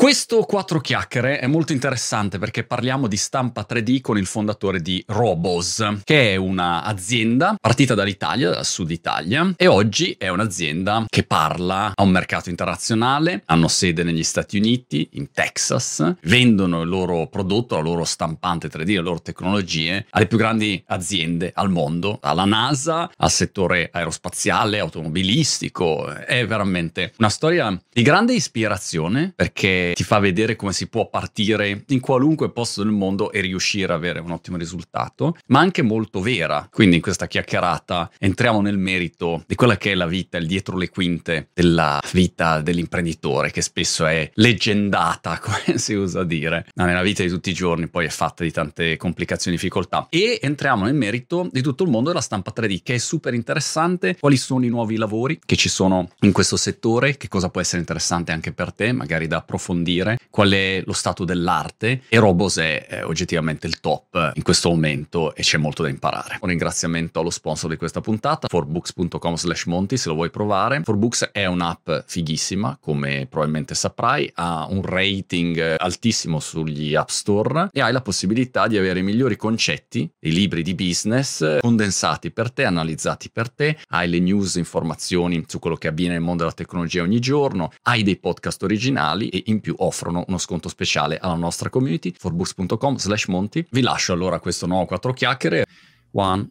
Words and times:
Questo 0.00 0.42
quattro 0.42 0.78
chiacchiere 0.78 1.40
è 1.40 1.48
molto 1.48 1.72
interessante 1.72 2.38
perché 2.38 2.62
parliamo 2.62 3.08
di 3.08 3.16
stampa 3.16 3.66
3D 3.68 4.00
con 4.00 4.16
il 4.16 4.26
fondatore 4.26 4.80
di 4.80 5.02
Robos, 5.08 5.84
che 6.04 6.34
è 6.34 6.36
un'azienda 6.36 7.56
partita 7.60 7.96
dall'Italia, 7.96 8.50
dal 8.50 8.64
sud 8.64 8.92
Italia, 8.92 9.52
e 9.56 9.66
oggi 9.66 10.14
è 10.16 10.28
un'azienda 10.28 11.04
che 11.08 11.24
parla 11.24 11.90
a 11.96 12.02
un 12.04 12.10
mercato 12.10 12.48
internazionale, 12.48 13.42
hanno 13.46 13.66
sede 13.66 14.04
negli 14.04 14.22
Stati 14.22 14.56
Uniti, 14.56 15.08
in 15.14 15.32
Texas, 15.32 16.14
vendono 16.22 16.82
il 16.82 16.88
loro 16.88 17.26
prodotto, 17.26 17.74
la 17.74 17.82
loro 17.82 18.04
stampante 18.04 18.68
3D, 18.68 18.86
le 18.86 19.00
loro 19.00 19.20
tecnologie 19.20 20.06
alle 20.10 20.28
più 20.28 20.38
grandi 20.38 20.80
aziende 20.86 21.50
al 21.52 21.70
mondo, 21.70 22.20
alla 22.22 22.44
NASA, 22.44 23.10
al 23.16 23.32
settore 23.32 23.90
aerospaziale, 23.92 24.78
automobilistico. 24.78 26.06
È 26.06 26.46
veramente 26.46 27.14
una 27.18 27.30
storia 27.30 27.76
di 27.92 28.02
grande 28.02 28.34
ispirazione 28.34 29.32
perché 29.34 29.86
ti 29.94 30.04
fa 30.04 30.18
vedere 30.18 30.56
come 30.56 30.72
si 30.72 30.88
può 30.88 31.08
partire 31.08 31.84
in 31.86 32.00
qualunque 32.00 32.50
posto 32.50 32.82
del 32.82 32.92
mondo 32.92 33.32
e 33.32 33.40
riuscire 33.40 33.92
ad 33.92 33.98
avere 33.98 34.20
un 34.20 34.30
ottimo 34.30 34.56
risultato, 34.56 35.36
ma 35.46 35.60
anche 35.60 35.82
molto 35.82 36.20
vera. 36.20 36.68
Quindi 36.70 36.96
in 36.96 37.02
questa 37.02 37.26
chiacchierata 37.26 38.10
entriamo 38.18 38.60
nel 38.60 38.78
merito 38.78 39.44
di 39.46 39.54
quella 39.54 39.76
che 39.76 39.92
è 39.92 39.94
la 39.94 40.06
vita, 40.06 40.38
il 40.38 40.46
dietro 40.46 40.76
le 40.76 40.88
quinte 40.88 41.48
della 41.54 42.00
vita 42.12 42.60
dell'imprenditore, 42.60 43.50
che 43.50 43.62
spesso 43.62 44.06
è 44.06 44.30
leggendata, 44.34 45.38
come 45.42 45.78
si 45.78 45.94
usa 45.94 46.24
dire. 46.24 46.66
Ma 46.74 46.84
nella 46.84 47.02
vita 47.02 47.22
di 47.22 47.28
tutti 47.28 47.50
i 47.50 47.54
giorni 47.54 47.88
poi 47.88 48.06
è 48.06 48.10
fatta 48.10 48.44
di 48.44 48.50
tante 48.50 48.96
complicazioni 48.96 49.56
e 49.56 49.60
difficoltà. 49.60 50.06
E 50.10 50.38
entriamo 50.40 50.84
nel 50.84 50.94
merito 50.94 51.48
di 51.50 51.62
tutto 51.62 51.84
il 51.84 51.90
mondo 51.90 52.08
della 52.08 52.20
stampa 52.20 52.52
3D, 52.54 52.80
che 52.82 52.94
è 52.94 52.98
super 52.98 53.34
interessante. 53.34 54.16
Quali 54.18 54.36
sono 54.36 54.64
i 54.64 54.68
nuovi 54.68 54.96
lavori 54.96 55.38
che 55.44 55.56
ci 55.56 55.68
sono 55.68 56.08
in 56.20 56.32
questo 56.32 56.56
settore? 56.56 57.16
Che 57.16 57.28
cosa 57.28 57.48
può 57.50 57.60
essere 57.60 57.80
interessante 57.80 58.32
anche 58.32 58.52
per 58.52 58.72
te, 58.72 58.92
magari 58.92 59.26
da 59.26 59.38
approfondire 59.38 59.77
approfondire 59.78 60.18
qual 60.30 60.50
è 60.50 60.82
lo 60.84 60.92
stato 60.92 61.24
dell'arte 61.24 62.02
e 62.08 62.18
Robos 62.18 62.58
è, 62.58 62.86
è 62.86 63.04
oggettivamente 63.04 63.66
il 63.66 63.80
top 63.80 64.32
in 64.34 64.42
questo 64.42 64.68
momento 64.68 65.34
e 65.34 65.42
c'è 65.42 65.58
molto 65.58 65.82
da 65.82 65.88
imparare. 65.88 66.38
Un 66.40 66.48
ringraziamento 66.48 67.20
allo 67.20 67.30
sponsor 67.30 67.70
di 67.70 67.76
questa 67.76 68.00
puntata, 68.00 68.48
forbooks.com 68.48 69.36
slash 69.36 69.64
monti 69.64 69.96
se 69.96 70.08
lo 70.08 70.14
vuoi 70.14 70.30
provare. 70.30 70.82
Forbooks 70.84 71.30
è 71.32 71.46
un'app 71.46 71.90
fighissima, 72.06 72.78
come 72.80 73.26
probabilmente 73.28 73.74
saprai, 73.74 74.30
ha 74.34 74.66
un 74.68 74.82
rating 74.82 75.76
altissimo 75.78 76.40
sugli 76.40 76.94
app 76.94 77.08
store 77.08 77.68
e 77.72 77.80
hai 77.80 77.92
la 77.92 78.00
possibilità 78.00 78.66
di 78.66 78.76
avere 78.76 79.00
i 79.00 79.02
migliori 79.02 79.36
concetti, 79.36 80.08
i 80.20 80.32
libri 80.32 80.62
di 80.62 80.74
business 80.74 81.58
condensati 81.60 82.30
per 82.30 82.52
te, 82.52 82.64
analizzati 82.64 83.30
per 83.30 83.50
te, 83.50 83.76
hai 83.88 84.08
le 84.08 84.18
news, 84.20 84.56
informazioni 84.56 85.44
su 85.46 85.58
quello 85.58 85.76
che 85.76 85.88
avviene 85.88 86.14
nel 86.14 86.22
mondo 86.22 86.42
della 86.44 86.54
tecnologia 86.54 87.02
ogni 87.02 87.18
giorno, 87.18 87.72
hai 87.82 88.02
dei 88.02 88.18
podcast 88.18 88.62
originali 88.62 89.28
e 89.28 89.42
in 89.46 89.60
più 89.60 89.67
più 89.68 89.74
offrono 89.80 90.24
uno 90.26 90.38
sconto 90.38 90.70
speciale 90.70 91.18
alla 91.18 91.34
nostra 91.34 91.68
community, 91.68 92.14
forbooks.com 92.16 92.96
slash 92.96 93.26
monti. 93.26 93.66
Vi 93.70 93.82
lascio 93.82 94.14
allora 94.14 94.40
questo 94.40 94.66
nuovo 94.66 94.86
quattro 94.86 95.12
chiacchiere. 95.12 95.66
One 96.12 96.48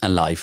and 0.00 0.14
live. 0.14 0.42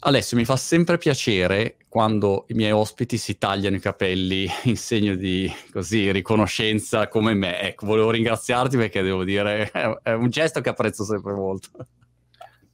Alessio, 0.00 0.36
mi 0.36 0.44
fa 0.44 0.56
sempre 0.56 0.98
piacere 0.98 1.76
quando 1.88 2.46
i 2.48 2.54
miei 2.54 2.72
ospiti 2.72 3.16
si 3.16 3.38
tagliano 3.38 3.76
i 3.76 3.80
capelli 3.80 4.48
in 4.64 4.76
segno 4.76 5.14
di 5.14 5.48
così 5.70 6.10
riconoscenza 6.10 7.06
come 7.06 7.34
me. 7.34 7.60
Ecco, 7.60 7.86
volevo 7.86 8.10
ringraziarti 8.10 8.76
perché 8.76 9.02
devo 9.02 9.22
dire 9.22 9.70
è 10.02 10.12
un 10.12 10.28
gesto 10.30 10.60
che 10.60 10.70
apprezzo 10.70 11.04
sempre 11.04 11.32
molto. 11.32 11.68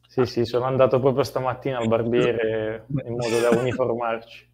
Sì, 0.09 0.25
sì, 0.25 0.45
sono 0.47 0.65
andato 0.65 0.99
proprio 0.99 1.25
stamattina 1.25 1.77
al 1.77 1.89
barbiere 1.89 2.87
in 3.05 3.17
modo 3.17 3.39
da 3.39 3.51
uniformarci. 3.51 4.49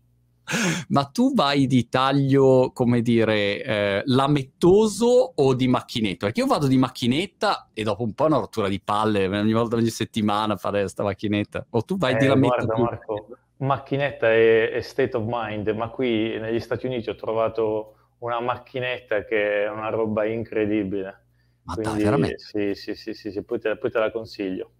Ma 0.89 1.05
tu 1.05 1.35
vai 1.35 1.67
di 1.67 1.89
taglio, 1.89 2.71
come 2.73 3.01
dire, 3.01 3.63
eh, 3.63 4.03
lamettoso 4.07 5.33
o 5.35 5.55
di 5.55 5.69
macchinetta? 5.69 6.27
Perché 6.27 6.41
io 6.41 6.47
vado 6.47 6.67
di 6.67 6.77
macchinetta 6.77 7.71
e 7.73 7.83
dopo 7.83 8.03
un 8.03 8.15
po' 8.15 8.27
una 8.27 8.39
rottura 8.39 8.69
di 8.69 8.81
palle, 8.81 9.27
ogni 9.27 9.53
volta, 9.53 9.77
ogni 9.77 9.91
settimana 9.91 10.57
fare 10.57 10.81
questa 10.81 11.03
macchinetta. 11.03 11.67
O 11.71 11.83
tu 11.83 11.97
vai 11.97 12.15
eh, 12.15 12.19
di 12.19 12.27
lametta? 12.27 12.65
Guarda. 12.65 12.83
Marco, 12.83 13.27
macchinetta 13.59 14.31
è, 14.31 14.71
è, 14.71 14.81
state 14.81 15.17
of 15.17 15.25
mind, 15.27 15.69
ma 15.69 15.89
qui 15.89 16.39
negli 16.39 16.61
Stati 16.61 16.87
Uniti 16.87 17.11
ho 17.11 17.15
trovato 17.15 17.95
una 18.19 18.41
macchinetta 18.41 19.25
che 19.25 19.65
è 19.65 19.71
una 19.71 19.91
roba 19.91 20.25
incredibile. 20.25 21.25
Ma 21.63 21.75
Quindi, 21.75 21.95
dai, 21.95 22.05
veramente? 22.05 22.39
Sì, 22.39 22.75
sì, 22.75 22.95
sì, 22.95 23.15
sì, 23.15 23.31
sì 23.31 23.43
poi, 23.43 23.59
te, 23.59 23.77
poi 23.77 23.91
te 23.91 23.99
la 23.99 24.11
consiglio. 24.11 24.71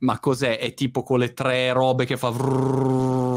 Ma 0.00 0.18
cos'è? 0.18 0.58
È 0.58 0.74
tipo 0.74 1.02
con 1.02 1.18
le 1.18 1.32
tre 1.32 1.72
robe 1.72 2.04
che 2.04 2.16
fa... 2.16 2.28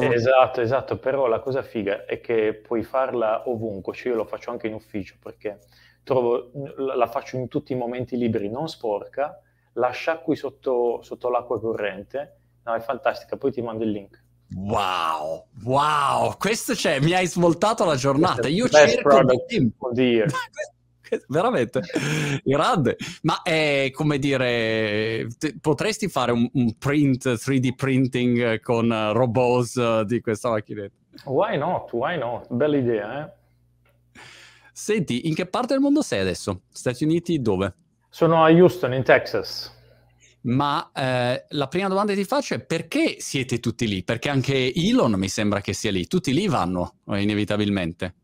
Esatto, 0.01 0.61
esatto, 0.61 0.97
però 0.97 1.27
la 1.27 1.39
cosa 1.39 1.61
figa 1.61 2.05
è 2.05 2.19
che 2.19 2.53
puoi 2.53 2.83
farla 2.83 3.49
ovunque, 3.49 3.93
cioè 3.93 4.11
io 4.11 4.17
lo 4.17 4.25
faccio 4.25 4.51
anche 4.51 4.67
in 4.67 4.73
ufficio 4.73 5.15
perché 5.21 5.59
trovo, 6.03 6.51
la 6.75 7.07
faccio 7.07 7.37
in 7.37 7.47
tutti 7.47 7.73
i 7.73 7.75
momenti 7.75 8.17
liberi, 8.17 8.49
non 8.49 8.67
sporca, 8.67 9.39
la 9.73 9.89
sciacqui 9.89 10.35
sotto, 10.35 11.01
sotto 11.01 11.29
l'acqua 11.29 11.59
corrente, 11.59 12.35
no, 12.63 12.73
è 12.73 12.79
fantastica, 12.79 13.37
poi 13.37 13.51
ti 13.51 13.61
mando 13.61 13.83
il 13.83 13.91
link. 13.91 14.21
Wow, 14.55 15.47
wow, 15.63 16.37
questo 16.37 16.75
cioè, 16.75 16.99
mi 16.99 17.13
hai 17.13 17.25
svoltato 17.27 17.85
la 17.85 17.95
giornata. 17.95 18.47
Io 18.47 18.67
cerco 18.69 19.23
da 19.23 19.33
tempo. 19.47 19.91
veramente 21.27 21.81
grande. 22.43 22.97
Ma 23.23 23.41
è 23.41 23.89
come 23.93 24.19
dire, 24.19 25.27
te, 25.37 25.55
potresti 25.59 26.07
fare 26.07 26.31
un, 26.31 26.49
un, 26.53 26.77
print 26.77 27.27
3D 27.27 27.75
printing 27.75 28.59
con 28.61 28.89
uh, 28.89 29.13
robots 29.13 29.75
uh, 29.75 30.03
di 30.03 30.21
questa 30.21 30.49
macchinetta? 30.49 30.95
Why 31.25 31.57
not? 31.57 31.91
Why 31.93 32.17
not? 32.17 32.47
Bella 32.49 32.77
idea, 32.77 33.25
eh? 33.25 33.41
Senti, 34.71 35.27
in 35.27 35.35
che 35.35 35.45
parte 35.45 35.73
del 35.73 35.81
mondo 35.81 36.01
sei 36.01 36.19
adesso? 36.19 36.61
Stati 36.71 37.03
Uniti 37.03 37.39
dove? 37.41 37.75
Sono 38.09 38.43
a 38.43 38.49
Houston, 38.49 38.93
in 38.93 39.03
Texas. 39.03 39.71
Ma 40.41 40.91
eh, 40.93 41.45
la 41.49 41.67
prima 41.67 41.87
domanda 41.87 42.13
che 42.13 42.19
ti 42.19 42.25
faccio 42.25 42.55
è 42.55 42.59
perché 42.59 43.17
siete 43.19 43.59
tutti 43.59 43.87
lì? 43.87 44.03
Perché 44.03 44.29
anche 44.29 44.73
Elon 44.73 45.13
mi 45.13 45.29
sembra 45.29 45.61
che 45.61 45.73
sia 45.73 45.91
lì. 45.91 46.07
Tutti 46.07 46.33
lì 46.33 46.47
vanno, 46.47 46.95
eh, 47.07 47.21
inevitabilmente. 47.21 48.15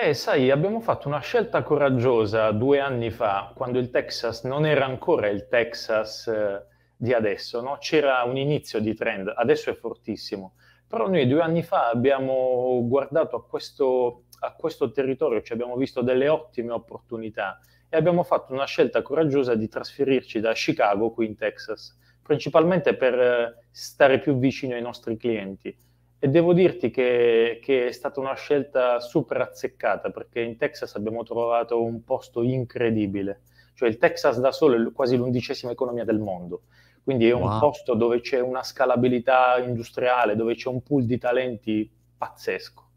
Eh, 0.00 0.14
sai, 0.14 0.52
abbiamo 0.52 0.78
fatto 0.78 1.08
una 1.08 1.18
scelta 1.18 1.64
coraggiosa 1.64 2.52
due 2.52 2.78
anni 2.78 3.10
fa, 3.10 3.50
quando 3.52 3.80
il 3.80 3.90
Texas 3.90 4.44
non 4.44 4.64
era 4.64 4.84
ancora 4.84 5.26
il 5.26 5.48
Texas 5.48 6.28
eh, 6.28 6.64
di 6.96 7.12
adesso, 7.12 7.60
no? 7.60 7.78
C'era 7.80 8.22
un 8.22 8.36
inizio 8.36 8.78
di 8.78 8.94
trend, 8.94 9.32
adesso 9.34 9.70
è 9.70 9.74
fortissimo. 9.74 10.54
Però 10.86 11.08
noi 11.08 11.26
due 11.26 11.40
anni 11.40 11.64
fa 11.64 11.88
abbiamo 11.88 12.80
guardato 12.86 13.34
a 13.34 13.44
questo, 13.44 14.26
a 14.38 14.52
questo 14.52 14.92
territorio, 14.92 15.42
ci 15.42 15.52
abbiamo 15.52 15.74
visto 15.74 16.00
delle 16.00 16.28
ottime 16.28 16.70
opportunità 16.70 17.58
e 17.88 17.96
abbiamo 17.96 18.22
fatto 18.22 18.52
una 18.52 18.66
scelta 18.66 19.02
coraggiosa 19.02 19.56
di 19.56 19.66
trasferirci 19.66 20.38
da 20.38 20.52
Chicago 20.52 21.10
qui 21.10 21.26
in 21.26 21.34
Texas, 21.34 21.98
principalmente 22.22 22.94
per 22.94 23.18
eh, 23.18 23.54
stare 23.72 24.20
più 24.20 24.38
vicino 24.38 24.76
ai 24.76 24.82
nostri 24.82 25.16
clienti 25.16 25.76
e 26.20 26.28
devo 26.28 26.52
dirti 26.52 26.90
che, 26.90 27.60
che, 27.62 27.86
è 27.86 27.92
stata 27.92 28.18
una 28.18 28.34
scelta 28.34 28.98
super 28.98 29.40
azzeccata 29.40 30.10
perché 30.10 30.40
in 30.40 30.56
Texas 30.56 30.96
abbiamo 30.96 31.22
trovato 31.22 31.80
un 31.82 32.02
posto 32.02 32.42
incredibile. 32.42 33.42
Cioè 33.74 33.88
il 33.88 33.98
Texas 33.98 34.40
da 34.40 34.50
solo 34.50 34.88
è 34.88 34.92
quasi 34.92 35.16
l'undicesima 35.16 35.70
economia 35.70 36.04
del 36.04 36.18
mondo. 36.18 36.62
Quindi 37.04 37.28
è 37.28 37.32
un 37.32 37.42
wow. 37.42 37.60
posto 37.60 37.94
dove 37.94 38.20
c'è 38.20 38.40
una 38.40 38.64
scalabilità 38.64 39.58
industriale, 39.58 40.34
dove 40.34 40.56
c'è 40.56 40.68
un 40.68 40.82
pool 40.82 41.04
di 41.04 41.18
talenti 41.18 41.88
pazzesco. 42.18 42.87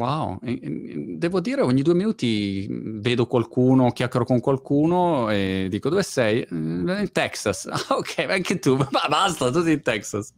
Wow, 0.00 0.38
devo 0.40 1.40
dire 1.40 1.60
ogni 1.60 1.82
due 1.82 1.92
minuti 1.92 2.66
vedo 2.70 3.26
qualcuno, 3.26 3.90
chiacchiero 3.90 4.24
con 4.24 4.40
qualcuno 4.40 5.28
e 5.28 5.66
dico 5.68 5.90
dove 5.90 6.02
sei? 6.02 6.46
In 6.50 7.10
Texas. 7.12 7.68
Ah, 7.90 7.96
ok, 7.96 8.18
anche 8.28 8.58
tu, 8.58 8.76
ma 8.90 9.06
basta, 9.08 9.50
tutti 9.50 9.72
in 9.72 9.82
Texas. 9.82 10.32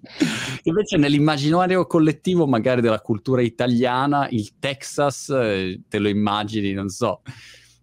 Invece 0.65 0.97
nell'immaginario 0.97 1.87
collettivo 1.87 2.47
magari 2.47 2.81
della 2.81 3.01
cultura 3.01 3.41
italiana, 3.41 4.27
il 4.31 4.59
Texas 4.59 5.29
eh, 5.29 5.81
te 5.89 5.99
lo 5.99 6.09
immagini, 6.09 6.73
non 6.73 6.89
so, 6.89 7.23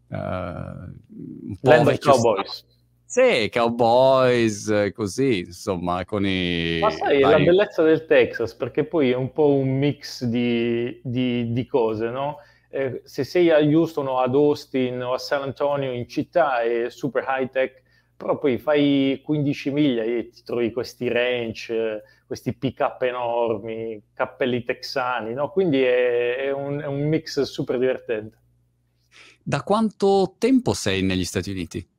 uh, 0.09 0.15
un 0.17 1.57
po' 1.61 1.69
Land 1.69 1.87
of 1.87 1.97
Cowboys. 1.99 2.65
Sì, 3.11 3.49
Cowboys, 3.51 4.91
così, 4.93 5.39
insomma, 5.39 6.05
con 6.05 6.27
i... 6.27 6.77
Ma 6.79 6.91
sai, 6.91 7.21
vari... 7.21 7.43
la 7.43 7.51
bellezza 7.51 7.81
del 7.81 8.05
Texas, 8.05 8.53
perché 8.53 8.83
poi 8.83 9.09
è 9.09 9.15
un 9.15 9.31
po' 9.31 9.51
un 9.51 9.79
mix 9.79 10.25
di, 10.25 11.01
di, 11.03 11.51
di 11.51 11.65
cose, 11.65 12.11
no? 12.11 12.37
Eh, 12.69 13.01
se 13.05 13.23
sei 13.23 13.49
a 13.49 13.57
Houston 13.57 14.05
o 14.05 14.19
ad 14.19 14.35
Austin 14.35 15.01
o 15.01 15.13
a 15.13 15.17
San 15.17 15.41
Antonio 15.41 15.91
in 15.91 16.07
città 16.07 16.61
è 16.61 16.91
super 16.91 17.25
high 17.27 17.49
tech, 17.49 17.81
però 18.15 18.37
poi 18.37 18.59
fai 18.59 19.19
15 19.23 19.71
miglia 19.71 20.03
e 20.03 20.29
ti 20.29 20.43
trovi 20.43 20.71
questi 20.71 21.07
ranch, 21.07 21.73
questi 22.27 22.53
pick 22.53 22.79
up 22.81 23.01
enormi, 23.01 23.99
cappelli 24.13 24.63
texani, 24.63 25.33
no? 25.33 25.49
Quindi 25.49 25.81
è, 25.81 26.35
è, 26.35 26.51
un, 26.51 26.79
è 26.79 26.85
un 26.85 27.07
mix 27.07 27.41
super 27.41 27.79
divertente. 27.79 28.37
Da 29.41 29.63
quanto 29.63 30.35
tempo 30.37 30.75
sei 30.75 31.01
negli 31.01 31.25
Stati 31.25 31.49
Uniti? 31.49 31.97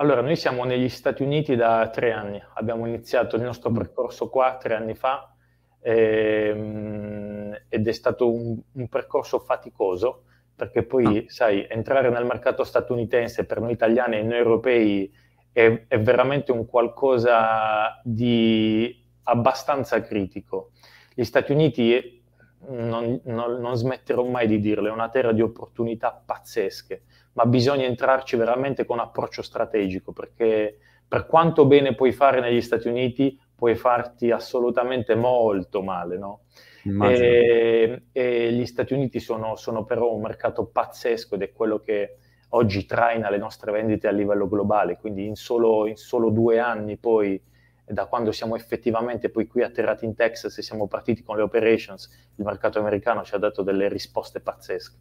Allora, 0.00 0.20
noi 0.20 0.36
siamo 0.36 0.62
negli 0.62 0.88
Stati 0.88 1.24
Uniti 1.24 1.56
da 1.56 1.88
tre 1.88 2.12
anni, 2.12 2.40
abbiamo 2.54 2.86
iniziato 2.86 3.34
il 3.34 3.42
nostro 3.42 3.72
percorso 3.72 4.28
qua 4.28 4.56
tre 4.56 4.76
anni 4.76 4.94
fa 4.94 5.34
ehm, 5.80 7.62
ed 7.68 7.88
è 7.88 7.92
stato 7.92 8.32
un, 8.32 8.56
un, 8.74 8.88
percorso 8.88 9.40
faticoso 9.40 10.22
perché 10.54 10.84
poi, 10.84 11.18
ah. 11.18 11.24
sai, 11.26 11.66
entrare 11.68 12.10
nel 12.10 12.24
mercato 12.24 12.62
statunitense 12.62 13.44
per 13.44 13.60
noi 13.60 13.72
italiani 13.72 14.18
e 14.18 14.22
noi 14.22 14.38
europei 14.38 15.12
è, 15.50 15.86
è 15.88 16.00
veramente 16.00 16.52
un 16.52 16.64
qualcosa 16.66 18.00
di 18.04 19.04
abbastanza 19.24 20.00
critico. 20.00 20.70
Gli 21.12 21.24
Stati 21.24 21.50
Uniti, 21.50 22.22
non, 22.68 23.20
non, 23.24 23.60
non 23.60 23.74
smetterò 23.74 24.22
mai 24.22 24.46
di 24.46 24.60
dirlo, 24.60 24.86
è 24.86 24.92
una 24.92 25.08
terra 25.08 25.32
di 25.32 25.42
opportunità 25.42 26.22
pazzesche, 26.24 27.02
ma 27.38 27.46
bisogna 27.46 27.84
entrarci 27.84 28.34
veramente 28.36 28.84
con 28.84 28.98
approccio 28.98 29.42
strategico, 29.42 30.10
perché 30.10 30.76
per 31.06 31.26
quanto 31.26 31.66
bene 31.66 31.94
puoi 31.94 32.10
fare 32.10 32.40
negli 32.40 32.60
Stati 32.60 32.88
Uniti, 32.88 33.38
puoi 33.54 33.76
farti 33.76 34.32
assolutamente 34.32 35.14
molto 35.14 35.80
male, 35.80 36.18
no? 36.18 36.40
E, 36.82 38.02
e, 38.10 38.52
gli 38.52 38.66
Stati 38.66 38.92
Uniti 38.92 39.20
sono, 39.20 39.54
sono, 39.54 39.84
però 39.84 40.12
un 40.12 40.22
mercato 40.22 40.66
pazzesco 40.66 41.36
ed 41.36 41.42
è 41.42 41.52
quello 41.52 41.78
che 41.78 42.16
oggi 42.50 42.84
traina 42.86 43.30
le 43.30 43.38
nostre 43.38 43.70
vendite 43.70 44.08
a 44.08 44.12
livello 44.12 44.48
globale, 44.48 44.96
quindi 44.96 45.24
in 45.24 45.36
solo, 45.36 45.86
in 45.86 45.96
solo 45.96 46.30
due 46.30 46.58
anni 46.58 46.96
poi, 46.96 47.40
da 47.84 48.06
quando 48.06 48.32
siamo 48.32 48.56
effettivamente 48.56 49.30
poi 49.30 49.46
qui 49.46 49.62
atterrati 49.62 50.04
in 50.04 50.16
Texas 50.16 50.58
e 50.58 50.62
siamo 50.62 50.88
partiti 50.88 51.22
con 51.22 51.36
le 51.36 51.42
operations, 51.42 52.10
il 52.34 52.44
mercato 52.44 52.80
americano 52.80 53.22
ci 53.22 53.36
ha 53.36 53.38
dato 53.38 53.62
delle 53.62 53.88
risposte 53.88 54.40
pazzesche. 54.40 54.96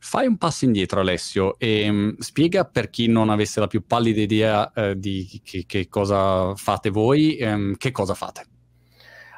Fai 0.00 0.26
un 0.26 0.36
passo 0.36 0.64
indietro 0.64 1.00
Alessio 1.00 1.58
e 1.58 1.88
um, 1.88 2.16
spiega 2.18 2.64
per 2.64 2.90
chi 2.90 3.06
non 3.06 3.30
avesse 3.30 3.60
la 3.60 3.66
più 3.66 3.86
pallida 3.86 4.20
idea 4.20 4.72
uh, 4.74 4.94
di 4.94 5.40
che, 5.44 5.64
che, 5.66 5.88
cosa 5.88 6.54
fate 6.54 6.90
voi, 6.90 7.38
um, 7.40 7.74
che 7.76 7.90
cosa 7.90 8.14
fate. 8.14 8.44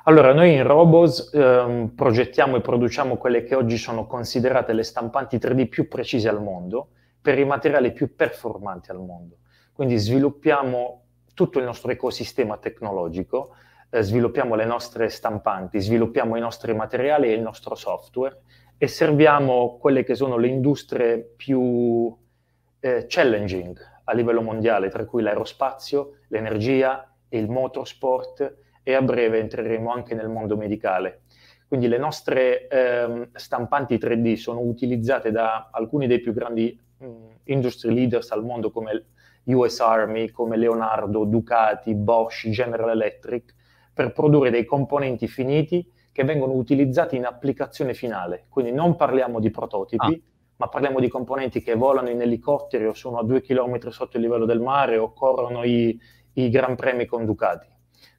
Allora, 0.05 0.35
noi 0.35 0.55
in 0.55 0.65
Robos 0.65 1.31
ehm, 1.33 1.93
progettiamo 1.95 2.57
e 2.57 2.61
produciamo 2.61 3.17
quelle 3.17 3.45
che 3.45 3.55
oggi 3.55 3.77
sono 3.77 4.05
considerate 4.09 4.73
le 4.73 4.83
stampanti 4.83 5.37
3D 5.37 5.69
più 5.69 5.87
precise 5.87 6.29
al 6.29 6.43
mondo 6.43 6.89
per 7.21 7.39
i 7.39 7.45
materiali 7.45 7.93
più 7.93 8.17
performanti 8.17 8.91
al 8.91 8.99
mondo. 8.99 9.37
Quindi 9.73 9.97
sviluppiamo 9.99 11.05
tutto 11.35 11.61
il 11.61 11.65
nostro 11.65 11.93
ecosistema 11.93 12.57
tecnologico, 12.57 13.55
eh, 13.91 14.03
sviluppiamo 14.03 14.57
le 14.57 14.65
nostre 14.65 15.09
stampanti, 15.09 15.81
sviluppiamo 15.81 16.37
i 16.37 16.41
nostri 16.41 16.75
materiali 16.75 17.29
e 17.29 17.35
il 17.35 17.43
nostro 17.43 17.77
software 17.77 18.41
e 18.83 18.89
serviamo 18.89 19.79
quelle 19.79 20.03
che 20.03 20.17
sono 20.17 20.37
le 20.37 20.49
industrie 20.49 21.35
più 21.37 22.13
eh, 22.81 23.07
challenging 23.07 23.79
a 24.03 24.13
livello 24.13 24.43
mondiale, 24.43 24.89
tra 24.89 25.05
cui 25.05 25.23
l'aerospazio, 25.23 26.17
l'energia, 26.27 27.09
il 27.29 27.49
motorsport 27.49 28.57
e 28.83 28.95
a 28.95 29.01
breve 29.01 29.39
entreremo 29.39 29.93
anche 29.93 30.17
nel 30.17 30.29
mondo 30.29 30.57
medicale. 30.57 31.21
Quindi 31.69 31.87
le 31.87 31.97
nostre 31.97 32.67
ehm, 32.67 33.29
stampanti 33.35 33.99
3D 33.99 34.35
sono 34.35 34.59
utilizzate 34.59 35.31
da 35.31 35.71
alcuni 35.71 36.09
dei 36.09 36.19
più 36.19 36.33
grandi 36.33 36.77
mh, 36.99 37.07
industry 37.45 37.95
leaders 37.95 38.33
al 38.33 38.43
mondo 38.43 38.73
come 38.73 39.05
US 39.45 39.79
Army, 39.79 40.29
come 40.31 40.57
Leonardo, 40.57 41.23
Ducati, 41.23 41.95
Bosch, 41.95 42.49
General 42.49 42.91
Electric, 42.91 43.55
per 43.95 44.11
produrre 44.11 44.51
dei 44.51 44.65
componenti 44.65 45.29
finiti 45.29 45.89
che 46.13 46.25
vengono 46.25 46.53
utilizzati 46.53 47.17
in 47.17 47.25
applicazione 47.25 47.95
finale. 47.95 48.45
Quindi 48.49 48.71
non 48.71 48.97
parliamo 48.97 49.41
di 49.41 49.51
prototipi, 49.51 50.13
ah. 50.15 50.21
ma 50.57 50.69
parliamo 50.69 51.01
di 51.01 51.09
componenti 51.09 51.63
che 51.63 51.75
volano 51.75 52.11
in 52.11 52.21
elicotteri 52.21 52.87
o 52.87 52.93
sono 52.93 53.19
a 53.19 53.25
due 53.25 53.41
chilometri 53.41 53.91
sotto 53.91 54.19
il 54.19 54.23
livello 54.23 54.45
del 54.45 54.61
mare 54.61 54.99
o 54.99 55.13
corrono 55.13 55.65
i, 55.65 55.99
i 56.35 56.51
Gran 56.51 56.77
Premi 56.77 57.07
con 57.07 57.25
Ducati. 57.25 57.71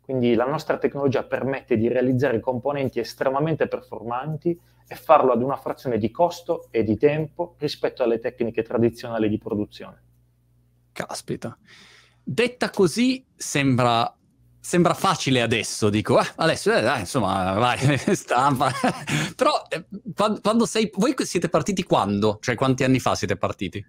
Quindi 0.01 0.33
la 0.33 0.45
nostra 0.45 0.77
tecnologia 0.77 1.23
permette 1.23 1.77
di 1.77 1.87
realizzare 1.87 2.41
componenti 2.41 2.99
estremamente 2.99 3.67
performanti 3.67 4.59
e 4.85 4.95
farlo 4.95 5.31
ad 5.31 5.41
una 5.41 5.55
frazione 5.55 5.97
di 5.97 6.11
costo 6.11 6.67
e 6.71 6.83
di 6.83 6.97
tempo 6.97 7.55
rispetto 7.57 8.03
alle 8.03 8.19
tecniche 8.19 8.63
tradizionali 8.63 9.29
di 9.29 9.37
produzione. 9.37 10.01
Caspita. 10.91 11.57
Detta 12.21 12.69
così 12.69 13.25
sembra, 13.35 14.13
sembra 14.63 14.93
facile 14.93 15.41
adesso, 15.41 15.89
dico, 15.89 16.21
eh, 16.21 16.25
adesso 16.37 16.73
eh, 16.73 16.81
dai, 16.81 17.01
insomma, 17.01 17.53
vai, 17.53 17.97
stampa. 18.15 18.71
Però 19.35 19.61
eh, 19.67 19.83
quando, 20.15 20.39
quando 20.39 20.65
sei... 20.65 20.89
Voi 20.95 21.13
siete 21.17 21.49
partiti 21.49 21.83
quando? 21.83 22.37
Cioè 22.41 22.55
quanti 22.55 22.85
anni 22.85 22.99
fa 22.99 23.13
siete 23.13 23.35
partiti? 23.35 23.85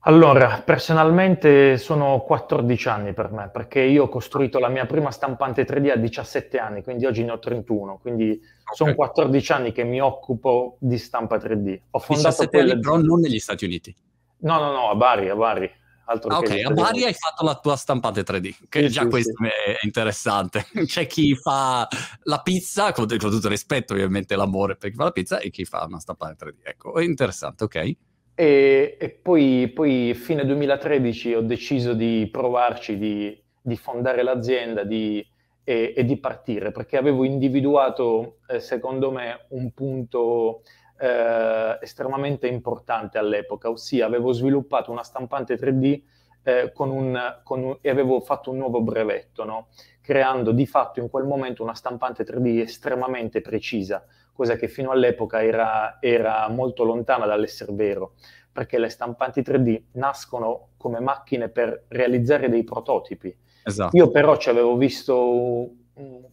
Allora, 0.00 0.62
personalmente 0.64 1.78
sono 1.78 2.20
14 2.20 2.88
anni 2.88 3.12
per 3.14 3.32
me, 3.32 3.48
perché 3.50 3.80
io 3.80 4.04
ho 4.04 4.08
costruito 4.08 4.58
la 4.58 4.68
mia 4.68 4.84
prima 4.84 5.10
stampante 5.10 5.66
3D 5.66 5.90
a 5.90 5.96
17 5.96 6.58
anni, 6.58 6.82
quindi 6.84 7.06
oggi 7.06 7.24
ne 7.24 7.32
ho 7.32 7.38
31, 7.38 7.98
quindi 8.00 8.30
okay. 8.30 8.74
sono 8.74 8.94
14 8.94 9.52
anni 9.52 9.72
che 9.72 9.82
mi 9.82 10.00
occupo 10.00 10.76
di 10.78 10.98
stampa 10.98 11.38
3D. 11.38 11.80
Ho 11.90 11.98
fondato 11.98 12.28
17 12.28 12.58
anni 12.60 12.78
però 12.78 12.98
non 12.98 13.18
negli 13.18 13.40
Stati 13.40 13.64
Uniti. 13.64 13.96
No, 14.40 14.60
no, 14.60 14.70
no, 14.70 14.90
a 14.90 14.94
Bari, 14.94 15.28
a 15.30 15.34
Bari. 15.34 15.70
Altro 16.08 16.30
ah, 16.30 16.38
ok, 16.38 16.50
a 16.64 16.70
Bari 16.70 17.04
hai 17.04 17.14
fatto 17.14 17.44
la 17.44 17.56
tua 17.56 17.74
stampante 17.74 18.22
3D, 18.22 18.68
che 18.68 18.82
sì, 18.82 18.88
già 18.90 19.02
sì, 19.02 19.08
questo 19.08 19.32
sì. 19.42 19.48
è 19.48 19.78
interessante. 19.82 20.64
C'è 20.86 21.06
chi 21.06 21.34
fa 21.34 21.88
la 22.22 22.40
pizza, 22.42 22.92
con, 22.92 23.06
con 23.08 23.18
tutto 23.18 23.46
il 23.46 23.52
rispetto 23.52 23.92
ovviamente 23.92 24.36
l'amore 24.36 24.76
per 24.76 24.90
chi 24.90 24.96
fa 24.96 25.04
la 25.04 25.10
pizza, 25.10 25.40
e 25.40 25.50
chi 25.50 25.64
fa 25.64 25.84
una 25.84 25.98
stampante 25.98 26.46
3D. 26.46 26.54
Ecco, 26.62 26.94
è 26.94 27.02
interessante, 27.02 27.64
ok. 27.64 27.96
E, 28.38 28.96
e 29.00 29.10
poi, 29.10 29.68
poi, 29.74 30.14
fine 30.14 30.44
2013 30.44 31.34
ho 31.34 31.40
deciso 31.40 31.92
di 31.92 32.28
provarci, 32.30 32.98
di, 32.98 33.42
di 33.60 33.76
fondare 33.76 34.22
l'azienda 34.22 34.84
di, 34.84 35.26
e, 35.64 35.92
e, 35.96 36.04
di 36.04 36.20
partire, 36.20 36.70
perché 36.70 36.96
avevo 36.96 37.24
individuato, 37.24 38.38
eh, 38.46 38.60
secondo 38.60 39.10
me, 39.10 39.46
un 39.48 39.72
punto 39.72 40.62
eh, 40.98 41.78
estremamente 41.80 42.46
importante 42.46 43.18
all'epoca, 43.18 43.70
ossia 43.70 44.06
avevo 44.06 44.32
sviluppato 44.32 44.90
una 44.90 45.02
stampante 45.02 45.56
3D 45.56 46.02
eh, 46.42 46.72
con 46.72 46.90
un, 46.90 47.40
con 47.42 47.62
un, 47.62 47.78
e 47.80 47.90
avevo 47.90 48.20
fatto 48.20 48.50
un 48.50 48.58
nuovo 48.58 48.80
brevetto, 48.80 49.44
no? 49.44 49.68
creando 50.00 50.52
di 50.52 50.66
fatto 50.66 51.00
in 51.00 51.10
quel 51.10 51.24
momento 51.24 51.62
una 51.62 51.74
stampante 51.74 52.24
3D 52.24 52.60
estremamente 52.60 53.40
precisa, 53.40 54.04
cosa 54.32 54.54
che 54.54 54.68
fino 54.68 54.90
all'epoca 54.90 55.42
era, 55.42 55.98
era 56.00 56.48
molto 56.48 56.84
lontana 56.84 57.26
dall'essere 57.26 57.72
vero, 57.72 58.14
perché 58.52 58.78
le 58.78 58.88
stampanti 58.88 59.40
3D 59.40 59.82
nascono 59.92 60.68
come 60.76 61.00
macchine 61.00 61.48
per 61.48 61.86
realizzare 61.88 62.48
dei 62.48 62.62
prototipi. 62.62 63.36
Esatto. 63.64 63.96
Io 63.96 64.10
però 64.10 64.36
ci 64.36 64.48
avevo 64.48 64.76
visto 64.76 65.70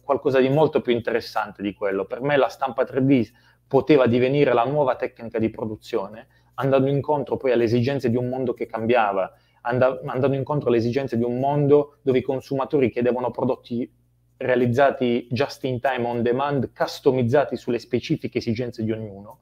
qualcosa 0.02 0.38
di 0.40 0.48
molto 0.48 0.80
più 0.80 0.92
interessante 0.92 1.62
di 1.62 1.74
quello. 1.74 2.04
Per 2.04 2.20
me 2.20 2.36
la 2.36 2.48
stampa 2.48 2.84
3D 2.84 3.30
poteva 3.66 4.06
divenire 4.06 4.52
la 4.52 4.64
nuova 4.64 4.96
tecnica 4.96 5.38
di 5.38 5.50
produzione, 5.50 6.26
andando 6.54 6.88
incontro 6.88 7.36
poi 7.36 7.52
alle 7.52 7.64
esigenze 7.64 8.10
di 8.10 8.16
un 8.16 8.28
mondo 8.28 8.54
che 8.54 8.66
cambiava, 8.66 9.32
andando 9.62 10.34
incontro 10.34 10.68
alle 10.68 10.78
esigenze 10.78 11.16
di 11.16 11.24
un 11.24 11.38
mondo 11.38 11.98
dove 12.02 12.18
i 12.18 12.22
consumatori 12.22 12.90
chiedevano 12.90 13.30
prodotti 13.30 13.90
realizzati 14.36 15.26
just 15.30 15.64
in 15.64 15.80
time, 15.80 16.06
on 16.06 16.22
demand, 16.22 16.72
customizzati 16.74 17.56
sulle 17.56 17.78
specifiche 17.78 18.38
esigenze 18.38 18.84
di 18.84 18.92
ognuno 18.92 19.38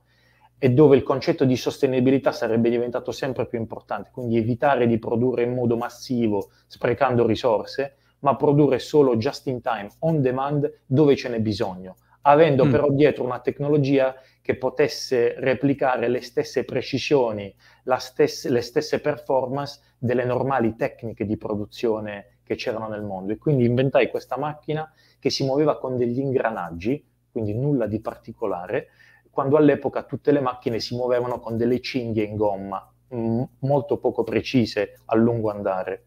e 0.58 0.70
dove 0.70 0.94
il 0.94 1.02
concetto 1.02 1.44
di 1.44 1.56
sostenibilità 1.56 2.30
sarebbe 2.30 2.70
diventato 2.70 3.10
sempre 3.10 3.46
più 3.46 3.58
importante, 3.58 4.10
quindi 4.12 4.36
evitare 4.36 4.86
di 4.86 4.96
produrre 4.98 5.42
in 5.42 5.54
modo 5.54 5.76
massivo, 5.76 6.50
sprecando 6.68 7.26
risorse, 7.26 7.96
ma 8.20 8.36
produrre 8.36 8.78
solo 8.78 9.16
just 9.16 9.48
in 9.48 9.60
time, 9.60 9.88
on 10.00 10.20
demand, 10.20 10.72
dove 10.86 11.16
ce 11.16 11.28
n'è 11.30 11.40
bisogno, 11.40 11.96
avendo 12.22 12.64
mm. 12.64 12.70
però 12.70 12.90
dietro 12.90 13.24
una 13.24 13.40
tecnologia 13.40 14.14
che 14.40 14.56
potesse 14.56 15.34
replicare 15.38 16.08
le 16.08 16.20
stesse 16.20 16.64
precisioni, 16.64 17.54
stesse, 17.98 18.50
le 18.50 18.60
stesse 18.60 19.00
performance 19.00 19.80
delle 19.98 20.24
normali 20.24 20.74
tecniche 20.76 21.24
di 21.24 21.36
produzione 21.36 22.38
che 22.42 22.56
c'erano 22.56 22.88
nel 22.88 23.02
mondo 23.02 23.32
e 23.32 23.38
quindi 23.38 23.64
inventai 23.64 24.10
questa 24.10 24.36
macchina 24.36 24.92
che 25.18 25.30
si 25.30 25.44
muoveva 25.44 25.78
con 25.78 25.96
degli 25.96 26.18
ingranaggi, 26.18 27.04
quindi 27.30 27.54
nulla 27.54 27.86
di 27.86 28.00
particolare, 28.00 28.88
quando 29.30 29.56
all'epoca 29.56 30.02
tutte 30.02 30.32
le 30.32 30.40
macchine 30.40 30.80
si 30.80 30.94
muovevano 30.94 31.38
con 31.38 31.56
delle 31.56 31.80
cinghie 31.80 32.24
in 32.24 32.36
gomma 32.36 32.92
m- 33.12 33.44
molto 33.60 33.98
poco 33.98 34.24
precise 34.24 35.00
a 35.06 35.16
lungo 35.16 35.50
andare. 35.50 36.04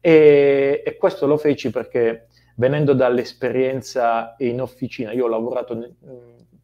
E, 0.00 0.82
e, 0.84 0.96
questo 0.96 1.26
lo 1.26 1.36
feci 1.36 1.70
perché 1.70 2.26
venendo 2.62 2.92
dall'esperienza 2.92 4.36
in 4.38 4.60
officina, 4.60 5.10
io 5.10 5.24
ho 5.24 5.28
lavorato 5.28 5.74
ne- 5.74 5.96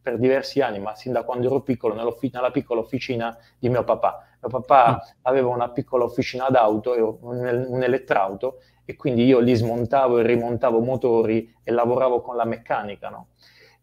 per 0.01 0.17
diversi 0.17 0.61
anni, 0.61 0.79
ma 0.79 0.95
sin 0.95 1.11
da 1.11 1.23
quando 1.23 1.47
ero 1.47 1.59
piccolo, 1.59 1.93
nella 1.93 2.51
piccola 2.51 2.79
officina 2.79 3.37
di 3.59 3.67
mio 3.67 3.83
papà. 3.83 4.25
Mio 4.39 4.49
papà 4.49 4.91
mm. 4.91 5.19
aveva 5.23 5.49
una 5.49 5.69
piccola 5.71 6.05
officina 6.05 6.47
d'auto, 6.47 7.19
un, 7.23 7.65
un 7.67 7.83
elettrauto, 7.83 8.61
e 8.85 8.95
quindi 8.95 9.25
io 9.25 9.39
lì 9.39 9.53
smontavo 9.53 10.19
e 10.19 10.23
rimontavo 10.23 10.79
motori 10.79 11.53
e 11.61 11.71
lavoravo 11.73 12.21
con 12.21 12.37
la 12.37 12.45
meccanica, 12.45 13.09
no? 13.09 13.27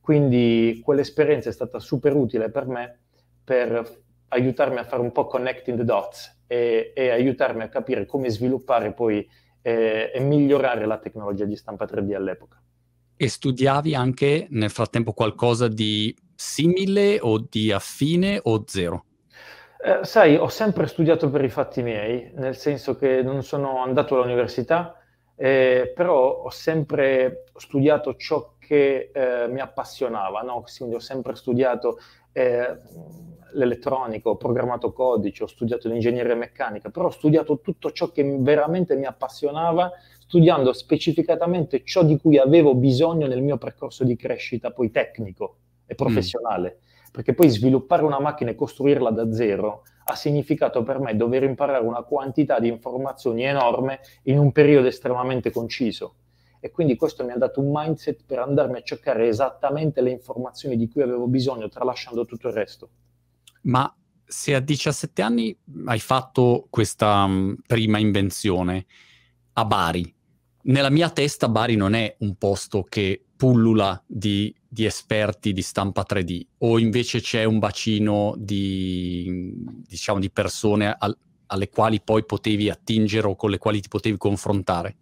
Quindi 0.01 0.81
quell'esperienza 0.83 1.51
è 1.51 1.53
stata 1.53 1.79
super 1.79 2.15
utile 2.15 2.51
per 2.51 2.67
me 2.67 2.99
per 3.45 4.05
aiutarmi 4.29 4.79
a 4.79 4.85
fare 4.85 5.03
un 5.03 5.13
po' 5.13 5.27
connecting 5.27 5.77
the 5.77 5.85
dots 5.85 6.45
e, 6.47 6.93
e 6.95 7.11
aiutarmi 7.11 7.63
a 7.63 7.69
capire 7.69 8.07
come 8.07 8.31
sviluppare 8.31 8.93
poi 8.93 9.29
eh, 9.67 10.13
e 10.15 10.21
migliorare 10.21 10.87
la 10.87 10.99
tecnologia 10.99 11.45
di 11.45 11.57
stampa 11.57 11.87
3D 11.87 12.15
all'epoca. 12.15 12.63
E 13.17 13.29
studiavi 13.29 13.97
anche 13.97 14.47
nel 14.51 14.71
frattempo 14.71 15.13
qualcosa 15.13 15.67
di 15.67 16.17
simile 16.37 17.19
o 17.21 17.45
di 17.51 17.73
affine 17.73 18.39
o 18.41 18.63
zero? 18.65 19.07
Eh, 19.79 20.05
sai, 20.05 20.37
ho 20.37 20.47
sempre 20.47 20.87
studiato 20.87 21.31
per 21.31 21.43
i 21.43 21.49
fatti 21.49 21.83
miei, 21.83 22.31
nel 22.35 22.55
senso 22.55 22.95
che 22.97 23.23
non 23.23 23.43
sono 23.43 23.83
andato 23.83 24.15
all'università, 24.15 25.01
eh, 25.35 25.93
però 25.93 26.43
ho 26.43 26.51
sempre 26.51 27.47
studiato 27.57 28.15
ciò 28.15 28.55
che 28.61 29.11
eh, 29.13 29.49
mi 29.49 29.59
appassionava, 29.59 30.43
no? 30.43 30.63
quindi 30.77 30.95
ho 30.95 31.01
sempre 31.01 31.35
studiato 31.35 31.99
eh, 32.37 32.79
l'elettronica, 33.53 34.29
ho 34.29 34.37
programmato 34.37 34.93
codice, 34.93 35.45
ho 35.45 35.47
studiato 35.47 35.89
l'ingegneria 35.89 36.35
meccanica, 36.35 36.91
però 36.91 37.07
ho 37.07 37.11
studiato 37.11 37.61
tutto 37.61 37.91
ciò 37.93 38.11
che 38.11 38.23
veramente 38.41 38.95
mi 38.95 39.07
appassionava, 39.07 39.91
studiando 40.19 40.75
specificatamente 40.75 41.83
ciò 41.83 42.03
di 42.03 42.19
cui 42.19 42.37
avevo 42.37 42.75
bisogno 42.75 43.27
nel 43.27 43.43
mio 43.43 43.57
percorso 43.57 44.05
di 44.05 44.17
crescita 44.17 44.71
poi 44.71 44.91
tecnico 44.91 45.57
e 45.87 45.95
professionale. 45.95 46.79
Mm 46.79 46.85
perché 47.17 47.33
poi 47.33 47.49
sviluppare 47.49 48.05
una 48.05 48.21
macchina 48.21 48.51
e 48.51 48.55
costruirla 48.55 49.11
da 49.11 49.33
zero 49.33 49.85
ha 50.05 50.15
significato 50.15 50.83
per 50.83 50.99
me 50.99 51.17
dover 51.17 51.45
imparare 51.45 51.83
una 51.83 52.03
quantità 52.03 52.61
di 52.61 52.69
informazioni 52.69 53.43
enorme 53.43 54.01
in 54.25 54.39
un 54.39 54.53
periodo 54.53 54.89
estremamente 54.89 55.51
conciso. 55.51 56.17
E 56.61 56.71
quindi 56.71 56.97
questo 56.97 57.25
mi 57.25 57.33
ha 57.33 57.37
dato 57.37 57.61
un 57.61 57.71
mindset 57.73 58.25
per 58.25 58.39
andarmi 58.39 58.79
a 58.79 58.83
cercare 58.83 59.29
esattamente 59.29 60.01
le 60.01 60.11
informazioni 60.11 60.77
di 60.77 60.89
cui 60.89 61.03
avevo 61.03 61.27
bisogno, 61.27 61.69
tralasciando 61.69 62.25
tutto 62.25 62.49
il 62.49 62.55
resto. 62.55 62.91
Ma 63.63 63.93
se 64.25 64.55
a 64.55 64.61
17 64.61 65.23
anni 65.23 65.57
hai 65.85 66.01
fatto 66.01 66.67
questa 66.69 67.25
um, 67.25 67.57
prima 67.67 67.99
invenzione 67.99 68.87
a 69.55 69.65
Bari, 69.65 70.15
nella 70.63 70.91
mia 70.91 71.11
testa 71.11 71.49
Bari 71.49 71.77
non 71.77 71.95
è 71.95 72.17
un 72.21 72.35
posto 72.37 72.83
che 72.83 73.25
pullula 73.37 74.03
di, 74.07 74.55
di, 74.67 74.85
esperti 74.85 75.53
di 75.53 75.63
stampa 75.63 76.05
3D 76.09 76.41
o 76.59 76.79
invece 76.79 77.21
c'è 77.21 77.45
un 77.45 77.59
bacino 77.59 78.35
di, 78.37 79.53
diciamo, 79.87 80.19
di 80.19 80.31
persone 80.31 80.95
al, 80.99 81.17
alle 81.47 81.69
quali 81.69 82.01
poi 82.01 82.25
potevi 82.25 82.71
attingere 82.71 83.27
o 83.27 83.37
con 83.37 83.51
le 83.51 83.59
quali 83.59 83.81
ti 83.81 83.89
potevi 83.89 84.17
confrontare? 84.17 84.97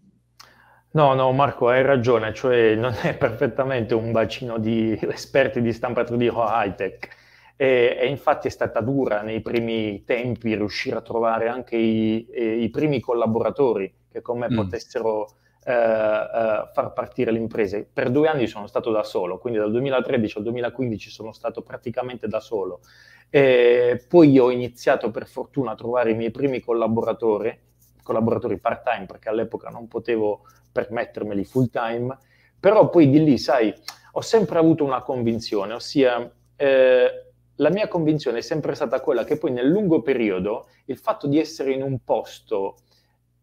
No, 0.95 1.13
no, 1.15 1.33
Marco, 1.33 1.69
hai 1.69 1.83
ragione, 1.83 2.33
cioè 2.33 2.77
non 2.77 2.95
è 3.03 3.17
perfettamente 3.17 3.95
un 3.95 4.13
bacino 4.13 4.59
di 4.59 4.97
esperti 5.03 5.61
di 5.61 5.73
stampa 5.73 6.03
3D 6.03 6.31
o 6.33 6.45
high 6.47 6.77
tech. 6.77 7.09
E, 7.57 7.97
e, 8.01 8.07
infatti 8.07 8.47
è 8.47 8.51
stata 8.51 8.81
dura 8.81 9.23
nei 9.23 9.41
primi 9.41 10.05
tempi 10.05 10.55
riuscire 10.55 10.97
a 10.97 11.01
trovare 11.01 11.49
anche 11.49 11.77
i, 11.77 12.29
i 12.63 12.71
primi 12.71 13.01
collaboratori 13.01 13.93
che 14.09 14.23
con 14.23 14.39
me 14.39 14.49
mm. 14.49 14.55
potessero 14.55 15.27
eh, 15.65 15.73
eh, 15.73 16.69
far 16.73 16.93
partire 16.93 17.33
le 17.33 17.39
imprese. 17.39 17.89
Per 17.93 18.11
due 18.11 18.29
anni 18.29 18.47
sono 18.47 18.69
stato 18.69 18.93
da 18.93 19.03
solo, 19.03 19.39
quindi 19.39 19.59
dal 19.59 19.73
2013 19.73 20.39
al 20.39 20.45
2015 20.45 21.11
sono 21.11 21.33
stato 21.33 21.63
praticamente 21.63 22.29
da 22.29 22.39
solo. 22.39 22.81
E 23.31 24.05
poi 24.09 24.39
ho 24.39 24.49
iniziato 24.49 25.11
per 25.11 25.27
fortuna 25.27 25.73
a 25.73 25.75
trovare 25.75 26.13
i 26.13 26.15
miei 26.15 26.31
primi 26.31 26.61
collaboratori, 26.61 27.59
collaboratori 28.05 28.61
part-time 28.61 29.07
perché 29.07 29.29
all'epoca 29.29 29.71
non 29.71 29.89
potevo 29.89 30.43
permettermeli 30.71 31.45
full-time, 31.45 32.17
però 32.61 32.89
poi 32.89 33.11
di 33.11 33.25
lì, 33.25 33.37
sai, 33.39 33.75
ho 34.13 34.21
sempre 34.21 34.59
avuto 34.61 34.85
una 34.85 35.03
convinzione, 35.03 35.73
ossia 35.73 36.31
eh, 36.55 37.25
la 37.57 37.71
mia 37.71 37.89
convinzione 37.89 38.39
è 38.39 38.43
sempre 38.43 38.75
stata 38.75 39.01
quella 39.01 39.25
che 39.25 39.39
poi 39.39 39.51
nel 39.51 39.69
lungo 39.69 40.03
periodo 40.03 40.69
il 40.87 40.99
fatto 40.99 41.27
di 41.27 41.39
essere 41.39 41.73
in 41.73 41.83
un 41.83 41.99
posto 42.05 42.77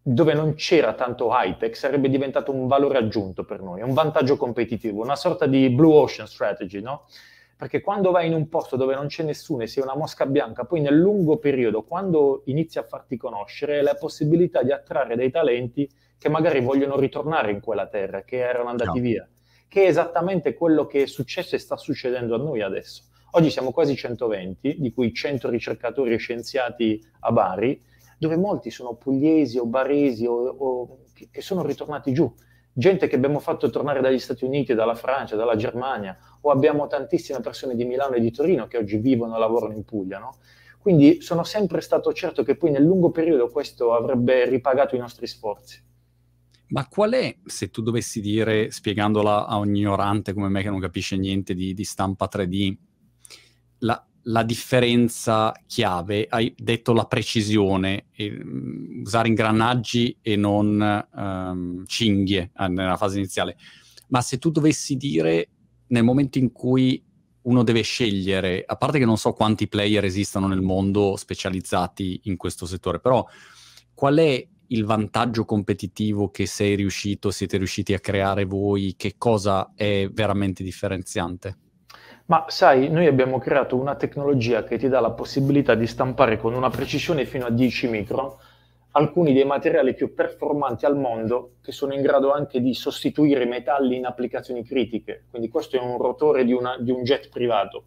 dove 0.02 0.34
non 0.34 0.56
c'era 0.56 0.94
tanto 0.94 1.30
high-tech 1.32 1.76
sarebbe 1.76 2.10
diventato 2.10 2.52
un 2.52 2.68
valore 2.68 2.98
aggiunto 2.98 3.44
per 3.44 3.62
noi, 3.62 3.82
un 3.82 3.94
vantaggio 3.94 4.36
competitivo, 4.36 5.02
una 5.02 5.16
sorta 5.16 5.46
di 5.46 5.70
blue 5.70 5.94
ocean 5.94 6.28
strategy, 6.28 6.82
no? 6.82 7.06
Perché 7.62 7.80
quando 7.82 8.10
vai 8.10 8.26
in 8.26 8.34
un 8.34 8.50
posto 8.50 8.76
dove 8.76 8.96
non 8.96 9.06
c'è 9.06 9.22
nessuno 9.22 9.62
e 9.62 9.68
sei 9.68 9.84
una 9.84 9.96
mosca 9.96 10.26
bianca, 10.26 10.64
poi 10.64 10.82
nel 10.82 10.98
lungo 10.98 11.38
periodo, 11.38 11.84
quando 11.84 12.42
inizi 12.46 12.80
a 12.80 12.84
farti 12.84 13.18
conoscere, 13.18 13.78
hai 13.78 13.84
la 13.84 13.94
possibilità 13.94 14.64
di 14.64 14.72
attrarre 14.72 15.16
dei 15.16 15.30
talenti 15.30 15.88
che 16.18 16.28
magari 16.28 16.60
vogliono 16.62 16.98
ritornare 16.98 17.52
in 17.52 17.60
quella 17.60 17.86
terra, 17.86 18.24
che 18.24 18.38
erano 18.40 18.70
andati 18.70 18.98
no. 18.98 19.04
via, 19.04 19.30
che 19.68 19.84
è 19.84 19.88
esattamente 19.88 20.56
quello 20.56 20.88
che 20.88 21.04
è 21.04 21.06
successo 21.06 21.54
e 21.54 21.60
sta 21.60 21.78
succedendo 21.78 22.34
a 22.34 22.40
noi 22.40 22.64
adesso. 22.64 23.04
Oggi 23.34 23.52
siamo 23.52 23.72
quasi 23.72 23.96
120, 23.96 24.78
di 24.80 24.92
cui 24.92 25.14
100 25.14 25.48
ricercatori 25.48 26.16
e 26.16 26.18
scienziati 26.18 27.00
a 27.20 27.32
Bari, 27.32 27.80
dove 28.18 28.38
molti 28.38 28.72
sono 28.72 28.96
pugliesi 28.96 29.60
o 29.60 29.68
baresi 29.68 30.26
o, 30.26 30.34
o 30.34 30.98
che 31.30 31.42
sono 31.42 31.64
ritornati 31.64 32.12
giù. 32.12 32.34
Gente 32.74 33.08
che 33.08 33.16
abbiamo 33.16 33.40
fatto 33.40 33.70
tornare 33.70 34.02
dagli 34.02 34.20
Stati 34.20 34.46
Uniti, 34.46 34.74
dalla 34.74 34.96
Francia, 34.96 35.36
dalla 35.36 35.56
Germania, 35.56 36.18
o 36.42 36.52
abbiamo 36.52 36.88
tantissime 36.88 37.42
persone 37.42 37.76
di 37.76 37.84
Milano 37.84 38.16
e 38.16 38.22
di 38.22 38.32
Torino 38.32 38.68
che 38.68 38.78
oggi 38.78 38.98
vivono 38.98 39.36
e 39.36 39.40
lavorano 39.40 39.74
in 39.74 39.84
Puglia. 39.84 40.20
No? 40.20 40.38
Quindi 40.80 41.22
sono 41.22 41.44
sempre 41.44 41.82
stato 41.82 42.12
certo 42.14 42.44
che 42.44 42.56
poi 42.56 42.72
nel 42.72 42.84
lungo 42.84 43.12
periodo 43.12 43.50
questo 43.50 43.94
avrebbe 43.94 44.46
ripagato 44.46 44.96
i 44.96 45.00
nostri 45.00 45.28
sforzi. 45.28 45.80
Ma 46.68 46.88
qual 46.88 47.12
è, 47.12 47.36
se 47.46 47.70
tu 47.70 47.82
dovessi 47.82 48.22
dire, 48.22 48.72
spiegandola 48.72 49.46
a 49.46 49.58
un 49.58 49.76
ignorante 49.76 50.34
come 50.34 50.48
me 50.48 50.62
che 50.62 50.70
non 50.70 50.80
capisce 50.80 51.18
niente 51.18 51.54
di, 51.54 51.74
di 51.74 51.84
stampa 51.84 52.30
3D, 52.32 52.76
la, 53.80 54.04
la 54.24 54.44
differenza 54.44 55.52
chiave, 55.66 56.28
hai 56.30 56.54
detto 56.58 56.94
la 56.94 57.06
precisione, 57.06 58.08
um, 58.18 59.02
usare 59.04 59.28
ingranaggi 59.28 60.18
e 60.22 60.36
non 60.36 61.08
um, 61.14 61.86
cinghie 61.86 62.52
uh, 62.56 62.66
nella 62.66 62.98
fase 62.98 63.18
iniziale. 63.18 63.58
Ma 64.10 64.22
se 64.22 64.38
tu 64.38 64.52
dovessi 64.52 64.96
dire 64.96 65.50
nel 65.88 66.04
momento 66.04 66.38
in 66.38 66.52
cui 66.52 67.04
uno 67.44 67.64
deve 67.64 67.82
scegliere, 67.82 68.64
a 68.66 68.76
parte 68.76 69.00
che 69.00 69.06
non 69.06 69.18
so 69.18 69.34
quanti 69.34 69.68
player 69.68 70.06
esistano 70.06 70.48
nel 70.48 70.62
mondo 70.62 71.16
specializzati 71.16 72.22
in 72.26 72.38
questo 72.38 72.66
settore, 72.66 73.00
però 73.00 73.26
qual 73.94 74.18
è 74.18 74.48
il 74.68 74.86
vantaggio 74.86 75.44
competitivo 75.44 76.30
che 76.30 76.46
sei 76.46 76.76
riuscito, 76.76 77.32
siete 77.32 77.58
riusciti 77.58 77.94
a 77.94 78.00
creare 78.00 78.46
voi? 78.46 78.96
Che 78.96 79.16
cosa 79.18 79.74
è 79.76 80.08
veramente 80.12 80.64
differenziante? 80.64 81.58
Ma 82.32 82.46
sai, 82.48 82.90
noi 82.90 83.08
abbiamo 83.08 83.40
creato 83.40 83.76
una 83.76 83.96
tecnologia 83.96 84.64
che 84.64 84.78
ti 84.78 84.88
dà 84.88 85.02
la 85.02 85.12
possibilità 85.12 85.76
di 85.76 85.86
stampare 85.86 86.38
con 86.38 86.54
una 86.54 86.70
precisione 86.70 87.26
fino 87.26 87.46
a 87.46 87.50
10 87.50 87.90
micron 87.90 88.34
alcuni 88.92 89.34
dei 89.34 89.44
materiali 89.44 89.94
più 89.94 90.14
performanti 90.14 90.86
al 90.86 90.96
mondo 90.96 91.56
che 91.62 91.74
sono 91.74 91.94
in 91.94 92.02
grado 92.02 92.32
anche 92.32 92.62
di 92.62 92.74
sostituire 92.74 93.44
i 93.44 93.48
metalli 93.48 93.98
in 93.98 94.06
applicazioni 94.06 94.64
critiche. 94.64 95.26
Quindi 95.30 95.50
questo 95.50 95.76
è 95.76 95.82
un 95.82 95.98
rotore 95.98 96.46
di, 96.46 96.54
una, 96.54 96.78
di 96.80 96.92
un 96.92 97.04
jet 97.04 97.28
privato 97.28 97.84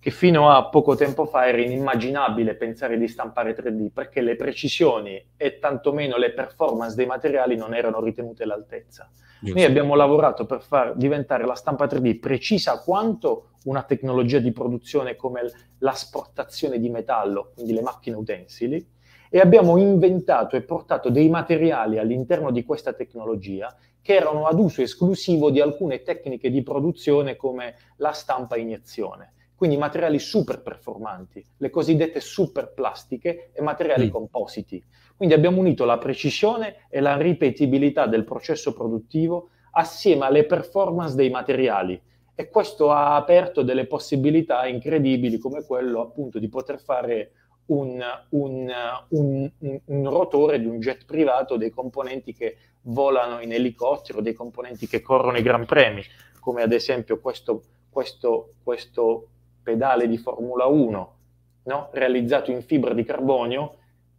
che 0.00 0.10
fino 0.12 0.50
a 0.50 0.68
poco 0.68 0.94
tempo 0.94 1.26
fa 1.26 1.48
era 1.48 1.60
inimmaginabile 1.60 2.54
pensare 2.54 2.96
di 2.96 3.08
stampare 3.08 3.56
3D 3.56 3.90
perché 3.92 4.20
le 4.20 4.36
precisioni 4.36 5.20
e 5.36 5.58
tantomeno 5.58 6.16
le 6.16 6.32
performance 6.32 6.94
dei 6.94 7.06
materiali 7.06 7.56
non 7.56 7.74
erano 7.74 8.00
ritenute 8.00 8.44
all'altezza. 8.44 9.10
Noi 9.40 9.64
abbiamo 9.64 9.94
lavorato 9.96 10.46
per 10.46 10.62
far 10.62 10.94
diventare 10.94 11.44
la 11.44 11.54
stampa 11.54 11.86
3D 11.86 12.20
precisa 12.20 12.80
quanto 12.80 13.50
una 13.64 13.82
tecnologia 13.82 14.38
di 14.38 14.52
produzione 14.52 15.16
come 15.16 15.42
l'asportazione 15.78 16.78
di 16.78 16.90
metallo, 16.90 17.50
quindi 17.54 17.72
le 17.72 17.82
macchine 17.82 18.16
utensili, 18.16 18.84
e 19.30 19.40
abbiamo 19.40 19.76
inventato 19.78 20.56
e 20.56 20.62
portato 20.62 21.10
dei 21.10 21.28
materiali 21.28 21.98
all'interno 21.98 22.50
di 22.50 22.64
questa 22.64 22.92
tecnologia 22.92 23.74
che 24.00 24.14
erano 24.14 24.46
ad 24.46 24.58
uso 24.58 24.80
esclusivo 24.80 25.50
di 25.50 25.60
alcune 25.60 26.02
tecniche 26.02 26.50
di 26.50 26.62
produzione 26.62 27.36
come 27.36 27.74
la 27.96 28.12
stampa 28.12 28.56
iniezione 28.56 29.34
quindi 29.58 29.76
materiali 29.76 30.20
super 30.20 30.62
performanti, 30.62 31.44
le 31.56 31.68
cosiddette 31.68 32.20
super 32.20 32.72
plastiche 32.72 33.50
e 33.52 33.60
materiali 33.60 34.06
mm. 34.06 34.10
compositi. 34.10 34.80
Quindi 35.16 35.34
abbiamo 35.34 35.58
unito 35.58 35.84
la 35.84 35.98
precisione 35.98 36.86
e 36.88 37.00
la 37.00 37.16
ripetibilità 37.16 38.06
del 38.06 38.22
processo 38.22 38.72
produttivo 38.72 39.48
assieme 39.72 40.26
alle 40.26 40.44
performance 40.44 41.16
dei 41.16 41.28
materiali 41.28 42.00
e 42.36 42.48
questo 42.48 42.92
ha 42.92 43.16
aperto 43.16 43.62
delle 43.62 43.86
possibilità 43.86 44.64
incredibili 44.68 45.38
come 45.38 45.64
quello 45.64 46.02
appunto 46.02 46.38
di 46.38 46.48
poter 46.48 46.78
fare 46.78 47.32
un, 47.66 48.00
un, 48.28 48.72
un, 49.08 49.50
un, 49.86 50.08
rotore 50.08 50.60
di 50.60 50.66
un 50.66 50.78
jet 50.78 51.04
privato, 51.04 51.56
dei 51.56 51.70
componenti 51.70 52.32
che 52.32 52.58
volano 52.82 53.40
in 53.40 53.52
elicottero, 53.52 54.20
dei 54.20 54.34
componenti 54.34 54.86
che 54.86 55.02
corrono 55.02 55.36
i 55.36 55.42
gran 55.42 55.66
premi, 55.66 56.00
come 56.38 56.62
ad 56.62 56.72
esempio 56.72 57.18
questo, 57.18 57.62
questo, 57.90 58.52
questo 58.62 59.30
pedale 59.68 60.08
di 60.08 60.16
Formula 60.16 60.64
1 60.64 61.16
no? 61.64 61.90
realizzato 61.92 62.50
in 62.50 62.62
fibra 62.62 62.94
di 62.94 63.04
carbonio 63.04 63.76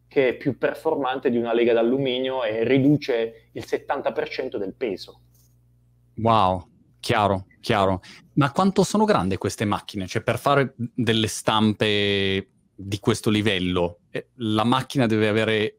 che 0.07 0.29
è 0.29 0.37
più 0.37 0.59
performante 0.59 1.31
di 1.31 1.37
una 1.37 1.53
lega 1.53 1.73
d'alluminio 1.73 2.43
e 2.43 2.63
riduce 2.63 3.49
il 3.53 3.63
70% 3.67 4.57
del 4.57 4.73
peso. 4.75 5.21
Wow, 6.17 6.67
chiaro, 6.99 7.45
chiaro. 7.61 8.01
Ma 8.33 8.51
quanto 8.51 8.83
sono 8.83 9.05
grandi 9.05 9.37
queste 9.37 9.65
macchine? 9.65 10.07
Cioè, 10.07 10.23
per 10.23 10.39
fare 10.39 10.73
delle 10.75 11.27
stampe 11.27 12.49
di 12.75 12.99
questo 12.99 13.29
livello, 13.29 13.99
eh, 14.09 14.29
la 14.37 14.63
macchina 14.63 15.05
deve 15.05 15.27
avere, 15.27 15.77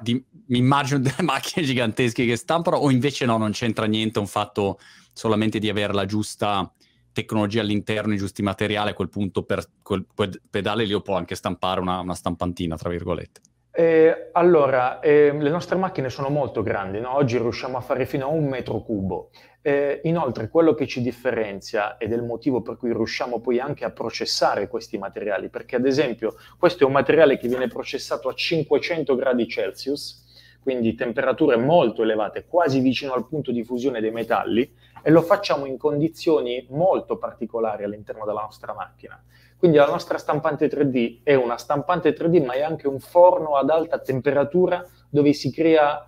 di, 0.00 0.22
mi 0.48 0.58
immagino 0.58 0.98
delle 1.00 1.22
macchine 1.22 1.64
gigantesche 1.64 2.26
che 2.26 2.36
stampano, 2.36 2.76
o 2.76 2.90
invece 2.90 3.24
no, 3.24 3.38
non 3.38 3.52
c'entra 3.52 3.86
niente, 3.86 4.18
un 4.18 4.26
fatto 4.26 4.78
solamente 5.14 5.58
di 5.58 5.70
avere 5.70 5.94
la 5.94 6.04
giusta 6.04 6.70
tecnologia 7.12 7.60
all'interno, 7.60 8.12
i 8.12 8.16
giusti 8.16 8.42
materiali, 8.42 8.90
a 8.90 8.94
quel 8.94 9.08
punto 9.08 9.42
per 9.42 9.64
quel, 9.82 10.06
pedale 10.48 10.84
lì 10.84 10.90
io 10.90 11.00
può 11.00 11.16
anche 11.16 11.34
stampare 11.34 11.80
una, 11.80 12.00
una 12.00 12.14
stampantina, 12.14 12.76
tra 12.76 12.90
virgolette. 12.90 13.40
Eh, 13.72 14.30
allora, 14.32 14.98
eh, 14.98 15.32
le 15.32 15.50
nostre 15.50 15.76
macchine 15.76 16.10
sono 16.10 16.28
molto 16.28 16.62
grandi, 16.62 16.98
no? 16.98 17.14
oggi 17.14 17.38
riusciamo 17.38 17.76
a 17.76 17.80
fare 17.80 18.04
fino 18.04 18.26
a 18.26 18.28
un 18.28 18.46
metro 18.48 18.82
cubo. 18.82 19.30
Eh, 19.62 20.00
inoltre, 20.04 20.48
quello 20.48 20.74
che 20.74 20.86
ci 20.86 21.02
differenzia 21.02 21.96
ed 21.96 22.12
è 22.12 22.16
il 22.16 22.24
motivo 22.24 22.62
per 22.62 22.76
cui 22.76 22.92
riusciamo 22.92 23.40
poi 23.40 23.60
anche 23.60 23.84
a 23.84 23.90
processare 23.90 24.68
questi 24.68 24.98
materiali, 24.98 25.50
perché 25.50 25.76
ad 25.76 25.86
esempio 25.86 26.34
questo 26.58 26.82
è 26.82 26.86
un 26.86 26.92
materiale 26.92 27.38
che 27.38 27.46
viene 27.46 27.68
processato 27.68 28.28
a 28.28 28.34
500 28.34 29.14
gradi 29.14 29.46
Celsius, 29.46 30.24
quindi 30.62 30.94
temperature 30.94 31.56
molto 31.56 32.02
elevate, 32.02 32.44
quasi 32.46 32.80
vicino 32.80 33.12
al 33.14 33.26
punto 33.26 33.50
di 33.50 33.64
fusione 33.64 34.00
dei 34.00 34.10
metalli, 34.10 34.70
e 35.02 35.10
lo 35.10 35.22
facciamo 35.22 35.64
in 35.64 35.78
condizioni 35.78 36.66
molto 36.70 37.16
particolari 37.16 37.84
all'interno 37.84 38.24
della 38.26 38.42
nostra 38.42 38.74
macchina. 38.74 39.22
Quindi 39.56 39.78
la 39.78 39.86
nostra 39.86 40.18
stampante 40.18 40.68
3D 40.68 41.20
è 41.22 41.34
una 41.34 41.56
stampante 41.56 42.14
3D, 42.14 42.44
ma 42.44 42.52
è 42.54 42.62
anche 42.62 42.88
un 42.88 43.00
forno 43.00 43.56
ad 43.56 43.70
alta 43.70 43.98
temperatura 43.98 44.86
dove 45.08 45.32
si 45.32 45.50
crea 45.50 46.06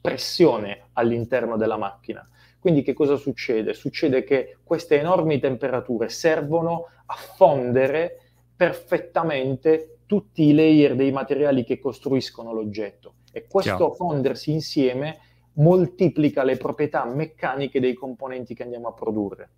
pressione 0.00 0.88
all'interno 0.94 1.56
della 1.56 1.76
macchina. 1.76 2.28
Quindi 2.58 2.82
che 2.82 2.94
cosa 2.94 3.16
succede? 3.16 3.74
Succede 3.74 4.24
che 4.24 4.58
queste 4.64 4.98
enormi 4.98 5.38
temperature 5.38 6.08
servono 6.08 6.86
a 7.06 7.14
fondere 7.14 8.20
perfettamente 8.56 9.98
tutti 10.06 10.44
i 10.44 10.54
layer 10.54 10.94
dei 10.94 11.12
materiali 11.12 11.64
che 11.64 11.78
costruiscono 11.78 12.52
l'oggetto 12.52 13.14
e 13.34 13.46
questo 13.48 13.76
Chiaro. 13.76 13.94
fondersi 13.94 14.52
insieme 14.52 15.18
moltiplica 15.54 16.44
le 16.44 16.56
proprietà 16.56 17.04
meccaniche 17.04 17.80
dei 17.80 17.94
componenti 17.94 18.54
che 18.54 18.62
andiamo 18.62 18.88
a 18.88 18.92
produrre. 18.92 19.50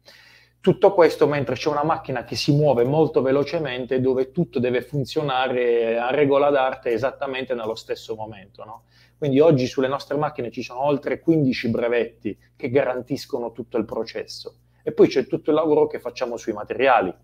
Tutto 0.60 0.94
questo 0.94 1.28
mentre 1.28 1.54
c'è 1.54 1.68
una 1.68 1.84
macchina 1.84 2.24
che 2.24 2.34
si 2.34 2.52
muove 2.52 2.82
molto 2.84 3.22
velocemente 3.22 4.00
dove 4.00 4.32
tutto 4.32 4.58
deve 4.58 4.80
funzionare 4.80 5.96
a 5.96 6.10
regola 6.10 6.50
d'arte 6.50 6.90
esattamente 6.90 7.54
nello 7.54 7.76
stesso 7.76 8.16
momento. 8.16 8.64
No? 8.64 8.82
Quindi 9.16 9.38
oggi 9.38 9.66
sulle 9.66 9.88
nostre 9.88 10.16
macchine 10.16 10.50
ci 10.50 10.62
sono 10.62 10.82
oltre 10.82 11.20
15 11.20 11.68
brevetti 11.68 12.36
che 12.56 12.70
garantiscono 12.70 13.52
tutto 13.52 13.76
il 13.76 13.84
processo. 13.84 14.56
E 14.82 14.92
poi 14.92 15.08
c'è 15.08 15.26
tutto 15.26 15.50
il 15.50 15.56
lavoro 15.56 15.86
che 15.86 16.00
facciamo 16.00 16.36
sui 16.36 16.52
materiali, 16.52 17.14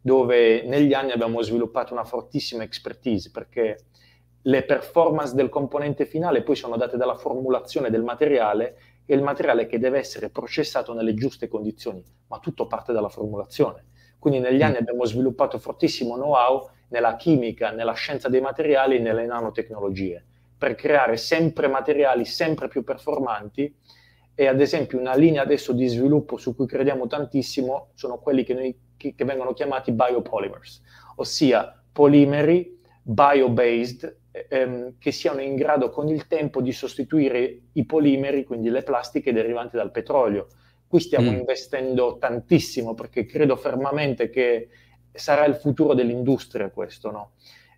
dove 0.00 0.62
negli 0.62 0.92
anni 0.92 1.12
abbiamo 1.12 1.42
sviluppato 1.42 1.94
una 1.94 2.04
fortissima 2.04 2.62
expertise 2.62 3.30
perché 3.32 3.86
le 4.46 4.62
performance 4.64 5.34
del 5.34 5.48
componente 5.48 6.04
finale 6.04 6.42
poi 6.42 6.56
sono 6.56 6.76
date 6.76 6.96
dalla 6.96 7.14
formulazione 7.14 7.90
del 7.90 8.02
materiale 8.02 8.76
e 9.06 9.14
il 9.14 9.22
materiale 9.22 9.66
che 9.66 9.78
deve 9.78 9.98
essere 9.98 10.28
processato 10.28 10.92
nelle 10.92 11.14
giuste 11.14 11.48
condizioni, 11.48 12.02
ma 12.28 12.38
tutto 12.40 12.66
parte 12.66 12.92
dalla 12.92 13.08
formulazione. 13.08 13.84
Quindi 14.18 14.40
negli 14.40 14.62
anni 14.62 14.74
mm. 14.74 14.80
abbiamo 14.80 15.04
sviluppato 15.04 15.58
fortissimo 15.58 16.14
know-how 16.14 16.68
nella 16.88 17.16
chimica, 17.16 17.70
nella 17.70 17.94
scienza 17.94 18.28
dei 18.28 18.40
materiali 18.40 18.96
e 18.96 19.00
nelle 19.00 19.24
nanotecnologie, 19.26 20.24
per 20.58 20.74
creare 20.74 21.16
sempre 21.16 21.68
materiali 21.68 22.24
sempre 22.24 22.68
più 22.68 22.84
performanti 22.84 23.74
e 24.34 24.46
ad 24.46 24.60
esempio 24.60 24.98
una 24.98 25.14
linea 25.14 25.42
adesso 25.42 25.72
di 25.72 25.86
sviluppo 25.86 26.36
su 26.36 26.54
cui 26.54 26.66
crediamo 26.66 27.06
tantissimo 27.06 27.90
sono 27.94 28.18
quelli 28.18 28.44
che, 28.44 28.54
noi, 28.54 28.78
che, 28.96 29.14
che 29.14 29.24
vengono 29.24 29.52
chiamati 29.54 29.92
biopolymers, 29.92 30.82
ossia 31.16 31.82
polimeri 31.92 32.78
bio-based 33.02 34.22
ehm, 34.48 34.94
che 34.98 35.12
siano 35.12 35.40
in 35.40 35.54
grado 35.54 35.90
con 35.90 36.08
il 36.08 36.26
tempo 36.26 36.60
di 36.60 36.72
sostituire 36.72 37.60
i 37.72 37.86
polimeri, 37.86 38.44
quindi 38.44 38.68
le 38.68 38.82
plastiche 38.82 39.32
derivanti 39.32 39.76
dal 39.76 39.92
petrolio. 39.92 40.48
Qui 40.86 41.00
stiamo 41.00 41.30
mm. 41.30 41.34
investendo 41.34 42.18
tantissimo 42.18 42.94
perché 42.94 43.24
credo 43.26 43.56
fermamente 43.56 44.28
che 44.30 44.68
sarà 45.12 45.44
il 45.44 45.54
futuro 45.54 45.94
dell'industria 45.94 46.70
questo, 46.70 47.10
no? 47.10 47.32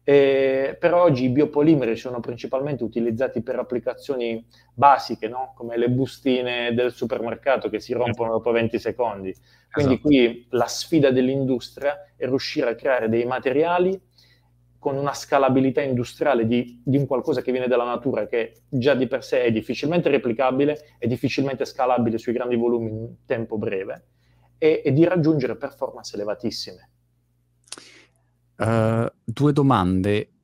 Eh, 0.08 0.76
per 0.78 0.94
oggi 0.94 1.24
i 1.24 1.30
biopolimeri 1.30 1.96
sono 1.96 2.20
principalmente 2.20 2.84
utilizzati 2.84 3.42
per 3.42 3.58
applicazioni 3.58 4.46
basiche, 4.72 5.26
no? 5.26 5.52
come 5.56 5.76
le 5.76 5.90
bustine 5.90 6.72
del 6.74 6.92
supermercato 6.92 7.68
che 7.68 7.80
si 7.80 7.92
rompono 7.92 8.30
dopo 8.30 8.52
20 8.52 8.78
secondi. 8.78 9.34
Quindi 9.68 9.94
esatto. 9.94 10.08
qui 10.08 10.46
la 10.50 10.68
sfida 10.68 11.10
dell'industria 11.10 12.12
è 12.14 12.24
riuscire 12.24 12.70
a 12.70 12.74
creare 12.76 13.08
dei 13.08 13.24
materiali 13.24 14.00
con 14.78 14.96
una 14.96 15.14
scalabilità 15.14 15.80
industriale 15.80 16.46
di, 16.46 16.80
di, 16.84 16.96
un 16.96 17.06
qualcosa 17.06 17.42
che 17.42 17.52
viene 17.52 17.66
dalla 17.66 17.84
natura, 17.84 18.26
che 18.26 18.62
già 18.68 18.94
di 18.94 19.06
per 19.06 19.24
sé 19.24 19.42
è 19.42 19.52
difficilmente 19.52 20.08
replicabile 20.08 20.96
e 20.98 21.06
difficilmente 21.06 21.64
scalabile 21.64 22.18
sui 22.18 22.32
grandi 22.32 22.56
volumi 22.56 22.90
in 22.90 23.14
tempo 23.26 23.58
breve, 23.58 24.04
e, 24.58 24.82
e 24.84 24.92
di 24.92 25.04
raggiungere 25.04 25.56
performance 25.56 26.14
elevatissime. 26.14 26.90
Uh, 28.56 29.06
due 29.22 29.52
domande 29.52 30.35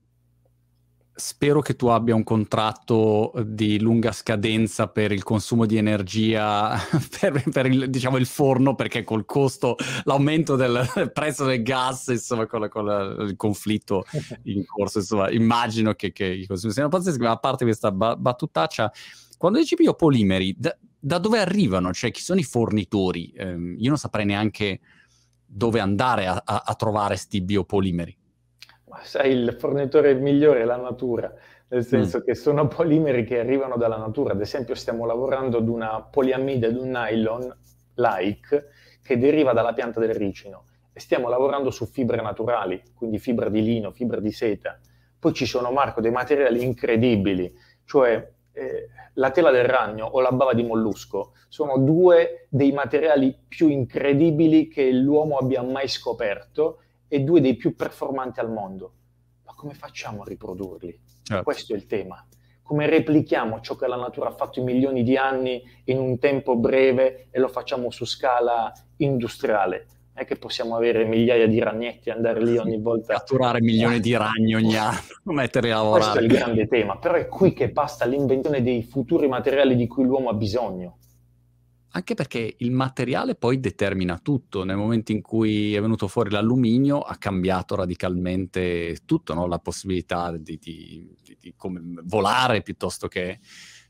spero 1.14 1.60
che 1.60 1.76
tu 1.76 1.88
abbia 1.88 2.14
un 2.14 2.24
contratto 2.24 3.32
di 3.44 3.78
lunga 3.78 4.12
scadenza 4.12 4.88
per 4.88 5.12
il 5.12 5.22
consumo 5.22 5.66
di 5.66 5.76
energia 5.76 6.78
per, 7.20 7.42
per 7.50 7.66
il, 7.66 7.90
diciamo, 7.90 8.16
il, 8.16 8.26
forno, 8.26 8.74
perché 8.74 9.04
col 9.04 9.24
costo, 9.24 9.76
l'aumento 10.04 10.56
del 10.56 10.88
prezzo 11.12 11.44
del 11.44 11.62
gas, 11.62 12.08
insomma, 12.08 12.46
con, 12.46 12.60
la, 12.60 12.68
con 12.68 12.84
la, 12.84 13.02
il 13.24 13.36
conflitto 13.36 14.04
in 14.44 14.64
corso, 14.66 14.98
insomma, 14.98 15.30
immagino 15.30 15.92
che, 15.92 16.12
che 16.12 16.26
i 16.26 16.46
consumi 16.46 16.72
siano 16.72 16.88
pazzeschi, 16.88 17.20
ma 17.20 17.30
a 17.30 17.36
parte 17.36 17.64
questa 17.64 17.92
ba- 17.92 18.16
battutaccia, 18.16 18.90
quando 19.36 19.58
dici 19.58 19.74
biopolimeri, 19.74 20.54
da, 20.56 20.76
da, 20.98 21.18
dove 21.18 21.38
arrivano? 21.38 21.92
Cioè, 21.92 22.10
chi 22.10 22.22
sono 22.22 22.40
i 22.40 22.44
fornitori? 22.44 23.32
Eh, 23.32 23.74
io 23.76 23.88
non 23.88 23.98
saprei 23.98 24.24
neanche 24.24 24.80
dove 25.44 25.80
andare 25.80 26.26
a, 26.26 26.42
a, 26.44 26.62
a 26.64 26.74
trovare 26.74 27.08
questi 27.08 27.42
biopolimeri 27.42 28.16
sai, 29.02 29.32
il 29.32 29.56
fornitore 29.58 30.14
migliore 30.14 30.62
è 30.62 30.64
la 30.64 30.76
natura, 30.76 31.32
nel 31.68 31.84
senso 31.84 32.18
mm. 32.18 32.22
che 32.22 32.34
sono 32.34 32.68
polimeri 32.68 33.24
che 33.24 33.38
arrivano 33.38 33.76
dalla 33.76 33.96
natura. 33.96 34.32
Ad 34.32 34.40
esempio, 34.40 34.74
stiamo 34.74 35.06
lavorando 35.06 35.58
ad 35.58 35.68
una 35.68 36.02
poliamide, 36.02 36.66
ad 36.66 36.76
un 36.76 36.90
nylon 36.90 37.56
like 37.94 38.68
che 39.02 39.18
deriva 39.18 39.52
dalla 39.52 39.72
pianta 39.72 40.00
del 40.00 40.14
ricino 40.14 40.64
e 40.92 41.00
stiamo 41.00 41.28
lavorando 41.28 41.70
su 41.70 41.86
fibre 41.86 42.20
naturali, 42.20 42.82
quindi 42.94 43.18
fibra 43.18 43.48
di 43.48 43.62
lino, 43.62 43.90
fibra 43.90 44.20
di 44.20 44.30
seta. 44.30 44.78
Poi 45.18 45.32
ci 45.32 45.46
sono, 45.46 45.70
Marco, 45.70 46.00
dei 46.00 46.10
materiali 46.10 46.62
incredibili, 46.62 47.52
cioè 47.84 48.30
eh, 48.52 48.88
la 49.14 49.30
tela 49.30 49.50
del 49.50 49.64
ragno 49.64 50.06
o 50.06 50.20
la 50.20 50.30
bava 50.32 50.52
di 50.52 50.62
mollusco 50.62 51.32
sono 51.48 51.78
due 51.78 52.46
dei 52.48 52.72
materiali 52.72 53.34
più 53.48 53.68
incredibili 53.68 54.68
che 54.68 54.90
l'uomo 54.90 55.36
abbia 55.38 55.62
mai 55.62 55.88
scoperto 55.88 56.78
e 57.12 57.20
due 57.20 57.42
dei 57.42 57.56
più 57.56 57.76
performanti 57.76 58.40
al 58.40 58.50
mondo. 58.50 58.92
Ma 59.44 59.52
come 59.54 59.74
facciamo 59.74 60.22
a 60.22 60.24
riprodurli? 60.24 60.98
Certo. 61.22 61.42
Questo 61.42 61.74
è 61.74 61.76
il 61.76 61.84
tema. 61.84 62.26
Come 62.62 62.86
replichiamo 62.86 63.60
ciò 63.60 63.76
che 63.76 63.86
la 63.86 63.96
natura 63.96 64.28
ha 64.30 64.32
fatto 64.34 64.60
in 64.60 64.64
milioni 64.64 65.02
di 65.02 65.18
anni 65.18 65.62
in 65.84 65.98
un 65.98 66.18
tempo 66.18 66.56
breve 66.56 67.28
e 67.30 67.38
lo 67.38 67.48
facciamo 67.48 67.90
su 67.90 68.06
scala 68.06 68.72
industriale? 68.96 69.88
Non 70.14 70.24
è 70.24 70.24
che 70.24 70.36
possiamo 70.36 70.74
avere 70.74 71.04
migliaia 71.04 71.46
di 71.46 71.58
ragnetti 71.58 72.08
e 72.08 72.12
andare 72.12 72.42
lì 72.42 72.56
ogni 72.56 72.80
volta. 72.80 73.12
Catturare 73.12 73.60
milioni 73.60 74.00
di 74.00 74.16
ragni 74.16 74.54
ogni 74.54 74.76
anno, 74.78 74.98
metterli 75.24 75.70
a 75.70 75.76
lavorare. 75.76 76.00
Questo 76.00 76.18
è 76.18 76.22
il 76.22 76.28
grande 76.28 76.66
tema, 76.66 76.96
però 76.96 77.16
è 77.16 77.28
qui 77.28 77.52
che 77.52 77.70
passa 77.72 78.06
l'invenzione 78.06 78.62
dei 78.62 78.82
futuri 78.84 79.28
materiali 79.28 79.76
di 79.76 79.86
cui 79.86 80.04
l'uomo 80.04 80.30
ha 80.30 80.34
bisogno 80.34 80.96
anche 81.94 82.14
perché 82.14 82.54
il 82.58 82.70
materiale 82.70 83.34
poi 83.34 83.60
determina 83.60 84.18
tutto. 84.18 84.64
Nel 84.64 84.76
momento 84.76 85.12
in 85.12 85.20
cui 85.20 85.74
è 85.74 85.80
venuto 85.80 86.08
fuori 86.08 86.30
l'alluminio 86.30 87.00
ha 87.00 87.16
cambiato 87.16 87.74
radicalmente 87.74 88.98
tutto, 89.04 89.34
no? 89.34 89.46
la 89.46 89.58
possibilità 89.58 90.36
di, 90.36 90.58
di, 90.58 91.14
di, 91.22 91.36
di 91.38 91.54
volare 92.04 92.62
piuttosto 92.62 93.08
che 93.08 93.38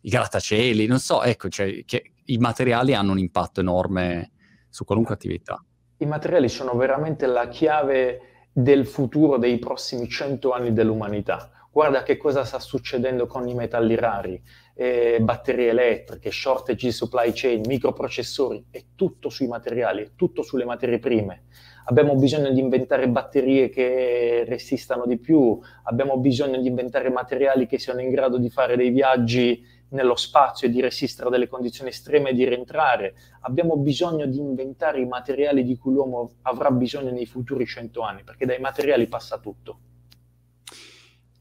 i 0.02 0.10
grattacieli, 0.10 0.86
non 0.86 0.98
so, 0.98 1.22
ecco, 1.22 1.48
cioè, 1.48 1.84
i 2.24 2.38
materiali 2.38 2.94
hanno 2.94 3.12
un 3.12 3.18
impatto 3.18 3.60
enorme 3.60 4.32
su 4.68 4.84
qualunque 4.84 5.14
attività. 5.14 5.64
I 5.98 6.06
materiali 6.06 6.48
sono 6.48 6.74
veramente 6.74 7.26
la 7.26 7.46
chiave 7.46 8.46
del 8.52 8.84
futuro 8.86 9.38
dei 9.38 9.58
prossimi 9.58 10.08
cento 10.08 10.52
anni 10.52 10.72
dell'umanità. 10.72 11.50
Guarda 11.74 12.02
che 12.02 12.18
cosa 12.18 12.44
sta 12.44 12.58
succedendo 12.58 13.26
con 13.26 13.48
i 13.48 13.54
metalli 13.54 13.94
rari 13.94 14.38
eh, 14.74 15.20
batterie 15.22 15.70
elettriche, 15.70 16.30
shortage 16.30 16.86
di 16.86 16.92
supply 16.92 17.30
chain, 17.32 17.62
microprocessori, 17.64 18.66
è 18.70 18.84
tutto 18.94 19.30
sui 19.30 19.46
materiali, 19.46 20.02
è 20.02 20.10
tutto 20.14 20.42
sulle 20.42 20.66
materie 20.66 20.98
prime. 20.98 21.44
Abbiamo 21.86 22.14
bisogno 22.16 22.50
di 22.50 22.60
inventare 22.60 23.08
batterie 23.08 23.70
che 23.70 24.44
resistano 24.46 25.06
di 25.06 25.16
più, 25.16 25.58
abbiamo 25.84 26.18
bisogno 26.18 26.60
di 26.60 26.68
inventare 26.68 27.08
materiali 27.08 27.66
che 27.66 27.78
siano 27.78 28.02
in 28.02 28.10
grado 28.10 28.36
di 28.36 28.50
fare 28.50 28.76
dei 28.76 28.90
viaggi 28.90 29.64
nello 29.92 30.14
spazio 30.14 30.68
e 30.68 30.70
di 30.70 30.82
resistere 30.82 31.28
a 31.28 31.30
delle 31.30 31.48
condizioni 31.48 31.88
estreme 31.88 32.30
e 32.30 32.34
di 32.34 32.46
rientrare. 32.46 33.14
Abbiamo 33.40 33.78
bisogno 33.78 34.26
di 34.26 34.38
inventare 34.38 35.00
i 35.00 35.06
materiali 35.06 35.64
di 35.64 35.78
cui 35.78 35.94
l'uomo 35.94 36.32
avrà 36.42 36.70
bisogno 36.70 37.10
nei 37.10 37.24
futuri 37.24 37.64
cento 37.64 38.02
anni, 38.02 38.24
perché 38.24 38.44
dai 38.44 38.60
materiali 38.60 39.06
passa 39.06 39.38
tutto. 39.38 39.78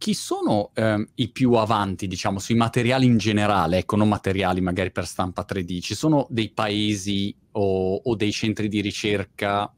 Chi 0.01 0.15
sono 0.15 0.71
eh, 0.73 1.07
i 1.13 1.29
più 1.29 1.53
avanti, 1.53 2.07
diciamo, 2.07 2.39
sui 2.39 2.55
materiali 2.55 3.05
in 3.05 3.19
generale, 3.19 3.77
ecco, 3.77 3.95
non 3.95 4.09
materiali 4.09 4.59
magari 4.59 4.91
per 4.91 5.05
stampa 5.05 5.45
3D? 5.47 5.79
Ci 5.79 5.93
sono 5.93 6.25
dei 6.31 6.49
paesi 6.49 7.35
o, 7.51 7.97
o 7.97 8.15
dei 8.15 8.31
centri 8.31 8.67
di 8.67 8.81
ricerca 8.81 9.71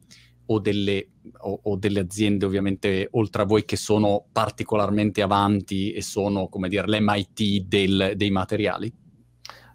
o 0.46 0.58
delle, 0.60 1.08
o, 1.40 1.60
o 1.64 1.76
delle, 1.76 2.00
aziende, 2.00 2.46
ovviamente, 2.46 3.06
oltre 3.10 3.42
a 3.42 3.44
voi, 3.44 3.66
che 3.66 3.76
sono 3.76 4.24
particolarmente 4.32 5.20
avanti 5.20 5.92
e 5.92 6.00
sono, 6.00 6.48
come 6.48 6.70
dire, 6.70 6.86
l'MIT 6.86 7.66
del, 7.66 8.12
dei 8.16 8.30
materiali? 8.30 8.90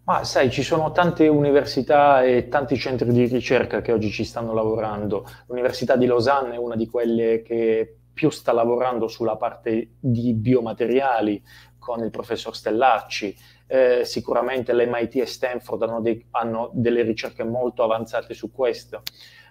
Ma 0.05 0.23
sai, 0.23 0.49
ci 0.49 0.63
sono 0.63 0.91
tante 0.91 1.27
università 1.27 2.23
e 2.23 2.47
tanti 2.47 2.75
centri 2.75 3.11
di 3.13 3.27
ricerca 3.27 3.81
che 3.81 3.91
oggi 3.91 4.09
ci 4.09 4.23
stanno 4.23 4.55
lavorando. 4.55 5.27
L'Università 5.45 5.95
di 5.95 6.07
Losanna 6.07 6.55
è 6.55 6.57
una 6.57 6.75
di 6.75 6.87
quelle 6.87 7.43
che 7.43 7.98
più 8.19 8.29
sta 8.29 8.51
lavorando 8.51 9.07
sulla 9.07 9.37
parte 9.37 9.91
di 9.97 10.33
biomateriali 10.33 11.41
con 11.79 12.03
il 12.03 12.09
professor 12.09 12.53
Stellacci. 12.53 13.33
Eh, 13.65 14.01
sicuramente 14.03 14.73
l'MIT 14.73 15.15
e 15.15 15.25
Stanford 15.25 15.83
hanno, 15.83 16.01
dei, 16.01 16.27
hanno 16.31 16.69
delle 16.73 17.03
ricerche 17.03 17.45
molto 17.45 17.81
avanzate 17.81 18.33
su 18.33 18.51
questo. 18.51 19.03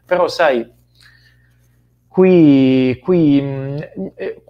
Però 0.05 0.29
sai, 0.29 0.71
Qui, 2.09 2.99
qui 3.01 3.41
mh, 3.41 4.13
eh, 4.17 4.43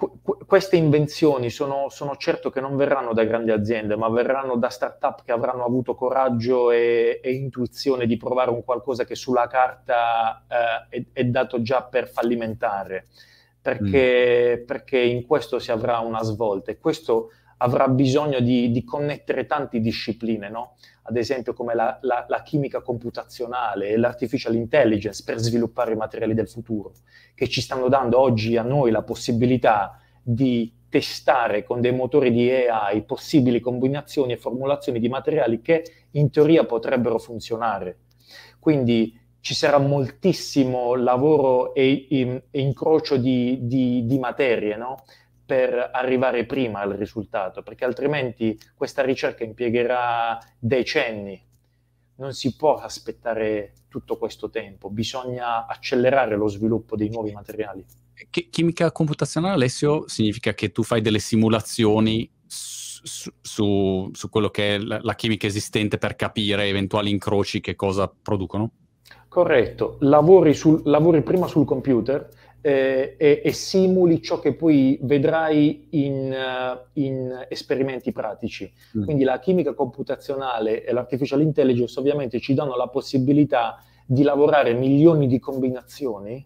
queste 0.46 0.76
invenzioni 0.76 1.50
sono, 1.50 1.88
sono, 1.90 2.16
certo 2.16 2.48
che 2.48 2.60
non 2.60 2.76
verranno 2.76 3.12
da 3.12 3.24
grandi 3.24 3.50
aziende, 3.50 3.94
ma 3.94 4.08
verranno 4.08 4.56
da 4.56 4.70
start-up 4.70 5.22
che 5.22 5.32
avranno 5.32 5.64
avuto 5.64 5.94
coraggio 5.94 6.70
e, 6.70 7.20
e 7.22 7.32
intuizione 7.32 8.06
di 8.06 8.16
provare 8.16 8.50
un 8.50 8.64
qualcosa 8.64 9.04
che 9.04 9.16
sulla 9.16 9.48
carta 9.48 10.46
eh, 10.88 10.96
è, 10.96 11.04
è, 11.12 11.24
dato 11.24 11.60
già 11.60 11.82
per 11.82 12.08
fallimentare, 12.08 13.08
perché, 13.60 14.60
mm. 14.60 14.66
perché, 14.66 14.98
in 14.98 15.26
questo 15.26 15.58
si 15.58 15.70
avrà 15.70 15.98
una 15.98 16.22
svolta 16.22 16.70
e 16.70 16.78
questo 16.78 17.30
avrà 17.58 17.88
bisogno 17.88 18.40
di, 18.40 18.70
di 18.70 18.84
connettere 18.84 19.46
tante 19.46 19.80
discipline, 19.80 20.48
no? 20.48 20.76
ad 21.02 21.16
esempio 21.16 21.54
come 21.54 21.74
la, 21.74 21.98
la, 22.02 22.24
la, 22.28 22.42
chimica 22.42 22.82
computazionale 22.82 23.88
e 23.88 23.96
l'artificial 23.96 24.54
intelligence 24.54 25.22
per 25.24 25.38
sviluppare 25.38 25.92
i 25.92 25.96
materiali 25.96 26.34
del 26.34 26.48
futuro, 26.48 26.92
che 27.34 27.48
ci 27.48 27.60
stanno 27.60 27.88
dando 27.88 28.20
oggi 28.20 28.56
a 28.56 28.62
noi 28.62 28.90
la 28.90 29.02
possibilità 29.02 29.98
di 30.22 30.72
testare 30.88 31.64
con 31.64 31.80
dei 31.80 31.92
motori 31.92 32.30
di 32.30 32.50
AI 32.50 33.02
possibili 33.02 33.60
combinazioni 33.60 34.32
e 34.32 34.38
formulazioni 34.38 35.00
di 35.00 35.08
materiali 35.08 35.60
che 35.60 35.84
in 36.12 36.30
teoria 36.30 36.64
potrebbero 36.64 37.18
funzionare. 37.18 37.98
Quindi 38.58 39.17
ci 39.40 39.54
sarà 39.54 39.78
moltissimo 39.78 40.94
lavoro 40.94 41.74
e, 41.74 42.06
e, 42.10 42.42
e 42.50 42.60
incrocio 42.60 43.16
di, 43.16 43.58
di, 43.62 44.04
di 44.04 44.18
materie, 44.18 44.76
no? 44.76 45.04
per 45.48 45.90
arrivare 45.94 46.44
prima 46.44 46.80
al 46.80 46.90
risultato, 46.92 47.62
perché 47.62 47.86
altrimenti 47.86 48.60
questa 48.74 49.02
ricerca 49.02 49.44
impiegherà 49.44 50.38
decenni. 50.58 51.42
Non 52.16 52.34
si 52.34 52.54
può 52.54 52.74
aspettare 52.74 53.72
tutto 53.88 54.18
questo 54.18 54.50
tempo, 54.50 54.90
bisogna 54.90 55.66
accelerare 55.66 56.36
lo 56.36 56.48
sviluppo 56.48 56.96
dei 56.96 57.08
nuovi 57.08 57.32
materiali. 57.32 57.82
Ch- 58.28 58.50
chimica 58.50 58.92
computazionale, 58.92 59.54
Alessio, 59.54 60.06
significa 60.06 60.52
che 60.52 60.70
tu 60.70 60.82
fai 60.82 61.00
delle 61.00 61.20
simulazioni 61.20 62.30
su, 62.44 63.30
su, 63.40 64.10
su 64.12 64.28
quello 64.28 64.50
che 64.50 64.74
è 64.74 64.78
la, 64.78 64.98
la 65.00 65.14
chimica 65.14 65.46
esistente 65.46 65.96
per 65.96 66.14
capire 66.14 66.66
eventuali 66.66 67.08
incroci 67.08 67.60
che 67.60 67.74
cosa 67.74 68.06
producono? 68.06 68.70
Corretto, 69.38 69.98
lavori, 70.00 70.52
sul, 70.52 70.80
lavori 70.86 71.22
prima 71.22 71.46
sul 71.46 71.64
computer 71.64 72.28
eh, 72.60 73.14
e, 73.16 73.40
e, 73.44 73.52
simuli 73.52 74.20
ciò 74.20 74.40
che 74.40 74.52
poi 74.52 74.98
vedrai 75.02 75.86
in, 75.90 76.34
uh, 76.34 76.88
in 76.94 77.46
esperimenti 77.48 78.10
pratici. 78.10 78.68
Mm. 78.98 79.04
Quindi 79.04 79.22
la 79.22 79.38
chimica 79.38 79.74
computazionale 79.74 80.84
e 80.84 80.92
l'artificial 80.92 81.40
intelligence 81.40 81.96
ovviamente 82.00 82.40
ci 82.40 82.52
danno 82.52 82.74
la 82.74 82.88
possibilità 82.88 83.80
di 84.04 84.24
lavorare 84.24 84.74
milioni 84.74 85.28
di 85.28 85.38
combinazioni 85.38 86.44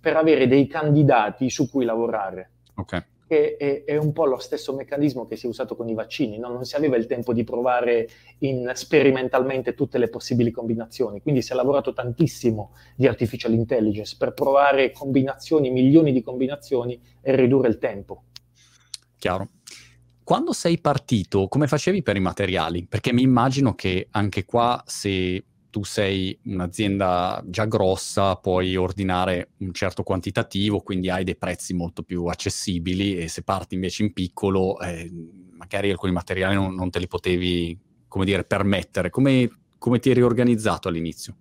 per 0.00 0.16
avere 0.16 0.48
dei 0.48 0.66
candidati 0.66 1.48
su 1.48 1.70
cui 1.70 1.84
lavorare. 1.84 2.50
Okay 2.74 3.04
che 3.26 3.56
è, 3.56 3.84
è, 3.84 3.96
un 3.96 4.12
po' 4.12 4.26
lo 4.26 4.38
stesso 4.38 4.74
meccanismo 4.74 5.26
che 5.26 5.36
si 5.36 5.46
è 5.46 5.48
usato 5.48 5.76
con 5.76 5.88
i 5.88 5.94
vaccini, 5.94 6.38
no? 6.38 6.48
non 6.48 6.64
si 6.64 6.76
aveva 6.76 6.96
il 6.96 7.06
tempo 7.06 7.32
di 7.32 7.44
provare 7.44 8.08
in, 8.38 8.70
sperimentalmente 8.74 9.74
tutte 9.74 9.98
le 9.98 10.08
possibili 10.08 10.50
combinazioni, 10.50 11.22
quindi 11.22 11.42
si 11.42 11.52
è 11.52 11.54
lavorato 11.54 11.92
tantissimo 11.92 12.72
di 12.96 13.06
artificial 13.06 13.52
intelligence 13.52 14.16
per 14.18 14.32
provare 14.34 14.92
combinazioni, 14.92 15.70
milioni 15.70 16.12
di 16.12 16.22
combinazioni 16.22 17.00
e 17.20 17.34
ridurre 17.34 17.68
il 17.68 17.78
tempo. 17.78 18.24
Chiaro. 19.18 19.48
Quando 20.22 20.52
sei 20.52 20.78
partito, 20.78 21.48
come 21.48 21.66
facevi 21.66 22.02
per 22.02 22.16
i 22.16 22.20
materiali? 22.20 22.86
Perché 22.86 23.12
mi 23.12 23.20
immagino 23.20 23.74
che 23.74 24.08
anche 24.10 24.46
qua 24.46 24.82
se 24.86 25.44
tu 25.74 25.82
sei 25.82 26.38
un'azienda 26.44 27.42
già 27.46 27.64
grossa, 27.64 28.36
puoi 28.36 28.76
ordinare 28.76 29.48
un 29.58 29.72
certo 29.72 30.04
quantitativo, 30.04 30.78
quindi 30.82 31.10
hai 31.10 31.24
dei 31.24 31.34
prezzi 31.34 31.74
molto 31.74 32.04
più 32.04 32.26
accessibili 32.26 33.18
e 33.18 33.26
se 33.26 33.42
parti 33.42 33.74
invece 33.74 34.04
in 34.04 34.12
piccolo, 34.12 34.78
eh, 34.78 35.10
magari 35.50 35.90
alcuni 35.90 36.12
materiali 36.12 36.54
non, 36.54 36.76
non, 36.76 36.90
te 36.90 37.00
li 37.00 37.08
potevi, 37.08 37.76
come 38.06 38.24
dire, 38.24 38.44
permettere. 38.44 39.10
Come, 39.10 39.50
come 39.76 39.98
ti 39.98 40.10
eri 40.10 40.22
organizzato 40.22 40.86
all'inizio? 40.86 41.34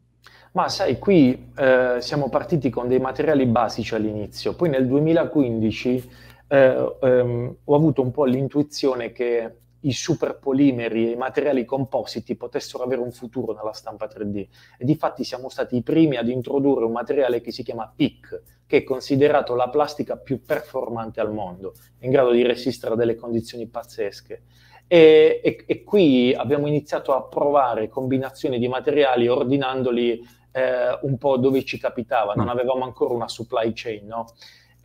Ma 0.54 0.68
sai, 0.68 0.98
qui 0.98 1.52
eh, 1.56 1.98
siamo 2.00 2.28
partiti 2.30 2.72
con 2.72 2.88
dei 2.88 3.00
materiali 3.00 3.46
basici 3.46 3.94
all'inizio, 3.94 4.56
poi 4.56 4.70
nel 4.70 4.88
2015 4.88 6.10
eh, 6.48 6.98
ehm, 7.02 7.56
ho 7.66 7.76
avuto 7.76 8.02
un 8.02 8.10
po' 8.10 8.26
l'intuizione 8.26 9.12
che 9.12 9.58
i 9.84 9.94
superpolimeri 9.94 11.08
e 11.08 11.12
i 11.12 11.16
materiali 11.16 11.66
compositi 11.66 12.36
potessero 12.36 12.84
avere 12.84 13.02
un 13.02 13.12
futuro 13.12 13.54
nella 13.54 13.74
stampa 13.74 14.08
3D. 14.08 14.48
E 14.78 14.86
difatti 14.86 15.24
siamo 15.24 15.50
stati 15.50 15.78
i 15.78 15.82
primi 15.82 16.18
ad 16.18 16.28
introdurre 16.28 16.86
un 16.86 16.92
materiale 16.92 17.42
che 17.42 17.52
si 17.52 17.64
chiama 17.64 17.92
PIC, 17.94 18.42
che 18.66 18.78
è 18.78 18.84
considerato 18.84 19.56
la 19.56 19.70
plastica 19.70 20.18
più 20.18 20.42
performante 20.42 21.22
al 21.22 21.32
mondo, 21.32 21.74
in 22.00 22.12
grado 22.12 22.32
di 22.32 22.44
resistere 22.44 22.94
a 22.94 22.98
delle 22.98 23.16
condizioni 23.16 23.68
pazzesche. 23.68 24.44
E, 24.88 25.42
e, 25.44 25.64
e 25.66 25.84
qui 25.84 26.34
abbiamo 26.34 26.68
iniziato 26.68 27.14
a 27.14 27.24
provare 27.24 27.88
combinazioni 27.88 28.60
di 28.60 28.68
materiali 28.68 29.28
ordinandoli 29.28 30.22
eh, 30.52 31.00
un 31.02 31.18
po' 31.18 31.38
dove 31.38 31.64
ci 31.66 31.80
capitava, 31.80 32.34
non 32.34 32.46
mm. 32.46 32.50
avevamo 32.50 32.84
ancora 32.84 33.14
una 33.14 33.28
supply 33.28 33.72
chain, 33.74 34.06
no? 34.06 34.28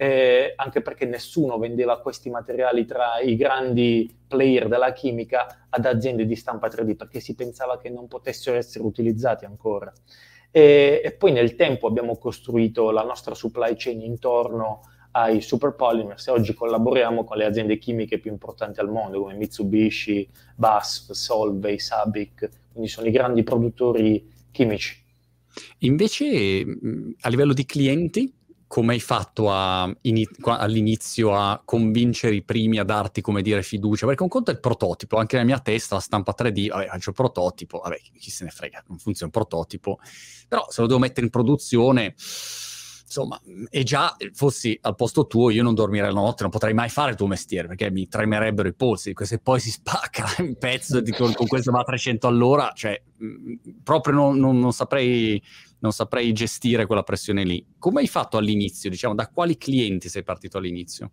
Eh, 0.00 0.52
anche 0.54 0.80
perché 0.80 1.06
nessuno 1.06 1.58
vendeva 1.58 2.00
questi 2.00 2.30
materiali 2.30 2.84
tra 2.84 3.18
i 3.18 3.34
grandi 3.34 4.08
player 4.28 4.68
della 4.68 4.92
chimica 4.92 5.66
ad 5.68 5.84
aziende 5.84 6.24
di 6.24 6.36
stampa 6.36 6.68
3D, 6.68 6.94
perché 6.94 7.18
si 7.18 7.34
pensava 7.34 7.78
che 7.78 7.90
non 7.90 8.06
potessero 8.06 8.56
essere 8.56 8.84
utilizzati 8.84 9.44
ancora. 9.44 9.92
E, 10.52 11.02
e 11.04 11.12
poi 11.12 11.32
nel 11.32 11.56
tempo 11.56 11.88
abbiamo 11.88 12.16
costruito 12.16 12.92
la 12.92 13.02
nostra 13.02 13.34
supply 13.34 13.74
chain 13.76 14.00
intorno 14.00 14.82
ai 15.10 15.40
super 15.40 15.74
polymers 15.74 16.28
e 16.28 16.30
oggi 16.30 16.54
collaboriamo 16.54 17.24
con 17.24 17.36
le 17.36 17.44
aziende 17.44 17.76
chimiche 17.78 18.20
più 18.20 18.30
importanti 18.30 18.78
al 18.78 18.88
mondo 18.88 19.22
come 19.22 19.34
Mitsubishi, 19.34 20.28
BASF, 20.54 21.10
Solvay, 21.10 21.80
Sabic, 21.80 22.48
quindi 22.70 22.88
sono 22.88 23.08
i 23.08 23.10
grandi 23.10 23.42
produttori 23.42 24.30
chimici. 24.52 24.96
Invece 25.78 26.64
a 27.20 27.28
livello 27.28 27.52
di 27.52 27.66
clienti, 27.66 28.32
come 28.68 28.92
hai 28.92 29.00
fatto 29.00 29.50
a, 29.50 29.90
in, 30.02 30.24
all'inizio 30.44 31.34
a 31.34 31.60
convincere 31.64 32.34
i 32.34 32.42
primi 32.42 32.78
a 32.78 32.84
darti, 32.84 33.22
come 33.22 33.40
dire, 33.40 33.62
fiducia? 33.62 34.06
Perché 34.06 34.22
un 34.22 34.28
conto 34.28 34.50
è 34.50 34.54
il 34.54 34.60
prototipo, 34.60 35.16
anche 35.16 35.36
nella 35.36 35.48
mia 35.48 35.58
testa 35.58 35.94
la 35.94 36.02
stampa 36.02 36.34
3D, 36.38 36.68
vabbè, 36.68 36.86
c'è 36.86 37.08
il 37.08 37.14
prototipo, 37.14 37.80
vabbè, 37.82 37.98
chi 38.18 38.30
se 38.30 38.44
ne 38.44 38.50
frega, 38.50 38.84
non 38.88 38.98
funziona 38.98 39.32
un 39.34 39.42
prototipo, 39.42 39.98
però 40.46 40.66
se 40.68 40.82
lo 40.82 40.86
devo 40.86 41.00
mettere 41.00 41.24
in 41.24 41.32
produzione, 41.32 42.14
insomma, 43.08 43.40
e 43.70 43.82
già 43.84 44.14
fossi 44.34 44.78
al 44.82 44.94
posto 44.94 45.26
tuo, 45.26 45.48
io 45.48 45.62
non 45.62 45.74
dormirei 45.74 46.12
la 46.12 46.20
notte, 46.20 46.42
non 46.42 46.52
potrei 46.52 46.74
mai 46.74 46.90
fare 46.90 47.12
il 47.12 47.16
tuo 47.16 47.26
mestiere, 47.26 47.68
perché 47.68 47.90
mi 47.90 48.06
tremerebbero 48.06 48.68
i 48.68 48.74
polsi, 48.74 49.14
se 49.16 49.38
poi 49.38 49.60
si 49.60 49.70
spacca 49.70 50.26
un 50.44 50.56
pezzo 50.58 51.02
con, 51.16 51.32
con 51.32 51.46
questo 51.46 51.70
va 51.70 51.80
a 51.80 51.84
300 51.84 52.26
all'ora, 52.26 52.72
cioè, 52.74 53.02
proprio 53.82 54.14
non, 54.14 54.38
non, 54.38 54.58
non 54.60 54.72
saprei 54.72 55.42
non 55.80 55.92
saprei 55.92 56.32
gestire 56.32 56.86
quella 56.86 57.02
pressione 57.02 57.44
lì. 57.44 57.64
Come 57.78 58.00
hai 58.00 58.08
fatto 58.08 58.36
all'inizio? 58.36 58.90
Diciamo, 58.90 59.14
da 59.14 59.28
quali 59.28 59.56
clienti 59.56 60.08
sei 60.08 60.22
partito 60.22 60.58
all'inizio? 60.58 61.10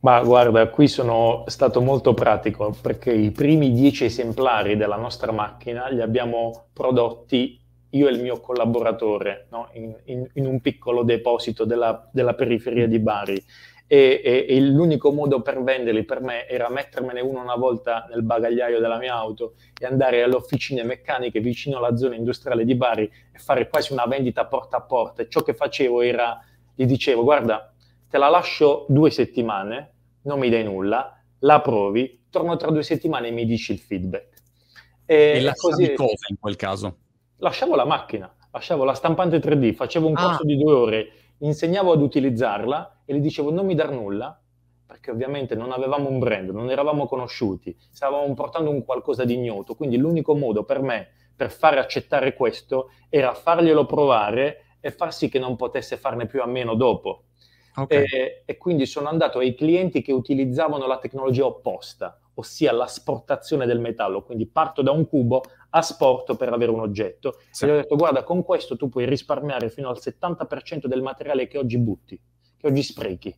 Ma 0.00 0.22
guarda, 0.22 0.68
qui 0.68 0.86
sono 0.86 1.44
stato 1.46 1.80
molto 1.80 2.12
pratico 2.12 2.76
perché 2.82 3.10
i 3.10 3.30
primi 3.30 3.72
dieci 3.72 4.04
esemplari 4.04 4.76
della 4.76 4.96
nostra 4.96 5.32
macchina 5.32 5.88
li 5.88 6.02
abbiamo 6.02 6.66
prodotti 6.74 7.58
io 7.88 8.08
e 8.08 8.12
il 8.12 8.20
mio 8.20 8.38
collaboratore 8.40 9.46
no? 9.50 9.70
in, 9.72 9.94
in, 10.04 10.28
in, 10.34 10.46
un 10.46 10.60
piccolo 10.60 11.04
deposito 11.04 11.64
della, 11.64 12.08
della 12.12 12.34
periferia 12.34 12.86
di 12.86 12.98
Bari 12.98 13.42
e, 13.86 14.20
e, 14.24 14.46
e, 14.48 14.60
l'unico 14.60 15.12
modo 15.12 15.42
per 15.42 15.62
venderli 15.62 16.04
per 16.04 16.20
me 16.20 16.48
era 16.48 16.70
mettermene 16.70 17.20
uno 17.20 17.42
una 17.42 17.54
volta 17.54 18.06
nel 18.08 18.22
bagagliaio 18.22 18.80
della 18.80 18.96
mia 18.96 19.14
auto 19.14 19.54
e 19.78 19.84
andare 19.84 20.22
alle 20.22 20.36
officine 20.36 20.82
meccaniche 20.84 21.40
vicino 21.40 21.76
alla 21.76 21.96
zona 21.96 22.14
industriale 22.14 22.64
di 22.64 22.74
Bari 22.74 23.04
e 23.04 23.38
fare 23.38 23.68
quasi 23.68 23.92
una 23.92 24.06
vendita 24.06 24.46
porta 24.46 24.78
a 24.78 24.82
porta. 24.82 25.22
E 25.22 25.28
ciò 25.28 25.42
che 25.42 25.52
facevo 25.52 26.00
era, 26.00 26.42
gli 26.74 26.86
dicevo, 26.86 27.24
guarda, 27.24 27.72
te 28.08 28.16
la 28.16 28.28
lascio 28.28 28.86
due 28.88 29.10
settimane, 29.10 29.92
non 30.22 30.38
mi 30.38 30.48
dai 30.48 30.64
nulla, 30.64 31.20
la 31.40 31.60
provi, 31.60 32.26
torno 32.30 32.56
tra 32.56 32.70
due 32.70 32.82
settimane 32.82 33.28
e 33.28 33.32
mi 33.32 33.44
dici 33.44 33.72
il 33.72 33.78
feedback. 33.78 34.42
E, 35.04 35.44
e 35.44 35.52
così 35.54 35.92
cosa 35.92 36.26
in 36.28 36.38
quel 36.40 36.56
caso? 36.56 36.96
Lasciavo 37.36 37.76
la 37.76 37.84
macchina, 37.84 38.34
lasciavo 38.50 38.84
la 38.84 38.94
stampante 38.94 39.38
3D, 39.38 39.74
facevo 39.74 40.08
un 40.08 40.14
ah. 40.16 40.22
corso 40.22 40.44
di 40.44 40.56
due 40.56 40.72
ore, 40.72 41.12
insegnavo 41.38 41.92
ad 41.92 42.00
utilizzarla 42.00 43.02
e 43.04 43.14
gli 43.14 43.20
dicevo 43.20 43.50
non 43.50 43.66
mi 43.66 43.74
dar 43.74 43.90
nulla, 43.90 44.38
perché 44.86 45.10
ovviamente 45.10 45.54
non 45.54 45.72
avevamo 45.72 46.08
un 46.08 46.18
brand, 46.18 46.50
non 46.50 46.70
eravamo 46.70 47.06
conosciuti, 47.06 47.76
stavamo 47.90 48.32
portando 48.34 48.70
un 48.70 48.84
qualcosa 48.84 49.24
di 49.24 49.34
ignoto, 49.34 49.74
quindi 49.74 49.96
l'unico 49.96 50.34
modo 50.34 50.64
per 50.64 50.80
me 50.80 51.08
per 51.34 51.50
fare 51.50 51.80
accettare 51.80 52.34
questo 52.34 52.90
era 53.08 53.34
farglielo 53.34 53.86
provare 53.86 54.76
e 54.80 54.90
far 54.90 55.12
sì 55.12 55.28
che 55.28 55.38
non 55.38 55.56
potesse 55.56 55.96
farne 55.96 56.26
più 56.26 56.42
a 56.42 56.46
meno 56.46 56.74
dopo. 56.74 57.24
Okay. 57.76 58.04
E, 58.04 58.42
e, 58.44 58.56
quindi 58.56 58.86
sono 58.86 59.08
andato 59.08 59.38
ai 59.38 59.54
clienti 59.54 60.00
che 60.00 60.12
utilizzavano 60.12 60.86
la 60.86 60.98
tecnologia 60.98 61.44
opposta, 61.44 62.20
ossia 62.34 62.70
l'asportazione 62.72 63.66
del 63.66 63.80
metallo. 63.80 64.22
Quindi 64.22 64.46
parto 64.46 64.80
da 64.82 64.92
un 64.92 65.08
cubo, 65.08 65.42
asporto 65.76 66.36
per 66.36 66.52
avere 66.52 66.70
un 66.70 66.80
oggetto. 66.80 67.38
Sì. 67.50 67.64
E 67.64 67.66
gli 67.66 67.70
ho 67.70 67.74
detto, 67.76 67.96
guarda, 67.96 68.22
con 68.22 68.42
questo 68.42 68.76
tu 68.76 68.88
puoi 68.88 69.06
risparmiare 69.06 69.68
fino 69.70 69.88
al 69.88 69.98
70% 70.00 70.86
del 70.86 71.02
materiale 71.02 71.46
che 71.46 71.58
oggi 71.58 71.78
butti, 71.78 72.20
che 72.56 72.66
oggi 72.66 72.82
sprechi. 72.82 73.34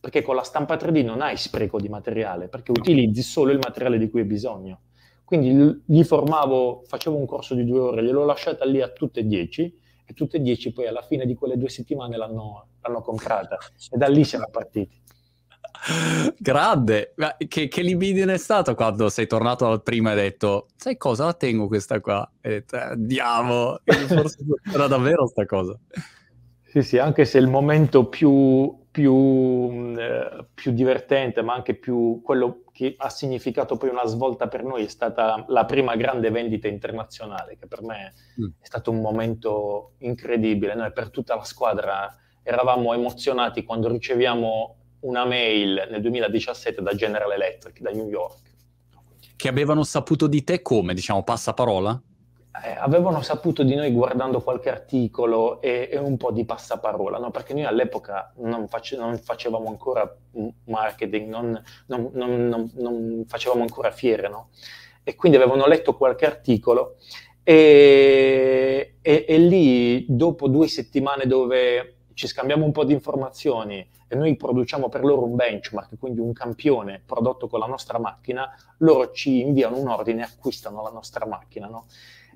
Perché 0.00 0.22
con 0.22 0.34
la 0.34 0.42
stampa 0.42 0.76
3D 0.76 1.04
non 1.04 1.20
hai 1.20 1.36
spreco 1.36 1.80
di 1.80 1.88
materiale, 1.88 2.48
perché 2.48 2.72
utilizzi 2.72 3.22
solo 3.22 3.52
il 3.52 3.58
materiale 3.62 3.98
di 3.98 4.10
cui 4.10 4.20
hai 4.20 4.26
bisogno. 4.26 4.80
Quindi 5.24 5.82
gli 5.86 6.02
formavo, 6.02 6.82
facevo 6.86 7.16
un 7.16 7.26
corso 7.26 7.54
di 7.54 7.64
due 7.64 7.78
ore, 7.78 8.04
gliel'ho 8.04 8.24
lasciata 8.24 8.64
lì 8.64 8.80
a 8.80 8.88
tutte 8.88 9.20
e 9.20 9.26
dieci, 9.26 9.80
e 10.04 10.14
tutte 10.14 10.36
e 10.36 10.40
dieci 10.40 10.72
poi 10.72 10.86
alla 10.86 11.02
fine 11.02 11.24
di 11.24 11.34
quelle 11.34 11.56
due 11.56 11.68
settimane 11.68 12.16
l'hanno, 12.16 12.66
l'hanno 12.82 13.00
comprata 13.00 13.56
e 13.90 13.96
da 13.96 14.08
lì 14.08 14.24
siamo 14.24 14.48
partiti. 14.50 15.01
Grande, 16.38 17.12
Ma 17.16 17.34
che, 17.48 17.68
che 17.68 17.82
libidine 17.82 18.34
è 18.34 18.38
stato 18.38 18.74
quando 18.74 19.08
sei 19.08 19.26
tornato 19.26 19.66
al 19.66 19.82
prima 19.82 20.10
e 20.10 20.12
hai 20.12 20.20
detto, 20.20 20.68
sai 20.76 20.96
cosa, 20.96 21.24
la 21.24 21.34
tengo 21.34 21.66
questa 21.66 22.00
qua? 22.00 22.30
E 22.40 22.48
hai 22.48 22.54
detto, 22.54 22.76
andiamo, 22.76 23.78
eh, 23.84 23.92
forse 23.92 24.38
era 24.72 24.86
davvero 24.86 25.26
sta 25.26 25.44
cosa. 25.44 25.78
Sì, 26.72 26.82
sì, 26.82 26.98
anche 26.98 27.24
se 27.24 27.38
il 27.38 27.48
momento 27.48 28.06
più, 28.06 28.86
più, 28.90 29.94
eh, 29.98 30.46
più 30.54 30.72
divertente, 30.72 31.42
ma 31.42 31.54
anche 31.54 31.74
più 31.74 32.22
quello 32.24 32.62
che 32.72 32.94
ha 32.96 33.10
significato 33.10 33.76
poi 33.76 33.90
una 33.90 34.06
svolta 34.06 34.48
per 34.48 34.64
noi 34.64 34.84
è 34.84 34.88
stata 34.88 35.44
la 35.48 35.66
prima 35.66 35.96
grande 35.96 36.30
vendita 36.30 36.68
internazionale, 36.68 37.58
che 37.58 37.66
per 37.66 37.82
me 37.82 38.14
mm. 38.40 38.46
è 38.60 38.64
stato 38.64 38.90
un 38.90 39.00
momento 39.00 39.92
incredibile. 39.98 40.74
Noi 40.74 40.92
per 40.92 41.10
tutta 41.10 41.34
la 41.34 41.44
squadra 41.44 42.16
eravamo 42.42 42.94
emozionati 42.94 43.64
quando 43.64 43.88
riceviamo 43.88 44.76
una 45.02 45.24
mail 45.24 45.88
nel 45.90 46.00
2017 46.00 46.82
da 46.82 46.94
General 46.94 47.30
Electric, 47.30 47.80
da 47.80 47.90
New 47.90 48.08
York. 48.08 48.40
Che 49.36 49.48
avevano 49.48 49.84
saputo 49.84 50.26
di 50.26 50.44
te 50.44 50.62
come, 50.62 50.94
diciamo, 50.94 51.22
passaparola? 51.22 52.00
eh, 52.64 52.76
avevano 52.78 53.22
saputo 53.22 53.62
di 53.62 53.74
noi 53.74 53.92
guardando 53.92 54.42
qualche 54.42 54.68
articolo 54.68 55.60
e, 55.62 55.88
e 55.90 55.96
un 55.96 56.18
po' 56.18 56.32
di 56.32 56.44
passaparola, 56.44 57.18
no? 57.18 57.30
perché 57.30 57.54
noi 57.54 57.64
all'epoca 57.64 58.32
non, 58.36 58.68
face, 58.68 58.96
non 58.96 59.16
facevamo 59.18 59.68
ancora 59.68 60.14
marketing, 60.64 61.28
non, 61.28 61.62
non, 61.86 62.70
non 62.74 63.24
facevamo 63.26 63.62
ancora 63.62 63.90
fiere, 63.90 64.28
no? 64.28 64.50
e 65.02 65.14
quindi 65.14 65.38
avevano 65.38 65.66
letto 65.66 65.96
qualche 65.96 66.26
articolo 66.26 66.96
e, 67.42 68.96
e, 69.00 69.24
e 69.26 69.38
lì 69.38 70.04
dopo 70.08 70.46
due 70.46 70.68
settimane 70.68 71.26
dove 71.26 71.96
ci 72.12 72.26
scambiamo 72.26 72.66
un 72.66 72.72
po' 72.72 72.84
di 72.84 72.92
informazioni 72.92 73.88
e 74.12 74.14
noi 74.14 74.36
produciamo 74.36 74.90
per 74.90 75.04
loro 75.04 75.24
un 75.24 75.36
benchmark, 75.36 75.96
quindi 75.98 76.20
un 76.20 76.34
campione 76.34 77.00
prodotto 77.02 77.48
con 77.48 77.60
la 77.60 77.66
nostra 77.66 77.98
macchina, 77.98 78.46
loro 78.78 79.10
ci 79.10 79.40
inviano 79.40 79.78
un 79.78 79.88
ordine 79.88 80.20
e 80.20 80.24
acquistano 80.24 80.82
la 80.82 80.90
nostra 80.90 81.24
macchina. 81.24 81.66
No? 81.66 81.86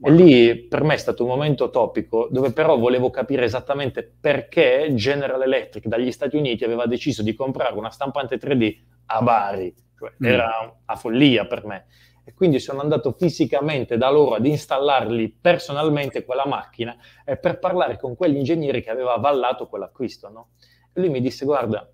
E 0.03 0.11
lì 0.11 0.57
per 0.57 0.83
me 0.85 0.95
è 0.95 0.97
stato 0.97 1.23
un 1.25 1.29
momento 1.29 1.69
topico 1.69 2.29
dove 2.31 2.53
però 2.53 2.79
volevo 2.79 3.11
capire 3.11 3.45
esattamente 3.45 4.11
perché 4.19 4.89
General 4.95 5.43
Electric 5.43 5.87
dagli 5.87 6.11
Stati 6.11 6.37
Uniti 6.37 6.65
aveva 6.65 6.87
deciso 6.87 7.23
di 7.23 7.35
comprare 7.35 7.77
una 7.77 7.91
stampante 7.91 8.39
3D 8.39 8.79
a 9.07 9.21
Bari. 9.21 9.75
Cioè, 9.99 10.13
mm. 10.13 10.25
Era 10.25 10.79
a 10.83 10.97
follia 10.97 11.47
per 11.47 11.67
me. 11.67 11.87
E 12.25 12.33
quindi 12.33 12.59
sono 12.59 12.81
andato 12.81 13.13
fisicamente 13.13 13.99
da 13.99 14.09
loro 14.09 14.35
ad 14.35 14.47
installarli 14.47 15.29
personalmente 15.39 16.25
quella 16.25 16.47
macchina 16.47 16.97
eh, 17.23 17.37
per 17.37 17.59
parlare 17.59 17.99
con 17.99 18.17
quell'ingegnere 18.17 18.81
che 18.81 18.89
aveva 18.89 19.13
avallato 19.13 19.69
quell'acquisto. 19.69 20.31
No? 20.31 20.49
Lui 20.97 21.09
mi 21.09 21.21
disse, 21.21 21.45
guarda, 21.45 21.91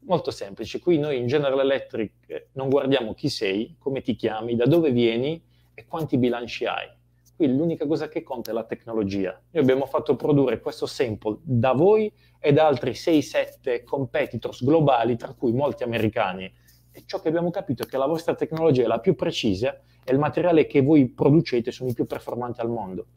molto 0.00 0.30
semplice, 0.30 0.78
qui 0.78 0.98
noi 0.98 1.18
in 1.18 1.26
General 1.26 1.58
Electric 1.58 2.12
eh, 2.26 2.48
non 2.52 2.68
guardiamo 2.68 3.14
chi 3.14 3.28
sei, 3.28 3.76
come 3.78 4.02
ti 4.02 4.14
chiami, 4.14 4.56
da 4.56 4.66
dove 4.66 4.90
vieni 4.90 5.42
e 5.74 5.84
quanti 5.86 6.16
bilanci 6.16 6.64
hai 6.64 6.88
Qui 7.36 7.54
l'unica 7.54 7.86
cosa 7.86 8.08
che 8.08 8.22
conta 8.22 8.50
è 8.50 8.54
la 8.54 8.64
tecnologia. 8.64 9.38
Noi 9.50 9.62
abbiamo 9.62 9.84
fatto 9.84 10.16
produrre 10.16 10.58
questo 10.58 10.86
sample 10.86 11.36
da 11.42 11.72
voi 11.72 12.10
e 12.40 12.50
da 12.54 12.66
altri 12.66 12.92
6-7 12.92 13.84
competitors 13.84 14.64
globali, 14.64 15.16
tra 15.16 15.34
cui 15.34 15.52
molti 15.52 15.82
americani. 15.82 16.50
E 16.90 17.02
ciò 17.04 17.20
che 17.20 17.28
abbiamo 17.28 17.50
capito 17.50 17.82
è 17.82 17.86
che 17.86 17.98
la 17.98 18.06
vostra 18.06 18.34
tecnologia 18.34 18.84
è 18.84 18.86
la 18.86 19.00
più 19.00 19.14
precisa 19.14 19.78
e 20.02 20.12
il 20.12 20.18
materiale 20.18 20.66
che 20.66 20.80
voi 20.80 21.08
producete 21.08 21.70
sono 21.70 21.90
i 21.90 21.92
più 21.92 22.06
performanti 22.06 22.62
al 22.62 22.70
mondo. 22.70 23.08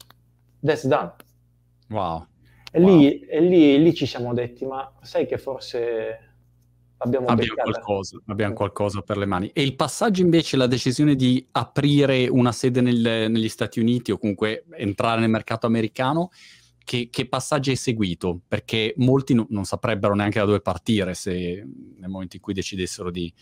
That's 0.60 0.86
done. 0.86 1.14
Wow. 1.88 2.26
E, 2.70 2.80
wow. 2.80 2.98
Lì, 2.98 3.20
e 3.20 3.40
lì, 3.40 3.82
lì 3.82 3.94
ci 3.94 4.06
siamo 4.06 4.32
detti, 4.32 4.64
ma 4.64 4.92
sai 5.02 5.26
che 5.26 5.38
forse 5.38 6.30
abbiamo, 6.98 7.26
abbiamo 7.26 7.54
qualcosa, 7.62 8.20
abbiamo 8.26 8.54
qualcosa 8.54 9.02
per 9.02 9.16
le 9.16 9.26
mani. 9.26 9.50
E 9.52 9.62
il 9.62 9.74
passaggio 9.74 10.22
invece, 10.22 10.56
la 10.56 10.66
decisione 10.66 11.14
di 11.14 11.44
aprire 11.52 12.28
una 12.28 12.52
sede 12.52 12.80
nel, 12.80 13.30
negli 13.30 13.48
Stati 13.48 13.80
Uniti 13.80 14.12
o 14.12 14.18
comunque 14.18 14.64
entrare 14.76 15.20
nel 15.20 15.30
mercato 15.30 15.66
americano, 15.66 16.30
che, 16.84 17.08
che 17.10 17.28
passaggi 17.28 17.70
hai 17.70 17.76
seguito? 17.76 18.40
Perché 18.46 18.94
molti 18.96 19.34
no, 19.34 19.46
non 19.50 19.64
saprebbero 19.64 20.14
neanche 20.14 20.38
da 20.38 20.44
dove 20.44 20.60
partire 20.60 21.14
se 21.14 21.64
nel 21.96 22.08
momento 22.08 22.36
in 22.36 22.42
cui 22.42 22.54
decidessero 22.54 23.10
di, 23.10 23.32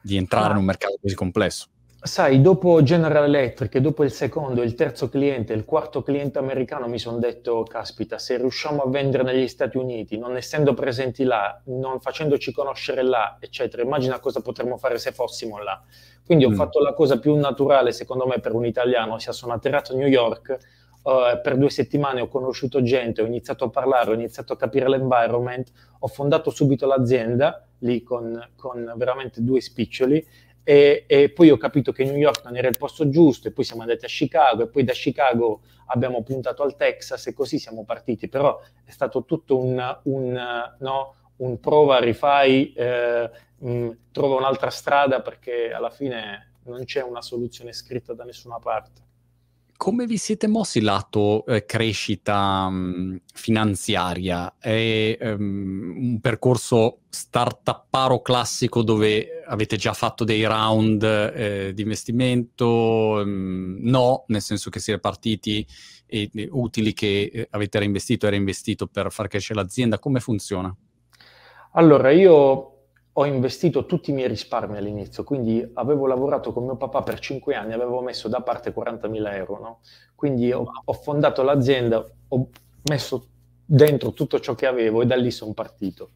di 0.00 0.16
entrare 0.16 0.48
ah. 0.48 0.52
in 0.52 0.58
un 0.58 0.64
mercato 0.64 0.98
così 1.00 1.14
complesso. 1.14 1.66
Sai, 2.00 2.40
dopo 2.40 2.80
General 2.84 3.24
Electric, 3.24 3.76
dopo 3.78 4.04
il 4.04 4.12
secondo, 4.12 4.62
il 4.62 4.74
terzo 4.74 5.08
cliente, 5.08 5.52
il 5.52 5.64
quarto 5.64 6.00
cliente 6.00 6.38
americano, 6.38 6.86
mi 6.86 6.98
sono 6.98 7.18
detto, 7.18 7.64
caspita, 7.64 8.18
se 8.18 8.36
riusciamo 8.36 8.82
a 8.82 8.88
vendere 8.88 9.24
negli 9.24 9.48
Stati 9.48 9.78
Uniti, 9.78 10.16
non 10.16 10.36
essendo 10.36 10.74
presenti 10.74 11.24
là, 11.24 11.60
non 11.64 11.98
facendoci 12.00 12.52
conoscere 12.52 13.02
là, 13.02 13.36
eccetera, 13.40 13.82
immagina 13.82 14.20
cosa 14.20 14.40
potremmo 14.40 14.76
fare 14.76 14.96
se 14.98 15.10
fossimo 15.10 15.58
là. 15.58 15.82
Quindi 16.24 16.44
ho 16.44 16.50
mm. 16.50 16.54
fatto 16.54 16.78
la 16.78 16.94
cosa 16.94 17.18
più 17.18 17.34
naturale, 17.34 17.90
secondo 17.90 18.28
me, 18.28 18.38
per 18.38 18.54
un 18.54 18.64
italiano, 18.64 19.14
ossia 19.14 19.32
sono 19.32 19.52
atterrato 19.52 19.92
a 19.92 19.96
New 19.96 20.06
York, 20.06 20.56
uh, 21.02 21.40
per 21.42 21.56
due 21.56 21.68
settimane 21.68 22.20
ho 22.20 22.28
conosciuto 22.28 22.80
gente, 22.80 23.22
ho 23.22 23.26
iniziato 23.26 23.64
a 23.64 23.70
parlare, 23.70 24.12
ho 24.12 24.14
iniziato 24.14 24.52
a 24.52 24.56
capire 24.56 24.88
l'environment, 24.88 25.68
ho 25.98 26.06
fondato 26.06 26.50
subito 26.50 26.86
l'azienda, 26.86 27.66
lì 27.78 28.04
con, 28.04 28.50
con 28.56 28.92
veramente 28.96 29.42
due 29.42 29.60
spiccioli, 29.60 30.24
e, 30.68 31.04
e, 31.06 31.30
poi 31.30 31.48
ho 31.48 31.56
capito 31.56 31.92
che 31.92 32.04
New 32.04 32.18
York 32.18 32.44
non 32.44 32.54
era 32.54 32.68
il 32.68 32.76
posto 32.76 33.08
giusto 33.08 33.48
e 33.48 33.52
poi 33.52 33.64
siamo 33.64 33.80
andati 33.80 34.04
a 34.04 34.08
Chicago 34.08 34.64
e 34.64 34.68
poi 34.68 34.84
da 34.84 34.92
Chicago 34.92 35.62
abbiamo 35.86 36.22
puntato 36.22 36.62
al 36.62 36.76
Texas 36.76 37.26
e 37.26 37.32
così 37.32 37.58
siamo 37.58 37.86
partiti, 37.86 38.28
però 38.28 38.60
è 38.84 38.90
stato 38.90 39.24
tutto 39.24 39.56
un, 39.56 39.98
un, 40.02 40.74
no, 40.78 41.14
un 41.36 41.58
prova, 41.58 42.00
rifai, 42.00 42.74
eh, 42.74 43.30
mh, 43.56 43.70
mm, 43.70 43.90
trova 44.12 44.36
un'altra 44.36 44.68
strada 44.68 45.22
perché 45.22 45.72
alla 45.72 45.88
fine 45.88 46.56
non 46.64 46.84
c'è 46.84 47.02
una 47.02 47.22
soluzione 47.22 47.72
scritta 47.72 48.12
da 48.12 48.24
nessuna 48.24 48.58
parte 48.58 49.07
come 49.78 50.06
vi 50.06 50.16
siete 50.16 50.48
mossi 50.48 50.80
lato 50.80 51.46
eh, 51.46 51.64
crescita 51.64 52.68
mh, 52.68 52.74
mm, 52.74 53.16
finanziaria? 53.32 54.56
È 54.58 55.16
um, 55.20 55.94
un 55.96 56.20
percorso 56.20 57.02
startupparo 57.08 58.20
classico 58.20 58.82
dove 58.82 59.44
avete 59.46 59.76
già 59.76 59.92
fatto 59.92 60.24
dei 60.24 60.44
round 60.44 61.04
eh, 61.04 61.72
di 61.74 61.82
investimento? 61.82 62.66
Um, 63.24 63.78
no, 63.82 64.24
nel 64.26 64.42
senso 64.42 64.68
che 64.68 64.80
siete 64.80 64.98
partiti 64.98 65.64
e, 66.06 66.28
e 66.34 66.48
utili 66.50 66.92
che 66.92 67.30
eh, 67.32 67.46
avete 67.48 67.78
reinvestito 67.78 68.26
e 68.26 68.30
reinvestito 68.30 68.88
per 68.88 69.12
far 69.12 69.28
crescere 69.28 69.60
l'azienda. 69.60 70.00
Come 70.00 70.18
funziona? 70.18 70.74
Allora, 71.74 72.10
io 72.10 72.77
ho 73.20 73.24
investito 73.26 73.84
tutti 73.84 74.10
i 74.10 74.12
miei 74.12 74.28
risparmi 74.28 74.76
all'inizio, 74.76 75.24
quindi 75.24 75.68
avevo 75.74 76.06
lavorato 76.06 76.52
con 76.52 76.64
mio 76.64 76.76
papà 76.76 77.02
per 77.02 77.18
5 77.18 77.52
anni, 77.56 77.72
avevo 77.72 78.00
messo 78.00 78.28
da 78.28 78.42
parte 78.42 78.72
40.000 78.72 79.34
euro, 79.34 79.58
no? 79.60 79.80
quindi 80.14 80.52
ho, 80.52 80.64
ho, 80.84 80.92
fondato 80.92 81.42
l'azienda, 81.42 82.08
ho 82.28 82.48
messo 82.88 83.26
dentro 83.64 84.12
tutto 84.12 84.38
ciò 84.38 84.54
che 84.54 84.66
avevo 84.66 85.02
e 85.02 85.06
da 85.06 85.16
lì 85.16 85.32
sono 85.32 85.52
partito. 85.52 86.10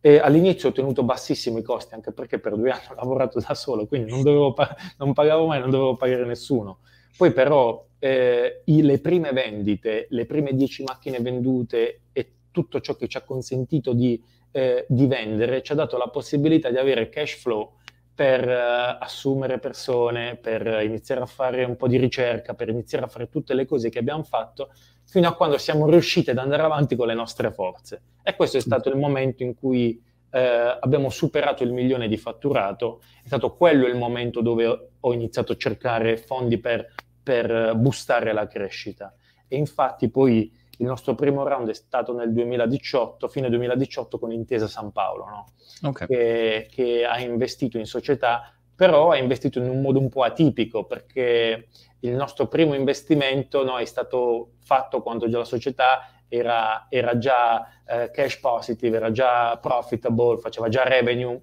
E 0.00 0.18
all'inizio 0.18 0.68
ho 0.68 0.72
tenuto 0.72 1.02
bassissimi 1.02 1.60
i 1.60 1.62
costi, 1.64 1.94
anche 1.94 2.12
perché 2.12 2.38
per 2.38 2.54
due 2.54 2.70
anni 2.70 2.84
ho 2.90 2.94
lavorato 2.94 3.40
da 3.40 3.54
solo, 3.56 3.86
quindi 3.86 4.12
non, 4.12 4.54
pa- 4.54 4.76
non 4.98 5.14
pagavo 5.14 5.46
mai, 5.46 5.58
non 5.58 5.70
dovevo 5.70 5.96
pagare 5.96 6.24
nessuno. 6.26 6.78
Poi 7.16 7.32
però 7.32 7.84
eh, 7.98 8.62
i, 8.66 8.82
le 8.82 9.00
prime 9.00 9.32
vendite, 9.32 10.06
le 10.10 10.26
prime 10.26 10.54
10 10.54 10.84
macchine 10.84 11.18
vendute 11.18 12.02
e 12.12 12.30
tutto 12.52 12.80
ciò 12.80 12.94
che 12.94 13.08
ci 13.08 13.16
ha 13.16 13.22
consentito 13.22 13.92
di 13.92 14.22
eh, 14.50 14.86
di 14.88 15.06
vendere 15.06 15.62
ci 15.62 15.72
ha 15.72 15.74
dato 15.74 15.96
la 15.96 16.08
possibilità 16.08 16.70
di 16.70 16.78
avere 16.78 17.08
cash 17.08 17.34
flow 17.34 17.74
per 18.16 18.48
uh, 18.48 18.96
assumere 18.98 19.58
persone, 19.58 20.36
per 20.36 20.66
iniziare 20.82 21.20
a 21.20 21.26
fare 21.26 21.64
un 21.64 21.76
po' 21.76 21.86
di 21.86 21.98
ricerca, 21.98 22.54
per 22.54 22.70
iniziare 22.70 23.04
a 23.04 23.08
fare 23.08 23.28
tutte 23.28 23.52
le 23.52 23.66
cose 23.66 23.90
che 23.90 23.98
abbiamo 23.98 24.22
fatto, 24.22 24.70
fino 25.04 25.28
a 25.28 25.34
quando 25.34 25.58
siamo 25.58 25.86
riusciti 25.86 26.30
ad 26.30 26.38
andare 26.38 26.62
avanti 26.62 26.96
con 26.96 27.08
le 27.08 27.14
nostre 27.14 27.52
forze. 27.52 28.00
E 28.22 28.34
questo 28.34 28.56
è 28.56 28.60
stato 28.60 28.88
il 28.88 28.96
momento 28.96 29.42
in 29.42 29.54
cui 29.54 30.02
eh, 30.30 30.78
abbiamo 30.80 31.10
superato 31.10 31.62
il 31.62 31.72
milione 31.72 32.08
di 32.08 32.16
fatturato, 32.16 33.02
è 33.22 33.26
stato 33.26 33.54
quello 33.54 33.86
il 33.86 33.96
momento 33.96 34.40
dove 34.40 34.90
ho 34.98 35.12
iniziato 35.12 35.52
a 35.52 35.56
cercare 35.56 36.16
fondi 36.16 36.58
per, 36.58 36.94
per 37.22 37.74
boostare 37.76 38.32
la 38.32 38.46
crescita. 38.46 39.14
E 39.46 39.56
infatti 39.56 40.08
poi 40.08 40.50
il 40.78 40.86
nostro 40.86 41.14
primo 41.14 41.42
round 41.42 41.68
è 41.70 41.74
stato 41.74 42.14
nel 42.14 42.32
2018, 42.32 43.28
fine 43.28 43.48
2018 43.48 44.18
con 44.18 44.32
Intesa 44.32 44.66
San 44.66 44.92
Paolo, 44.92 45.24
no? 45.24 45.46
okay. 45.88 46.06
che, 46.06 46.68
che, 46.70 47.04
ha 47.04 47.18
investito 47.20 47.78
in 47.78 47.86
società, 47.86 48.52
però 48.74 49.10
ha 49.10 49.16
investito 49.16 49.58
in 49.58 49.68
un 49.68 49.80
modo 49.80 49.98
un 49.98 50.08
po' 50.08 50.22
atipico 50.22 50.84
perché 50.84 51.68
il 52.00 52.12
nostro 52.12 52.46
primo 52.46 52.74
investimento 52.74 53.64
no, 53.64 53.78
è 53.78 53.84
stato 53.86 54.52
fatto 54.60 55.02
quando 55.02 55.28
già 55.28 55.38
la 55.38 55.44
società 55.44 56.10
era, 56.28 56.86
era 56.90 57.16
già 57.16 57.66
eh, 57.86 58.10
cash 58.10 58.38
positive, 58.38 58.96
era 58.96 59.10
già 59.10 59.56
profitable, 59.58 60.38
faceva 60.38 60.68
già 60.68 60.82
revenue 60.82 61.40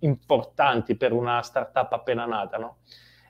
importanti 0.00 0.96
per 0.96 1.12
una 1.12 1.42
startup 1.42 1.92
appena 1.92 2.24
nata, 2.24 2.56
no? 2.58 2.78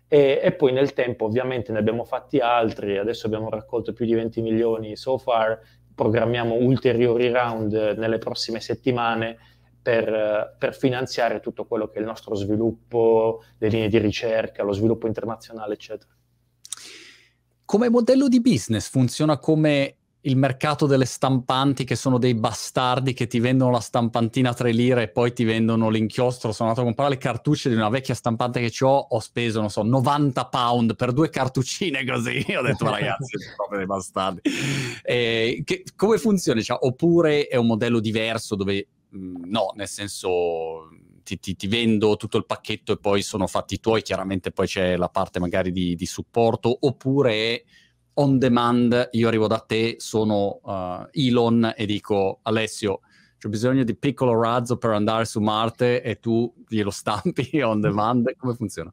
E, 0.08 0.40
e, 0.40 0.52
poi 0.52 0.72
nel 0.72 0.92
tempo 0.92 1.24
ovviamente 1.24 1.72
ne 1.72 1.78
abbiamo 1.78 2.04
fatti 2.04 2.38
altri, 2.38 2.96
adesso 2.96 3.26
abbiamo 3.26 3.50
raccolto 3.50 3.92
più 3.92 4.06
di 4.06 4.14
20 4.14 4.40
milioni 4.40 4.96
so 4.96 5.18
far, 5.18 5.60
programmiamo 5.94 6.54
ulteriori 6.54 7.28
round 7.30 7.72
nelle 7.96 8.18
prossime 8.18 8.60
settimane 8.60 9.36
per, 9.82 10.56
per, 10.58 10.76
finanziare 10.76 11.40
tutto 11.40 11.64
quello 11.64 11.88
che 11.88 11.98
è 11.98 12.00
il 12.00 12.06
nostro 12.06 12.34
sviluppo, 12.34 13.42
le 13.58 13.68
linee 13.68 13.88
di 13.88 13.98
ricerca, 13.98 14.62
lo 14.62 14.72
sviluppo 14.72 15.06
internazionale, 15.06 15.74
eccetera. 15.74 16.10
Come 17.64 17.88
modello 17.88 18.28
di 18.28 18.40
business 18.40 18.88
funziona 18.88 19.38
come 19.38 19.95
il 20.26 20.36
mercato 20.36 20.86
delle 20.86 21.04
stampanti 21.04 21.84
che 21.84 21.94
sono 21.94 22.18
dei 22.18 22.34
bastardi 22.34 23.12
che 23.12 23.26
ti 23.26 23.38
vendono 23.38 23.70
la 23.70 23.80
stampantina 23.80 24.50
a 24.50 24.54
3 24.54 24.72
lire 24.72 25.02
e 25.04 25.08
poi 25.08 25.32
ti 25.32 25.44
vendono 25.44 25.88
l'inchiostro. 25.88 26.52
Sono 26.52 26.68
andato 26.68 26.82
a 26.82 26.88
comprare 26.88 27.14
le 27.14 27.18
cartucce 27.18 27.68
di 27.68 27.76
una 27.76 27.88
vecchia 27.88 28.14
stampante 28.14 28.60
che 28.60 28.84
ho, 28.84 29.06
ho 29.08 29.20
speso, 29.20 29.60
non 29.60 29.70
so, 29.70 29.82
90 29.82 30.46
pound 30.46 30.96
per 30.96 31.12
due 31.12 31.30
cartuccine 31.30 32.04
così. 32.04 32.44
ho 32.56 32.62
detto, 32.62 32.90
ragazzi, 32.90 33.38
sono 33.38 33.54
proprio 33.56 33.78
dei 33.78 33.86
bastardi. 33.86 34.40
Eh, 35.02 35.62
che, 35.64 35.84
come 35.94 36.18
funziona? 36.18 36.60
Cioè, 36.60 36.78
oppure 36.80 37.46
è 37.46 37.56
un 37.56 37.66
modello 37.66 38.00
diverso 38.00 38.56
dove, 38.56 38.86
mh, 39.08 39.18
mm, 39.18 39.34
no, 39.46 39.72
nel 39.74 39.88
senso... 39.88 40.90
Ti, 41.26 41.40
ti, 41.40 41.56
ti, 41.56 41.66
vendo 41.66 42.14
tutto 42.14 42.36
il 42.36 42.46
pacchetto 42.46 42.92
e 42.92 42.98
poi 42.98 43.20
sono 43.20 43.48
fatti 43.48 43.80
tuoi, 43.80 44.00
chiaramente 44.02 44.52
poi 44.52 44.68
c'è 44.68 44.96
la 44.96 45.08
parte 45.08 45.40
magari 45.40 45.72
di, 45.72 45.96
di 45.96 46.06
supporto, 46.06 46.76
oppure 46.82 47.64
on 48.18 48.38
demand, 48.38 49.08
io 49.12 49.28
arrivo 49.28 49.46
da 49.46 49.58
te, 49.58 49.96
sono 49.98 50.60
uh, 50.62 51.08
Elon 51.12 51.74
e 51.76 51.86
dico 51.86 52.38
Alessio, 52.42 53.00
c'è 53.38 53.48
bisogno 53.48 53.84
di 53.84 53.94
piccolo 53.94 54.40
razzo 54.40 54.78
per 54.78 54.90
andare 54.90 55.24
su 55.24 55.40
Marte 55.40 56.02
e 56.02 56.18
tu 56.18 56.52
glielo 56.66 56.90
stampi 56.90 57.60
on 57.60 57.80
demand, 57.80 58.34
come 58.36 58.54
funziona? 58.54 58.92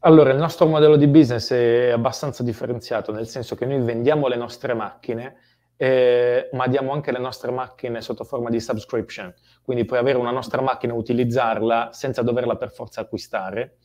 Allora, 0.00 0.30
il 0.30 0.38
nostro 0.38 0.66
modello 0.66 0.96
di 0.96 1.06
business 1.06 1.52
è 1.52 1.90
abbastanza 1.90 2.42
differenziato, 2.42 3.12
nel 3.12 3.26
senso 3.26 3.54
che 3.56 3.64
noi 3.64 3.80
vendiamo 3.80 4.28
le 4.28 4.36
nostre 4.36 4.74
macchine, 4.74 5.36
eh, 5.76 6.48
ma 6.52 6.66
diamo 6.68 6.92
anche 6.92 7.12
le 7.12 7.18
nostre 7.18 7.50
macchine 7.50 8.00
sotto 8.00 8.24
forma 8.24 8.50
di 8.50 8.60
subscription. 8.60 9.32
Quindi 9.62 9.84
puoi 9.84 9.98
avere 9.98 10.18
una 10.18 10.30
nostra 10.30 10.60
macchina 10.62 10.92
e 10.92 10.96
utilizzarla 10.96 11.90
senza 11.92 12.22
doverla 12.22 12.56
per 12.56 12.72
forza 12.72 13.00
acquistare 13.00 13.78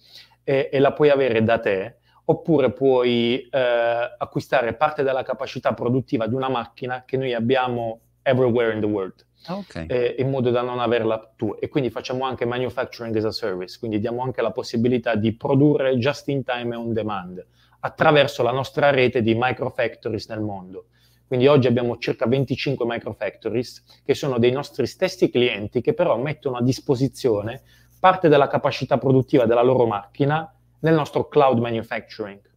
e, 0.43 0.69
e 0.71 0.79
la 0.79 0.93
puoi 0.93 1.09
avere 1.09 1.43
da 1.43 1.59
te 1.59 1.97
oppure 2.25 2.71
puoi 2.71 3.47
eh, 3.49 4.15
acquistare 4.17 4.73
parte 4.73 5.03
della 5.03 5.23
capacità 5.23 5.73
produttiva 5.73 6.27
di 6.27 6.35
una 6.35 6.49
macchina 6.49 7.03
che 7.05 7.17
noi 7.17 7.33
abbiamo 7.33 7.99
everywhere 8.21 8.73
in 8.73 8.79
the 8.79 8.85
world. 8.85 9.25
Ah, 9.45 9.57
okay. 9.57 9.87
eh, 9.87 10.15
in 10.19 10.29
modo 10.29 10.51
da 10.51 10.61
non 10.61 10.79
averla 10.79 11.33
tu 11.35 11.55
e 11.59 11.67
quindi 11.67 11.89
facciamo 11.89 12.25
anche 12.25 12.45
manufacturing 12.45 13.15
as 13.15 13.25
a 13.25 13.31
service, 13.31 13.79
quindi 13.79 13.99
diamo 13.99 14.21
anche 14.21 14.41
la 14.43 14.51
possibilità 14.51 15.15
di 15.15 15.35
produrre 15.35 15.97
just 15.97 16.27
in 16.27 16.43
time 16.43 16.75
e 16.75 16.77
on 16.77 16.93
demand 16.93 17.43
attraverso 17.79 18.43
la 18.43 18.51
nostra 18.51 18.91
rete 18.91 19.23
di 19.23 19.33
microfactories 19.35 20.27
nel 20.29 20.41
mondo. 20.41 20.85
Quindi 21.25 21.47
oggi 21.47 21.67
abbiamo 21.67 21.97
circa 21.97 22.27
25 22.27 22.85
microfactories 22.85 24.01
che 24.05 24.13
sono 24.13 24.37
dei 24.37 24.51
nostri 24.51 24.85
stessi 24.85 25.29
clienti 25.29 25.81
che 25.81 25.93
però 25.93 26.17
mettono 26.17 26.57
a 26.57 26.61
disposizione 26.61 27.61
parte 27.99 28.27
della 28.27 28.47
capacità 28.47 28.97
produttiva 28.97 29.45
della 29.45 29.63
loro 29.63 29.87
macchina 29.87 30.53
nel 30.81 30.93
nostro 30.93 31.27
cloud 31.27 31.59
manufacturing. 31.59 32.39
E 32.39 32.49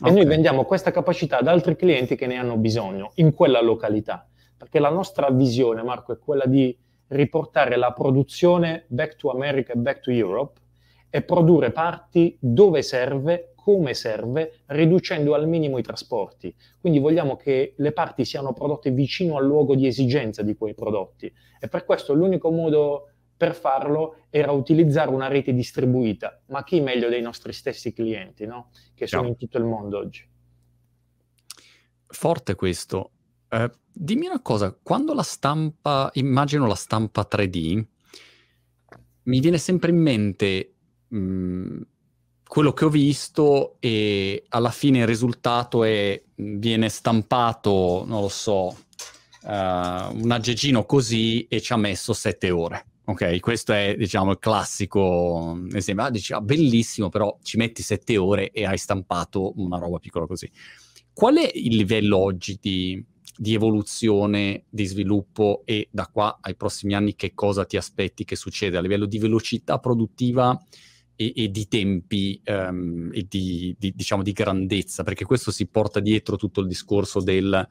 okay. 0.00 0.14
noi 0.14 0.24
vendiamo 0.24 0.64
questa 0.64 0.90
capacità 0.90 1.38
ad 1.38 1.46
altri 1.46 1.76
clienti 1.76 2.16
che 2.16 2.26
ne 2.26 2.36
hanno 2.36 2.56
bisogno 2.56 3.12
in 3.16 3.32
quella 3.32 3.60
località. 3.60 4.26
Perché 4.56 4.80
la 4.80 4.90
nostra 4.90 5.30
visione, 5.30 5.82
Marco, 5.82 6.12
è 6.12 6.18
quella 6.18 6.46
di 6.46 6.76
riportare 7.08 7.76
la 7.76 7.92
produzione 7.92 8.86
back 8.88 9.16
to 9.16 9.30
America 9.30 9.72
e 9.72 9.76
back 9.76 10.00
to 10.00 10.10
Europe 10.10 10.60
e 11.10 11.22
produrre 11.22 11.70
parti 11.70 12.36
dove 12.40 12.82
serve, 12.82 13.52
come 13.54 13.94
serve, 13.94 14.62
riducendo 14.66 15.34
al 15.34 15.46
minimo 15.46 15.78
i 15.78 15.82
trasporti. 15.82 16.52
Quindi 16.80 16.98
vogliamo 16.98 17.36
che 17.36 17.74
le 17.76 17.92
parti 17.92 18.24
siano 18.24 18.52
prodotte 18.52 18.90
vicino 18.90 19.36
al 19.36 19.46
luogo 19.46 19.76
di 19.76 19.86
esigenza 19.86 20.42
di 20.42 20.56
quei 20.56 20.74
prodotti. 20.74 21.32
E 21.60 21.68
per 21.68 21.84
questo 21.84 22.14
l'unico 22.14 22.50
modo 22.50 23.10
per 23.36 23.54
farlo 23.54 24.26
era 24.30 24.52
utilizzare 24.52 25.10
una 25.10 25.28
rete 25.28 25.52
distribuita, 25.52 26.42
ma 26.46 26.62
chi 26.64 26.80
meglio 26.80 27.08
dei 27.08 27.22
nostri 27.22 27.52
stessi 27.52 27.92
clienti, 27.92 28.46
no? 28.46 28.70
che 28.94 29.06
sono 29.06 29.22
no. 29.22 29.28
in 29.28 29.36
tutto 29.36 29.58
il 29.58 29.64
mondo 29.64 29.98
oggi. 29.98 30.26
Forte 32.06 32.54
questo. 32.54 33.10
Eh, 33.48 33.70
dimmi 33.92 34.26
una 34.26 34.40
cosa, 34.40 34.76
quando 34.80 35.14
la 35.14 35.22
stampa, 35.22 36.10
immagino 36.14 36.66
la 36.66 36.74
stampa 36.74 37.26
3D, 37.30 37.84
mi 39.24 39.40
viene 39.40 39.58
sempre 39.58 39.90
in 39.90 39.96
mente 39.96 40.74
mh, 41.08 41.18
mm, 41.18 41.80
quello 42.46 42.72
che 42.72 42.84
ho 42.84 42.90
visto 42.90 43.76
e 43.80 44.44
alla 44.48 44.70
fine 44.70 45.00
il 45.00 45.06
risultato 45.06 45.82
è, 45.82 46.22
viene 46.36 46.88
stampato, 46.88 48.04
non 48.06 48.20
lo 48.20 48.28
so, 48.28 48.76
uh, 49.42 49.48
un 49.48 50.30
aggeggino 50.30 50.84
così 50.84 51.46
e 51.48 51.60
ci 51.60 51.72
ha 51.72 51.76
messo 51.76 52.12
sette 52.12 52.50
ore. 52.50 52.86
Ok, 53.06 53.38
questo 53.40 53.74
è 53.74 53.96
diciamo 53.98 54.30
il 54.30 54.38
classico 54.38 55.62
esempio. 55.72 56.04
Ah, 56.04 56.10
dici, 56.10 56.34
bellissimo, 56.40 57.10
però 57.10 57.38
ci 57.42 57.58
metti 57.58 57.82
sette 57.82 58.16
ore 58.16 58.50
e 58.50 58.64
hai 58.64 58.78
stampato 58.78 59.52
una 59.56 59.76
roba 59.76 59.98
piccola 59.98 60.26
così. 60.26 60.50
Qual 61.12 61.36
è 61.36 61.50
il 61.52 61.76
livello 61.76 62.16
oggi 62.16 62.58
di, 62.58 63.04
di 63.36 63.52
evoluzione, 63.52 64.64
di 64.70 64.86
sviluppo 64.86 65.62
e 65.66 65.88
da 65.90 66.06
qua 66.06 66.38
ai 66.40 66.56
prossimi 66.56 66.94
anni 66.94 67.14
che 67.14 67.34
cosa 67.34 67.66
ti 67.66 67.76
aspetti 67.76 68.24
che 68.24 68.36
succeda 68.36 68.78
a 68.78 68.82
livello 68.82 69.04
di 69.04 69.18
velocità 69.18 69.78
produttiva 69.78 70.58
e, 71.14 71.32
e 71.36 71.50
di 71.50 71.68
tempi 71.68 72.40
um, 72.46 73.10
e 73.12 73.26
di, 73.28 73.76
di, 73.78 73.92
diciamo, 73.94 74.22
di 74.22 74.32
grandezza? 74.32 75.02
Perché 75.02 75.26
questo 75.26 75.50
si 75.50 75.66
porta 75.66 76.00
dietro 76.00 76.36
tutto 76.36 76.62
il 76.62 76.68
discorso 76.68 77.20
del 77.20 77.68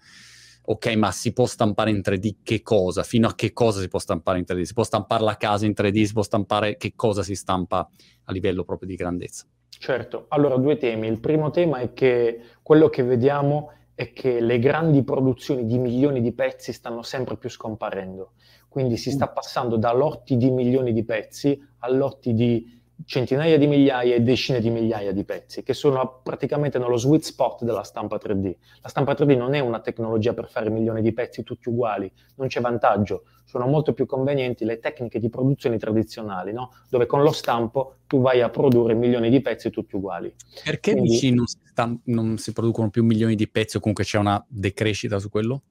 ok, 0.65 0.95
ma 0.95 1.11
si 1.11 1.33
può 1.33 1.45
stampare 1.45 1.89
in 1.89 2.01
3D 2.03 2.35
che 2.43 2.61
cosa? 2.61 3.03
Fino 3.03 3.27
a 3.27 3.35
che 3.35 3.51
cosa 3.53 3.79
si 3.79 3.87
può 3.87 3.99
stampare 3.99 4.39
in 4.39 4.45
3D? 4.47 4.61
Si 4.61 4.73
può 4.73 4.83
stampare 4.83 5.23
la 5.23 5.37
casa 5.37 5.65
in 5.65 5.73
3D? 5.75 6.03
Si 6.03 6.13
può 6.13 6.23
stampare 6.23 6.77
che 6.77 6.93
cosa 6.95 7.23
si 7.23 7.35
stampa 7.35 7.89
a 8.25 8.31
livello 8.31 8.63
proprio 8.63 8.87
di 8.87 8.95
grandezza? 8.95 9.45
Certo, 9.69 10.25
allora 10.29 10.55
due 10.55 10.77
temi. 10.77 11.07
Il 11.07 11.19
primo 11.19 11.49
tema 11.49 11.79
è 11.79 11.93
che 11.93 12.39
quello 12.61 12.87
che 12.87 13.03
vediamo 13.03 13.71
è 13.95 14.13
che 14.13 14.39
le 14.39 14.57
grandi 14.59 15.03
produzioni 15.03 15.65
di 15.65 15.77
milioni 15.77 16.21
di 16.21 16.33
pezzi 16.33 16.71
stanno 16.71 17.01
sempre 17.01 17.37
più 17.37 17.49
scomparendo. 17.49 18.33
Quindi 18.69 18.97
si 18.97 19.11
sta 19.11 19.29
mm. 19.29 19.33
passando 19.33 19.77
da 19.77 19.91
lotti 19.91 20.37
di 20.37 20.49
milioni 20.49 20.93
di 20.93 21.03
pezzi 21.03 21.59
a 21.79 21.91
lotti 21.91 22.33
di 22.33 22.81
centinaia 23.05 23.57
di 23.57 23.67
migliaia 23.67 24.15
e 24.15 24.21
decine 24.21 24.59
di 24.59 24.69
migliaia 24.69 25.11
di 25.11 25.23
pezzi, 25.23 25.63
che 25.63 25.73
sono 25.73 26.21
praticamente 26.23 26.79
nello 26.79 26.97
sweet 26.97 27.23
spot 27.23 27.63
della 27.63 27.83
stampa 27.83 28.17
3D. 28.17 28.55
La 28.81 28.89
stampa 28.89 29.13
3D 29.13 29.37
non 29.37 29.53
è 29.53 29.59
una 29.59 29.79
tecnologia 29.79 30.33
per 30.33 30.49
fare 30.49 30.69
milioni 30.69 31.01
di 31.01 31.13
pezzi 31.13 31.43
tutti 31.43 31.69
uguali, 31.69 32.11
non 32.35 32.47
c'è 32.47 32.61
vantaggio, 32.61 33.23
sono 33.45 33.67
molto 33.67 33.93
più 33.93 34.05
convenienti 34.05 34.65
le 34.65 34.79
tecniche 34.79 35.19
di 35.19 35.29
produzione 35.29 35.77
tradizionali, 35.77 36.53
no? 36.53 36.71
dove 36.89 37.05
con 37.05 37.21
lo 37.21 37.31
stampo 37.31 37.97
tu 38.07 38.21
vai 38.21 38.41
a 38.41 38.49
produrre 38.49 38.93
milioni 38.93 39.29
di 39.29 39.41
pezzi 39.41 39.69
tutti 39.69 39.95
uguali. 39.95 40.33
Perché 40.63 40.91
Quindi, 40.91 41.09
dici 41.09 41.33
non 41.33 41.45
si, 41.45 41.57
stamp- 41.63 42.01
non 42.05 42.37
si 42.37 42.53
producono 42.53 42.89
più 42.89 43.03
milioni 43.03 43.35
di 43.35 43.47
pezzi 43.47 43.77
o 43.77 43.79
comunque 43.79 44.03
c'è 44.03 44.17
una 44.17 44.43
decrescita 44.47 45.19
su 45.19 45.29
quello? 45.29 45.61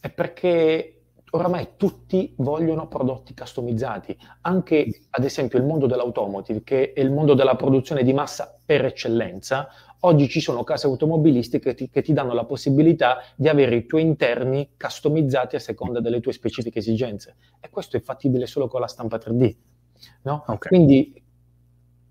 È 0.00 0.10
perché 0.10 1.01
oramai 1.34 1.70
tutti 1.76 2.34
vogliono 2.36 2.88
prodotti 2.88 3.34
customizzati, 3.34 4.16
anche 4.42 5.02
ad 5.10 5.24
esempio 5.24 5.58
il 5.58 5.64
mondo 5.64 5.86
dell'automotive, 5.86 6.62
che 6.62 6.92
è 6.92 7.00
il 7.00 7.10
mondo 7.10 7.34
della 7.34 7.56
produzione 7.56 8.02
di 8.02 8.12
massa 8.12 8.58
per 8.64 8.84
eccellenza, 8.84 9.68
oggi 10.00 10.28
ci 10.28 10.40
sono 10.40 10.62
case 10.62 10.86
automobilistiche 10.86 11.70
che 11.70 11.74
ti, 11.74 11.90
che 11.90 12.02
ti 12.02 12.12
danno 12.12 12.34
la 12.34 12.44
possibilità 12.44 13.22
di 13.36 13.48
avere 13.48 13.76
i 13.76 13.86
tuoi 13.86 14.02
interni 14.02 14.70
customizzati 14.78 15.56
a 15.56 15.60
seconda 15.60 16.00
delle 16.00 16.20
tue 16.20 16.32
specifiche 16.32 16.80
esigenze 16.80 17.36
e 17.60 17.70
questo 17.70 17.96
è 17.96 18.00
fattibile 18.00 18.46
solo 18.46 18.68
con 18.68 18.80
la 18.80 18.88
stampa 18.88 19.16
3D. 19.16 19.54
No? 20.22 20.44
Okay. 20.46 20.68
Quindi 20.68 21.22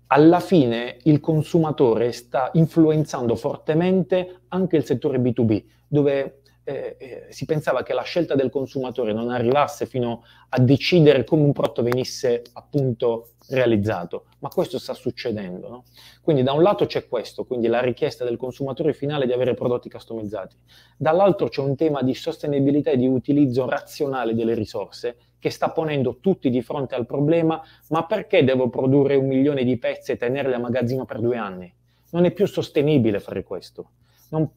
alla 0.08 0.40
fine 0.40 0.98
il 1.04 1.20
consumatore 1.20 2.12
sta 2.12 2.50
influenzando 2.54 3.36
fortemente 3.36 4.40
anche 4.48 4.76
il 4.76 4.84
settore 4.84 5.18
B2B, 5.18 5.64
dove 5.86 6.41
eh, 6.64 6.96
eh, 6.98 7.26
si 7.30 7.44
pensava 7.44 7.82
che 7.82 7.92
la 7.92 8.02
scelta 8.02 8.34
del 8.34 8.50
consumatore 8.50 9.12
non 9.12 9.30
arrivasse 9.30 9.86
fino 9.86 10.24
a 10.50 10.60
decidere 10.60 11.24
come 11.24 11.42
un 11.42 11.52
prodotto 11.52 11.82
venisse 11.82 12.42
appunto 12.52 13.32
realizzato, 13.48 14.26
ma 14.38 14.48
questo 14.48 14.78
sta 14.78 14.94
succedendo. 14.94 15.68
No? 15.68 15.84
Quindi 16.20 16.42
da 16.42 16.52
un 16.52 16.62
lato 16.62 16.86
c'è 16.86 17.08
questo, 17.08 17.44
quindi 17.44 17.66
la 17.66 17.80
richiesta 17.80 18.24
del 18.24 18.36
consumatore 18.36 18.92
finale 18.92 19.26
di 19.26 19.32
avere 19.32 19.54
prodotti 19.54 19.90
customizzati, 19.90 20.56
dall'altro 20.96 21.48
c'è 21.48 21.60
un 21.60 21.74
tema 21.74 22.02
di 22.02 22.14
sostenibilità 22.14 22.90
e 22.90 22.96
di 22.96 23.06
utilizzo 23.06 23.68
razionale 23.68 24.34
delle 24.34 24.54
risorse 24.54 25.16
che 25.38 25.50
sta 25.50 25.70
ponendo 25.70 26.18
tutti 26.20 26.50
di 26.50 26.62
fronte 26.62 26.94
al 26.94 27.06
problema, 27.06 27.60
ma 27.88 28.06
perché 28.06 28.44
devo 28.44 28.68
produrre 28.68 29.16
un 29.16 29.26
milione 29.26 29.64
di 29.64 29.76
pezzi 29.76 30.12
e 30.12 30.16
tenerli 30.16 30.54
a 30.54 30.58
magazzino 30.58 31.04
per 31.04 31.18
due 31.18 31.36
anni? 31.36 31.74
Non 32.10 32.24
è 32.26 32.30
più 32.30 32.46
sostenibile 32.46 33.18
fare 33.18 33.42
questo. 33.42 33.90
Non, 34.30 34.48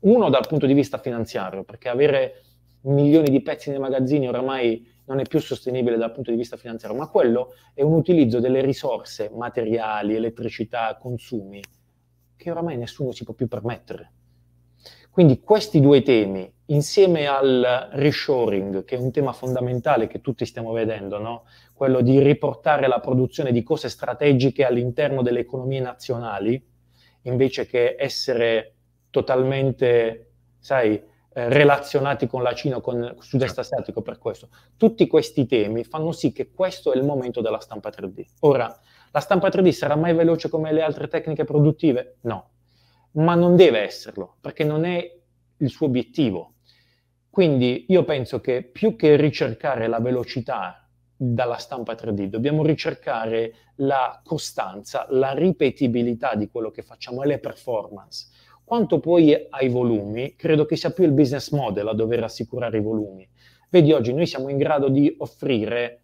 uno 0.00 0.30
dal 0.30 0.46
punto 0.46 0.66
di 0.66 0.74
vista 0.74 0.98
finanziario, 0.98 1.64
perché 1.64 1.88
avere 1.88 2.42
milioni 2.82 3.28
di 3.28 3.42
pezzi 3.42 3.70
nei 3.70 3.78
magazzini 3.78 4.28
oramai 4.28 4.86
non 5.06 5.18
è 5.18 5.24
più 5.24 5.40
sostenibile 5.40 5.96
dal 5.96 6.12
punto 6.12 6.30
di 6.30 6.36
vista 6.36 6.56
finanziario, 6.56 6.96
ma 6.96 7.08
quello 7.08 7.54
è 7.74 7.82
un 7.82 7.92
utilizzo 7.94 8.38
delle 8.38 8.60
risorse 8.60 9.30
materiali, 9.34 10.14
elettricità, 10.14 10.96
consumi, 11.00 11.60
che 12.36 12.50
oramai 12.50 12.76
nessuno 12.76 13.12
si 13.12 13.24
può 13.24 13.34
più 13.34 13.48
permettere. 13.48 14.12
Quindi 15.10 15.40
questi 15.40 15.80
due 15.80 16.02
temi, 16.02 16.50
insieme 16.66 17.26
al 17.26 17.88
reshoring, 17.92 18.84
che 18.84 18.94
è 18.94 18.98
un 18.98 19.10
tema 19.10 19.32
fondamentale 19.32 20.06
che 20.06 20.20
tutti 20.20 20.46
stiamo 20.46 20.70
vedendo, 20.72 21.18
no? 21.18 21.44
quello 21.74 22.00
di 22.00 22.22
riportare 22.22 22.86
la 22.86 23.00
produzione 23.00 23.50
di 23.50 23.64
cose 23.64 23.88
strategiche 23.88 24.64
all'interno 24.64 25.22
delle 25.22 25.40
economie 25.40 25.80
nazionali, 25.80 26.64
invece 27.22 27.66
che 27.66 27.96
essere 27.98 28.76
totalmente, 29.10 30.32
sai, 30.58 30.94
eh, 30.94 31.48
relazionati 31.48 32.26
con 32.26 32.42
la 32.42 32.54
Cina 32.54 32.80
con 32.80 33.02
il 33.02 33.16
sud-est 33.18 33.54
certo. 33.54 33.60
asiatico 33.60 34.02
per 34.02 34.18
questo. 34.18 34.48
Tutti 34.76 35.06
questi 35.06 35.46
temi 35.46 35.84
fanno 35.84 36.12
sì 36.12 36.32
che 36.32 36.50
questo 36.50 36.92
è 36.92 36.96
il 36.96 37.04
momento 37.04 37.40
della 37.40 37.60
stampa 37.60 37.90
3D. 37.90 38.24
Ora, 38.40 38.74
la 39.12 39.20
stampa 39.20 39.48
3D 39.48 39.70
sarà 39.70 39.96
mai 39.96 40.14
veloce 40.14 40.48
come 40.48 40.72
le 40.72 40.82
altre 40.82 41.08
tecniche 41.08 41.44
produttive? 41.44 42.16
No 42.22 42.50
ma 43.12 43.34
non 43.34 43.56
deve 43.56 43.80
esserlo, 43.80 44.36
perché 44.40 44.64
non 44.64 44.84
è 44.84 45.18
il 45.56 45.70
suo 45.70 45.86
obiettivo. 45.86 46.54
Quindi 47.28 47.86
io 47.88 48.04
penso 48.04 48.40
che 48.40 48.62
più 48.62 48.96
che 48.96 49.16
ricercare 49.16 49.86
la 49.86 50.00
velocità 50.00 50.88
dalla 51.16 51.56
stampa 51.56 51.94
3D, 51.94 52.26
dobbiamo 52.26 52.64
ricercare 52.64 53.54
la 53.76 54.20
costanza, 54.24 55.06
la 55.10 55.32
ripetibilità 55.32 56.34
di 56.34 56.48
quello 56.48 56.70
che 56.70 56.82
facciamo 56.82 57.22
e 57.22 57.26
le 57.26 57.38
performance. 57.38 58.28
Quanto 58.70 59.00
poi 59.00 59.34
ai 59.50 59.68
volumi, 59.68 60.36
credo 60.36 60.64
che 60.64 60.76
sia 60.76 60.92
più 60.92 61.02
il 61.02 61.10
business 61.10 61.50
model 61.50 61.88
a 61.88 61.92
dover 61.92 62.22
assicurare 62.22 62.78
i 62.78 62.80
volumi. 62.80 63.28
Vedi, 63.68 63.90
oggi 63.90 64.14
noi 64.14 64.28
siamo 64.28 64.48
in 64.48 64.58
grado 64.58 64.88
di 64.88 65.12
offrire 65.18 66.02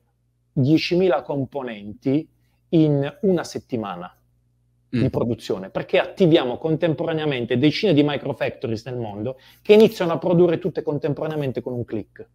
10.000 0.59 1.23
componenti 1.23 2.29
in 2.71 3.19
una 3.21 3.45
settimana 3.45 4.13
mm. 4.13 5.01
di 5.01 5.09
produzione, 5.11 5.71
perché 5.71 6.01
attiviamo 6.01 6.59
contemporaneamente 6.59 7.57
decine 7.57 7.95
di 7.95 8.03
microfactories 8.03 8.85
nel 8.87 8.97
mondo 8.97 9.39
che 9.63 9.75
iniziano 9.75 10.15
a 10.15 10.19
produrre 10.19 10.59
tutte 10.59 10.83
contemporaneamente 10.83 11.61
con 11.61 11.73
un 11.73 11.85
click. 11.85 12.29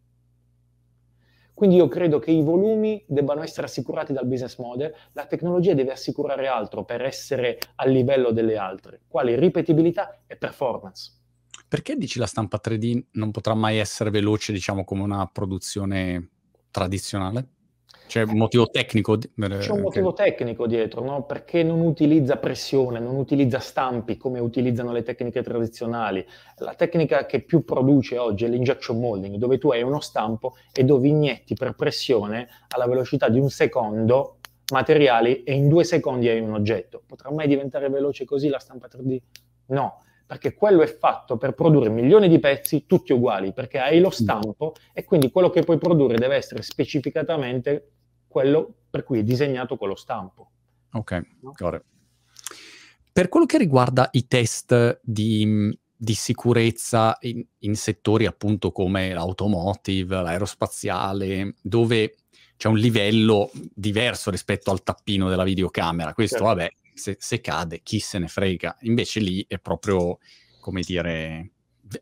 Quindi 1.61 1.77
io 1.77 1.87
credo 1.87 2.17
che 2.17 2.31
i 2.31 2.41
volumi 2.41 3.05
debbano 3.05 3.43
essere 3.43 3.67
assicurati 3.67 4.13
dal 4.13 4.25
business 4.25 4.57
model, 4.57 4.91
la 5.11 5.27
tecnologia 5.27 5.75
deve 5.75 5.91
assicurare 5.91 6.47
altro 6.47 6.83
per 6.85 7.03
essere 7.03 7.59
a 7.75 7.85
livello 7.85 8.31
delle 8.31 8.57
altre, 8.57 9.01
quali 9.07 9.35
ripetibilità 9.35 10.23
e 10.25 10.37
performance. 10.37 11.11
Perché 11.67 11.97
dici 11.97 12.17
la 12.17 12.25
stampa 12.25 12.59
3D 12.59 13.03
non 13.11 13.29
potrà 13.29 13.53
mai 13.53 13.77
essere 13.77 14.09
veloce, 14.09 14.53
diciamo, 14.53 14.83
come 14.83 15.03
una 15.03 15.29
produzione 15.31 16.29
tradizionale? 16.71 17.47
C'è 18.07 18.23
un 18.23 18.37
motivo 18.37 18.67
tecnico? 18.67 19.17
C'è 19.17 19.71
un 19.71 19.81
motivo 19.81 20.13
tecnico 20.13 20.67
dietro, 20.67 21.01
no? 21.03 21.23
perché 21.23 21.63
non 21.63 21.79
utilizza 21.79 22.37
pressione, 22.37 22.99
non 22.99 23.15
utilizza 23.15 23.59
stampi 23.59 24.17
come 24.17 24.39
utilizzano 24.39 24.91
le 24.91 25.01
tecniche 25.03 25.41
tradizionali. 25.41 26.25
La 26.57 26.73
tecnica 26.73 27.25
che 27.25 27.41
più 27.41 27.63
produce 27.63 28.17
oggi 28.17 28.45
è 28.45 28.47
l'injection 28.49 28.99
molding, 28.99 29.37
dove 29.37 29.57
tu 29.57 29.71
hai 29.71 29.81
uno 29.81 30.01
stampo 30.01 30.55
e 30.73 30.83
dove 30.83 31.07
inietti 31.07 31.53
per 31.53 31.73
pressione 31.73 32.49
alla 32.69 32.85
velocità 32.85 33.29
di 33.29 33.39
un 33.39 33.49
secondo 33.49 34.39
materiali 34.71 35.43
e 35.43 35.53
in 35.53 35.67
due 35.67 35.83
secondi 35.83 36.27
hai 36.27 36.39
un 36.39 36.53
oggetto. 36.53 37.01
Potrà 37.05 37.31
mai 37.31 37.47
diventare 37.47 37.89
veloce 37.89 38.25
così 38.25 38.49
la 38.49 38.59
stampa 38.59 38.87
3D? 38.87 39.17
No, 39.67 40.01
perché 40.31 40.53
quello 40.53 40.81
è 40.81 40.87
fatto 40.87 41.35
per 41.35 41.51
produrre 41.51 41.89
milioni 41.89 42.29
di 42.29 42.39
pezzi 42.39 42.85
tutti 42.85 43.11
uguali, 43.11 43.51
perché 43.51 43.79
hai 43.79 43.99
lo 43.99 44.09
stampo 44.09 44.75
e 44.93 45.03
quindi 45.03 45.29
quello 45.29 45.49
che 45.49 45.61
puoi 45.63 45.77
produrre 45.77 46.15
deve 46.15 46.37
essere 46.37 46.61
specificatamente 46.61 47.91
quello 48.29 48.73
per 48.89 49.03
cui 49.03 49.19
è 49.19 49.23
disegnato 49.23 49.75
quello 49.75 49.97
stampo. 49.97 50.51
Ok, 50.93 51.21
no? 51.41 51.51
Per 53.11 53.27
quello 53.27 53.45
che 53.45 53.57
riguarda 53.57 54.07
i 54.13 54.25
test 54.27 55.01
di, 55.03 55.77
di 55.93 56.13
sicurezza 56.13 57.17
in, 57.19 57.45
in, 57.59 57.75
settori 57.75 58.25
appunto 58.25 58.71
come 58.71 59.11
l'automotive, 59.11 60.21
l'aerospaziale, 60.21 61.55
dove 61.61 62.15
c'è 62.55 62.69
un 62.69 62.77
livello 62.77 63.51
diverso 63.53 64.31
rispetto 64.31 64.71
al 64.71 64.81
tappino 64.81 65.27
della 65.27 65.43
videocamera. 65.43 66.13
Questo, 66.13 66.37
certo. 66.37 66.53
vabbè, 66.55 66.71
se, 66.93 67.17
se, 67.19 67.41
cade, 67.41 67.81
chi 67.83 67.99
se 67.99 68.19
ne 68.19 68.27
frega. 68.27 68.77
Invece 68.81 69.19
lì 69.19 69.45
è 69.47 69.59
proprio, 69.59 70.19
come 70.59 70.81
dire, 70.81 71.51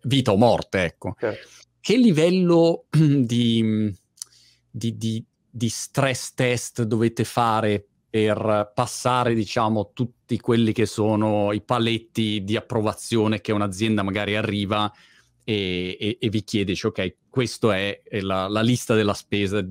vita 0.03 0.31
o 0.31 0.37
morte, 0.37 0.83
ecco. 0.83 1.15
Certo. 1.17 1.47
Che 1.79 1.97
livello 1.97 2.85
di, 2.89 3.93
di, 4.69 4.97
di, 4.97 5.25
di 5.49 5.69
stress 5.69 6.33
test 6.33 6.83
dovete 6.83 7.23
fare 7.23 7.85
per 8.09 8.71
passare, 8.73 9.35
diciamo, 9.35 9.91
tutti 9.93 10.39
quelli 10.39 10.73
che 10.73 10.85
sono 10.85 11.53
i 11.53 11.61
paletti 11.61 12.43
di 12.43 12.55
approvazione 12.55 13.39
che 13.39 13.51
un'azienda 13.51 14.01
magari 14.01 14.35
arriva 14.35 14.91
e, 15.43 15.95
e, 15.99 16.17
e 16.19 16.29
vi 16.29 16.43
chiede, 16.43 16.71
dice, 16.71 16.87
ok, 16.87 17.15
questa 17.29 17.77
è, 17.77 18.01
la, 18.21 18.47
la, 18.47 18.61
lista 18.61 18.95
della 18.95 19.13
spesa 19.13 19.61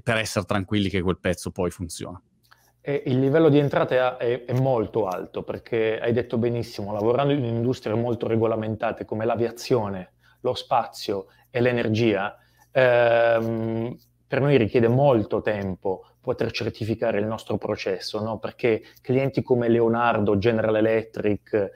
per 0.00 0.16
essere 0.16 0.44
tranquilli 0.44 0.88
che 0.88 1.02
quel 1.02 1.18
pezzo 1.18 1.50
poi 1.50 1.70
funziona. 1.70 2.20
Il 2.86 3.18
livello 3.18 3.48
di 3.48 3.58
entrata 3.58 4.18
è, 4.18 4.44
è, 4.44 4.52
molto 4.52 5.06
alto 5.06 5.42
perché 5.42 5.98
hai 5.98 6.12
detto 6.12 6.36
benissimo, 6.36 6.92
lavorando 6.92 7.32
in 7.32 7.42
industrie 7.42 7.94
molto 7.94 8.26
regolamentate 8.26 9.06
come 9.06 9.24
l'aviazione, 9.24 10.12
lo 10.40 10.52
spazio 10.52 11.28
e 11.48 11.62
l'energia, 11.62 12.36
ehm, 12.70 13.96
per 14.26 14.40
noi 14.42 14.58
richiede 14.58 14.88
molto 14.88 15.40
tempo 15.40 16.04
poter 16.20 16.50
certificare 16.50 17.18
il 17.18 17.24
nostro 17.24 17.56
processo, 17.56 18.22
no? 18.22 18.38
perché 18.38 18.82
clienti 19.00 19.42
come 19.42 19.68
Leonardo, 19.68 20.36
General 20.36 20.76
Electric 20.76 21.70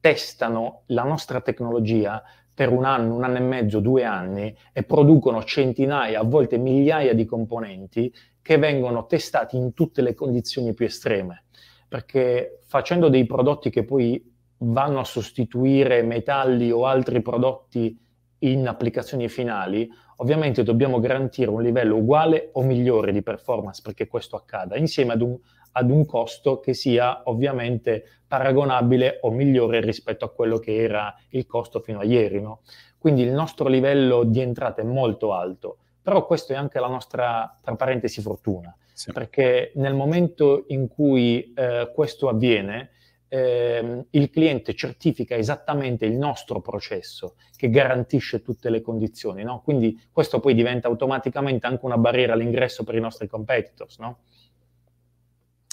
testano 0.00 0.84
la 0.86 1.02
nostra 1.02 1.42
tecnologia 1.42 2.22
per 2.54 2.70
un 2.70 2.86
anno, 2.86 3.14
un 3.14 3.24
anno 3.24 3.36
e 3.36 3.40
mezzo, 3.40 3.80
due 3.80 4.04
anni 4.04 4.56
e 4.72 4.84
producono 4.84 5.44
centinaia, 5.44 6.20
a 6.20 6.24
volte 6.24 6.56
migliaia 6.56 7.12
di 7.12 7.26
componenti 7.26 8.10
che 8.46 8.58
vengono 8.58 9.06
testati 9.06 9.56
in 9.56 9.74
tutte 9.74 10.02
le 10.02 10.14
condizioni 10.14 10.72
più 10.72 10.86
estreme. 10.86 11.46
Perché 11.88 12.60
facendo 12.66 13.08
dei 13.08 13.26
prodotti 13.26 13.70
che 13.70 13.82
poi 13.82 14.24
vanno 14.58 15.00
a 15.00 15.04
sostituire 15.04 16.02
metalli 16.02 16.70
o 16.70 16.86
altri 16.86 17.22
prodotti 17.22 17.98
in 18.38 18.68
applicazioni 18.68 19.28
finali, 19.28 19.90
ovviamente 20.18 20.62
dobbiamo 20.62 21.00
garantire 21.00 21.50
un 21.50 21.60
livello 21.60 21.96
uguale 21.96 22.50
o 22.52 22.62
migliore 22.62 23.10
di 23.10 23.20
performance 23.20 23.80
perché 23.82 24.06
questo 24.06 24.36
accada, 24.36 24.76
insieme 24.76 25.14
ad 25.14 25.22
un, 25.22 25.36
ad 25.72 25.90
un 25.90 26.06
costo 26.06 26.60
che 26.60 26.72
sia 26.72 27.22
ovviamente 27.24 28.04
paragonabile 28.28 29.18
o 29.22 29.32
migliore 29.32 29.80
rispetto 29.80 30.24
a 30.24 30.30
quello 30.30 30.58
che 30.58 30.76
era 30.76 31.12
il 31.30 31.46
costo 31.46 31.80
fino 31.80 31.98
a 31.98 32.04
ieri. 32.04 32.40
No? 32.40 32.60
Quindi 32.96 33.22
il 33.22 33.32
nostro 33.32 33.68
livello 33.68 34.22
di 34.22 34.40
entrata 34.40 34.82
è 34.82 34.84
molto 34.84 35.32
alto, 35.32 35.78
però 36.06 36.24
questo 36.24 36.52
è 36.52 36.54
anche 36.54 36.78
la 36.78 36.86
nostra, 36.86 37.58
tra 37.60 37.74
parentesi, 37.74 38.22
fortuna, 38.22 38.72
sì. 38.92 39.10
perché 39.10 39.72
nel 39.74 39.92
momento 39.92 40.66
in 40.68 40.86
cui 40.86 41.52
eh, 41.52 41.90
questo 41.92 42.28
avviene, 42.28 42.90
eh, 43.26 44.06
il 44.08 44.30
cliente 44.30 44.76
certifica 44.76 45.34
esattamente 45.34 46.06
il 46.06 46.16
nostro 46.16 46.60
processo 46.60 47.34
che 47.56 47.70
garantisce 47.70 48.40
tutte 48.40 48.70
le 48.70 48.82
condizioni, 48.82 49.42
no? 49.42 49.62
Quindi 49.62 50.00
questo 50.12 50.38
poi 50.38 50.54
diventa 50.54 50.86
automaticamente 50.86 51.66
anche 51.66 51.84
una 51.84 51.98
barriera 51.98 52.34
all'ingresso 52.34 52.84
per 52.84 52.94
i 52.94 53.00
nostri 53.00 53.26
competitors, 53.26 53.98
no? 53.98 54.20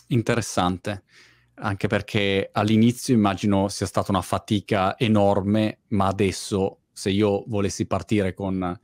Interessante, 0.08 1.04
anche 1.58 1.86
perché 1.86 2.50
all'inizio 2.52 3.14
immagino 3.14 3.68
sia 3.68 3.86
stata 3.86 4.10
una 4.10 4.24
fatica 4.24 4.98
enorme, 4.98 5.82
ma 5.90 6.08
adesso 6.08 6.80
se 6.92 7.12
io 7.12 7.44
volessi 7.46 7.86
partire 7.86 8.34
con 8.34 8.80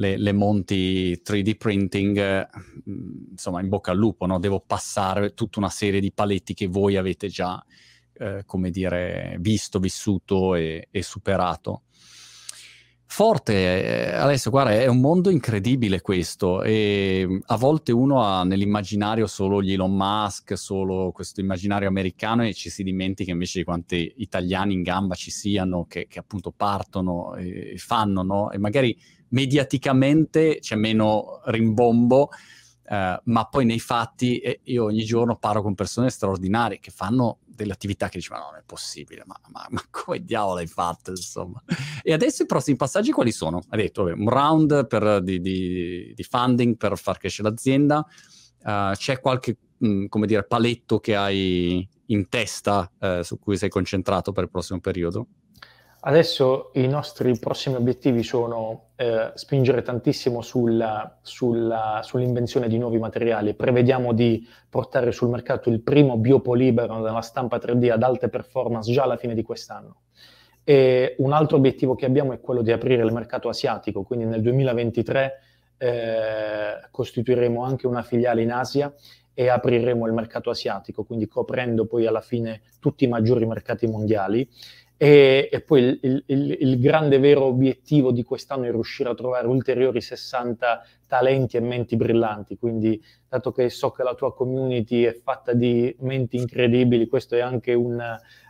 le, 0.00 0.16
le 0.16 0.32
monti 0.32 1.20
3D 1.22 1.56
printing, 1.56 2.16
eh, 2.16 2.48
insomma, 3.30 3.60
in 3.60 3.68
bocca 3.68 3.90
al 3.90 3.98
lupo, 3.98 4.24
no? 4.24 4.38
Devo 4.38 4.60
passare 4.60 5.34
tutta 5.34 5.58
una 5.58 5.68
serie 5.68 6.00
di 6.00 6.10
paletti 6.10 6.54
che 6.54 6.66
voi 6.66 6.96
avete 6.96 7.28
già, 7.28 7.62
eh, 8.14 8.42
come 8.46 8.70
dire, 8.70 9.36
visto, 9.40 9.78
vissuto 9.78 10.54
e, 10.54 10.88
e 10.90 11.02
superato. 11.02 11.82
Forte, 13.12 14.12
eh, 14.12 14.14
adesso 14.14 14.50
guarda, 14.50 14.72
è 14.72 14.86
un 14.86 15.00
mondo 15.00 15.30
incredibile 15.30 16.00
questo 16.00 16.62
e 16.62 17.40
a 17.46 17.56
volte 17.56 17.90
uno 17.90 18.22
ha 18.22 18.44
nell'immaginario 18.44 19.26
solo 19.26 19.60
gli 19.60 19.72
Elon 19.72 19.94
Musk, 19.94 20.56
solo 20.56 21.10
questo 21.10 21.40
immaginario 21.40 21.88
americano 21.88 22.46
e 22.46 22.54
ci 22.54 22.70
si 22.70 22.84
dimentica 22.84 23.32
invece 23.32 23.58
di 23.58 23.64
quanti 23.64 24.14
italiani 24.18 24.74
in 24.74 24.82
gamba 24.82 25.16
ci 25.16 25.32
siano 25.32 25.86
che, 25.86 26.06
che 26.08 26.20
appunto 26.20 26.52
partono 26.52 27.34
e 27.34 27.74
fanno, 27.78 28.22
no? 28.22 28.52
E 28.52 28.58
magari 28.58 28.96
mediaticamente 29.30 30.58
c'è 30.60 30.76
meno 30.76 31.40
rimbombo, 31.46 32.30
eh, 32.84 33.20
ma 33.22 33.44
poi 33.46 33.64
nei 33.64 33.80
fatti 33.80 34.38
eh, 34.38 34.60
io 34.64 34.84
ogni 34.84 35.04
giorno 35.04 35.36
parlo 35.36 35.62
con 35.62 35.74
persone 35.74 36.10
straordinarie 36.10 36.80
che 36.80 36.90
fanno 36.90 37.38
delle 37.44 37.72
attività 37.72 38.08
che 38.08 38.18
dici 38.18 38.30
ma 38.30 38.38
no, 38.38 38.46
non 38.50 38.60
è 38.60 38.62
possibile, 38.64 39.22
ma, 39.26 39.38
ma, 39.48 39.66
ma 39.68 39.82
come 39.90 40.24
diavolo 40.24 40.58
hai 40.58 40.66
fatto 40.66 41.10
insomma? 41.10 41.62
E 42.02 42.12
adesso 42.12 42.42
i 42.42 42.46
prossimi 42.46 42.76
passaggi 42.76 43.12
quali 43.12 43.32
sono? 43.32 43.62
Hai 43.68 43.82
detto 43.82 44.04
vabbè, 44.04 44.18
un 44.18 44.28
round 44.28 44.86
per, 44.86 45.22
di, 45.22 45.40
di, 45.40 46.12
di, 46.14 46.22
funding 46.22 46.76
per 46.76 46.96
far 46.98 47.18
crescere 47.18 47.48
l'azienda, 47.48 47.98
uh, 48.64 48.92
c'è 48.92 49.20
qualche 49.20 49.56
mh, 49.76 50.06
come 50.06 50.26
dire, 50.26 50.44
paletto 50.44 50.98
che 50.98 51.14
hai 51.14 51.86
in 52.06 52.28
testa 52.28 52.90
uh, 52.98 53.22
su 53.22 53.38
cui 53.38 53.56
sei 53.56 53.68
concentrato 53.68 54.32
per 54.32 54.44
il 54.44 54.50
prossimo 54.50 54.80
periodo? 54.80 55.26
Adesso 56.02 56.70
i 56.74 56.86
nostri 56.86 57.38
prossimi 57.38 57.76
obiettivi 57.76 58.22
sono 58.22 58.86
eh, 58.96 59.32
spingere 59.34 59.82
tantissimo 59.82 60.40
sulla, 60.40 61.18
sulla, 61.20 62.00
sull'invenzione 62.02 62.68
di 62.68 62.78
nuovi 62.78 62.98
materiali. 62.98 63.52
Prevediamo 63.52 64.14
di 64.14 64.46
portare 64.70 65.12
sul 65.12 65.28
mercato 65.28 65.68
il 65.68 65.82
primo 65.82 66.16
biopolibero 66.16 67.02
della 67.02 67.20
stampa 67.20 67.58
3D 67.58 67.90
ad 67.90 68.02
alte 68.02 68.30
performance 68.30 68.90
già 68.90 69.02
alla 69.02 69.18
fine 69.18 69.34
di 69.34 69.42
quest'anno. 69.42 69.96
E 70.64 71.16
un 71.18 71.32
altro 71.32 71.58
obiettivo 71.58 71.94
che 71.94 72.06
abbiamo 72.06 72.32
è 72.32 72.40
quello 72.40 72.62
di 72.62 72.72
aprire 72.72 73.04
il 73.04 73.12
mercato 73.12 73.50
asiatico, 73.50 74.02
quindi 74.02 74.24
nel 74.24 74.40
2023 74.40 75.32
eh, 75.76 76.80
costituiremo 76.90 77.62
anche 77.62 77.86
una 77.86 78.02
filiale 78.02 78.40
in 78.40 78.52
Asia 78.52 78.90
e 79.34 79.48
apriremo 79.48 80.06
il 80.06 80.12
mercato 80.12 80.50
asiatico, 80.50 81.04
quindi 81.04 81.26
coprendo 81.26 81.86
poi 81.86 82.04
alla 82.06 82.20
fine 82.20 82.60
tutti 82.78 83.04
i 83.04 83.08
maggiori 83.08 83.46
mercati 83.46 83.86
mondiali. 83.86 84.46
E, 85.02 85.48
e 85.50 85.62
poi 85.62 85.98
il, 86.02 86.22
il, 86.26 86.56
il, 86.60 86.78
grande 86.78 87.18
vero 87.18 87.44
obiettivo 87.44 88.12
di 88.12 88.22
quest'anno 88.22 88.64
è 88.64 88.70
riuscire 88.70 89.08
a 89.08 89.14
trovare 89.14 89.46
ulteriori 89.46 90.02
60 90.02 90.84
talenti 91.06 91.56
e 91.56 91.60
menti 91.60 91.96
brillanti. 91.96 92.58
Quindi, 92.58 93.02
dato 93.26 93.50
che 93.50 93.70
so 93.70 93.92
che 93.92 94.02
la 94.02 94.12
tua 94.14 94.34
community 94.34 95.04
è 95.04 95.14
fatta 95.14 95.54
di 95.54 95.96
menti 96.00 96.36
incredibili, 96.36 97.08
questo 97.08 97.34
è 97.34 97.40
anche 97.40 97.72
un, 97.72 97.98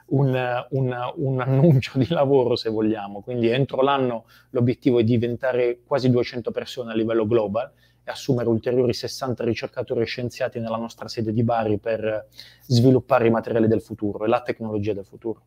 un, 0.06 0.66
un, 0.70 1.12
un 1.18 1.40
annuncio 1.40 1.98
di 2.00 2.08
lavoro, 2.08 2.56
se 2.56 2.68
vogliamo. 2.68 3.20
Quindi, 3.20 3.46
entro 3.46 3.80
l'anno 3.80 4.24
l'obiettivo 4.50 4.98
è 4.98 5.04
diventare 5.04 5.82
quasi 5.86 6.10
200 6.10 6.50
persone 6.50 6.90
a 6.90 6.96
livello 6.96 7.28
global 7.28 7.70
e 8.02 8.10
assumere 8.10 8.48
ulteriori 8.48 8.92
60 8.92 9.44
ricercatori 9.44 10.00
e 10.00 10.06
scienziati 10.06 10.58
nella 10.58 10.78
nostra 10.78 11.06
sede 11.06 11.32
di 11.32 11.44
Bari 11.44 11.78
per 11.78 12.26
sviluppare 12.66 13.28
i 13.28 13.30
materiali 13.30 13.68
del 13.68 13.82
futuro 13.82 14.24
e 14.24 14.28
la 14.28 14.42
tecnologia 14.42 14.92
del 14.92 15.06
futuro. 15.06 15.44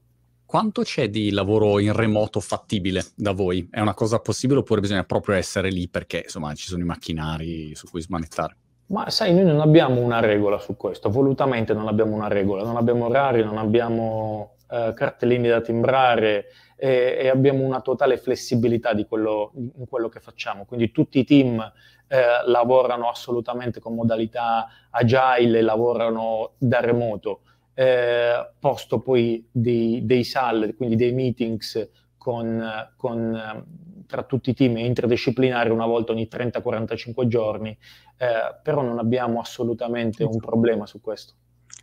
Quanto 0.53 0.83
c'è 0.83 1.09
di 1.09 1.31
lavoro 1.31 1.79
in 1.79 1.93
remoto 1.93 2.39
fattibile 2.39 3.03
da 3.15 3.31
voi? 3.31 3.67
È 3.71 3.79
una 3.79 3.95
cosa 3.95 4.19
possibile 4.19 4.59
oppure 4.59 4.81
bisogna 4.81 5.03
proprio 5.03 5.33
essere 5.33 5.71
lì 5.71 5.87
perché 5.87 6.21
insomma 6.25 6.53
ci 6.53 6.67
sono 6.67 6.83
i 6.83 6.85
macchinari 6.85 7.73
su 7.73 7.89
cui 7.89 8.01
smanettare? 8.01 8.55
Ma 8.89 9.09
sai, 9.09 9.33
noi 9.33 9.45
non 9.45 9.61
abbiamo 9.61 9.99
una 9.99 10.19
regola 10.19 10.59
su 10.59 10.77
questo, 10.77 11.09
volutamente 11.09 11.73
non 11.73 11.87
abbiamo 11.87 12.13
una 12.13 12.27
regola, 12.27 12.61
non 12.61 12.77
abbiamo 12.77 13.05
orari, 13.05 13.43
non 13.43 13.57
abbiamo 13.57 14.57
eh, 14.69 14.93
cartellini 14.93 15.47
da 15.47 15.59
timbrare 15.59 16.45
e, 16.75 17.17
e, 17.21 17.29
abbiamo 17.29 17.65
una 17.65 17.81
totale 17.81 18.17
flessibilità 18.17 18.93
di 18.93 19.07
quello, 19.07 19.53
in 19.55 19.87
quello 19.89 20.07
che 20.07 20.19
facciamo. 20.19 20.65
Quindi 20.65 20.91
tutti 20.91 21.17
i 21.17 21.23
team 21.23 21.59
eh, 22.07 22.21
lavorano 22.45 23.09
assolutamente 23.09 23.79
con 23.79 23.95
modalità 23.95 24.67
agile, 24.91 25.63
lavorano 25.63 26.51
da 26.59 26.79
remoto 26.79 27.41
eh, 27.73 28.51
posto 28.59 28.99
poi 28.99 29.47
dei, 29.51 30.05
dei, 30.05 30.23
SAL, 30.23 30.75
quindi 30.75 30.95
dei 30.95 31.13
meetings 31.13 31.89
con, 32.17 32.63
con, 32.95 33.65
tra 34.07 34.23
tutti 34.23 34.51
i 34.51 34.53
team 34.53 34.77
interdisciplinari 34.77 35.69
una 35.69 35.85
volta 35.85 36.11
ogni 36.11 36.27
30-45 36.31 37.27
giorni, 37.27 37.69
eh, 38.17 38.59
però 38.61 38.81
non 38.81 38.99
abbiamo 38.99 39.39
assolutamente 39.39 40.23
un 40.23 40.37
problema 40.37 40.85
su 40.85 41.01
questo. 41.01 41.33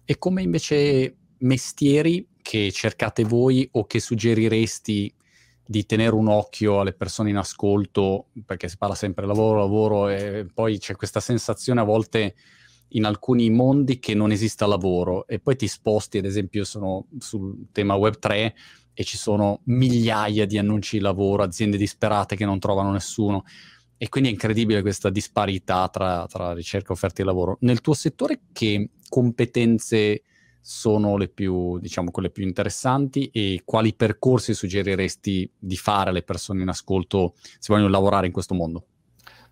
E 0.04 0.18
come 0.18 0.42
invece 0.42 1.16
mestieri 1.38 2.28
che 2.42 2.70
cercate 2.72 3.24
voi 3.24 3.68
o 3.72 3.84
che 3.84 4.00
suggeriresti 4.00 5.14
di 5.70 5.86
tenere 5.86 6.16
un 6.16 6.26
occhio 6.26 6.80
alle 6.80 6.92
persone 6.92 7.30
in 7.30 7.36
ascolto, 7.36 8.26
perché 8.44 8.68
si 8.68 8.76
parla 8.76 8.96
sempre 8.96 9.24
lavoro, 9.24 9.60
lavoro 9.60 10.08
e 10.08 10.46
poi 10.52 10.78
c'è 10.78 10.96
questa 10.96 11.20
sensazione 11.20 11.80
a 11.80 11.84
volte 11.84 12.34
in 12.90 13.04
alcuni 13.04 13.50
mondi 13.50 13.98
che 13.98 14.14
non 14.14 14.30
esista 14.32 14.66
lavoro 14.66 15.26
e 15.26 15.38
poi 15.38 15.56
ti 15.56 15.68
sposti, 15.68 16.18
ad 16.18 16.24
esempio, 16.24 16.64
sono 16.64 17.06
sul 17.18 17.66
tema 17.72 17.94
Web3 17.96 18.52
e 18.92 19.04
ci 19.04 19.16
sono 19.16 19.60
migliaia 19.64 20.46
di 20.46 20.58
annunci 20.58 20.96
di 20.96 21.02
lavoro, 21.02 21.42
aziende 21.42 21.76
disperate 21.76 22.36
che 22.36 22.44
non 22.44 22.58
trovano 22.58 22.92
nessuno. 22.92 23.44
E 23.96 24.08
quindi 24.08 24.30
è 24.30 24.32
incredibile 24.32 24.80
questa 24.80 25.10
disparità 25.10 25.88
tra, 25.88 26.26
tra 26.26 26.52
ricerca 26.52 26.90
e 26.90 26.92
offerta 26.94 27.22
di 27.22 27.28
lavoro. 27.28 27.58
Nel 27.60 27.80
tuo 27.80 27.92
settore 27.92 28.40
che 28.52 28.90
competenze 29.08 30.22
sono 30.60 31.16
le 31.16 31.28
più, 31.28 31.78
diciamo, 31.78 32.10
quelle 32.10 32.30
più 32.30 32.44
interessanti 32.44 33.30
e 33.32 33.62
quali 33.64 33.94
percorsi 33.94 34.54
suggeriresti 34.54 35.50
di 35.58 35.76
fare 35.76 36.10
alle 36.10 36.22
persone 36.22 36.62
in 36.62 36.68
ascolto 36.68 37.34
se 37.36 37.72
vogliono 37.72 37.90
lavorare 37.90 38.26
in 38.26 38.32
questo 38.32 38.54
mondo? 38.54 38.84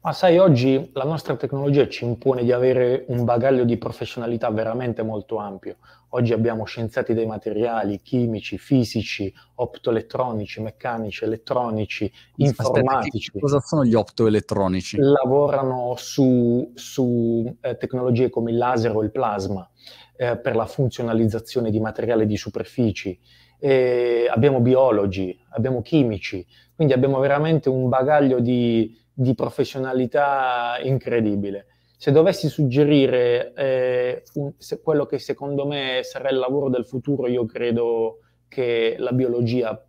Ma 0.01 0.12
sai, 0.12 0.38
oggi 0.38 0.90
la 0.92 1.03
nostra 1.03 1.34
tecnologia 1.34 1.88
ci 1.88 2.05
impone 2.05 2.44
di 2.44 2.53
avere 2.53 3.05
un 3.09 3.24
bagaglio 3.24 3.64
di 3.64 3.76
professionalità 3.78 4.49
veramente 4.49 5.03
molto 5.03 5.38
ampio. 5.38 5.78
Oggi 6.11 6.32
abbiamo 6.32 6.64
scienziati 6.64 7.14
dei 7.14 7.26
materiali, 7.26 8.01
chimici, 8.01 8.59
fisici, 8.59 9.32
optoelettronici, 9.57 10.62
meccanici, 10.62 11.24
elettronici, 11.24 12.11
informatici. 12.36 13.26
Aspetta, 13.26 13.40
cosa 13.40 13.61
sono 13.61 13.84
gli 13.84 13.94
optoelettronici? 13.94 14.99
Lavorano 14.99 15.94
su, 15.96 16.70
su 16.74 17.57
eh, 17.61 17.76
tecnologie 17.76 18.30
come 18.30 18.53
il 18.53 18.57
laser 18.57 18.94
o 18.94 19.03
il 19.03 19.11
plasma 19.11 19.68
eh, 20.16 20.38
per 20.38 20.55
la 20.55 20.66
funzionalizzazione 20.66 21.70
di 21.70 21.80
materiali 21.80 22.24
di 22.24 22.36
superfici. 22.36 23.18
Eh, 23.59 24.28
abbiamo 24.32 24.61
biologi, 24.61 25.36
abbiamo 25.51 25.82
chimici, 25.82 26.46
quindi 26.76 26.94
abbiamo 26.94 27.18
veramente 27.18 27.68
un 27.68 27.88
bagaglio 27.88 28.38
di 28.38 28.96
di 29.20 29.34
professionalità 29.34 30.78
incredibile. 30.80 31.66
Se 31.96 32.12
dovessi 32.12 32.48
suggerire 32.48 33.52
eh, 33.54 34.22
un, 34.34 34.52
se 34.56 34.80
quello 34.80 35.06
che 35.06 35.18
secondo 35.18 35.66
me 35.66 36.02
sarà 36.04 36.30
il 36.30 36.38
lavoro 36.38 36.68
del 36.68 36.86
futuro, 36.86 37.26
io 37.26 37.44
credo 37.44 38.20
che 38.46 38.94
la 38.96 39.10
biologia 39.10 39.84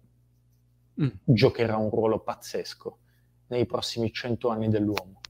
mm. 1.00 1.08
giocherà 1.26 1.78
un 1.78 1.92
ruolo 1.92 2.22
pazzesco 2.22 2.98
nei 3.50 3.68
prossimi 3.68 4.12
cento 4.12 4.50
anni 4.50 4.68
dell'uomo. 4.68 5.22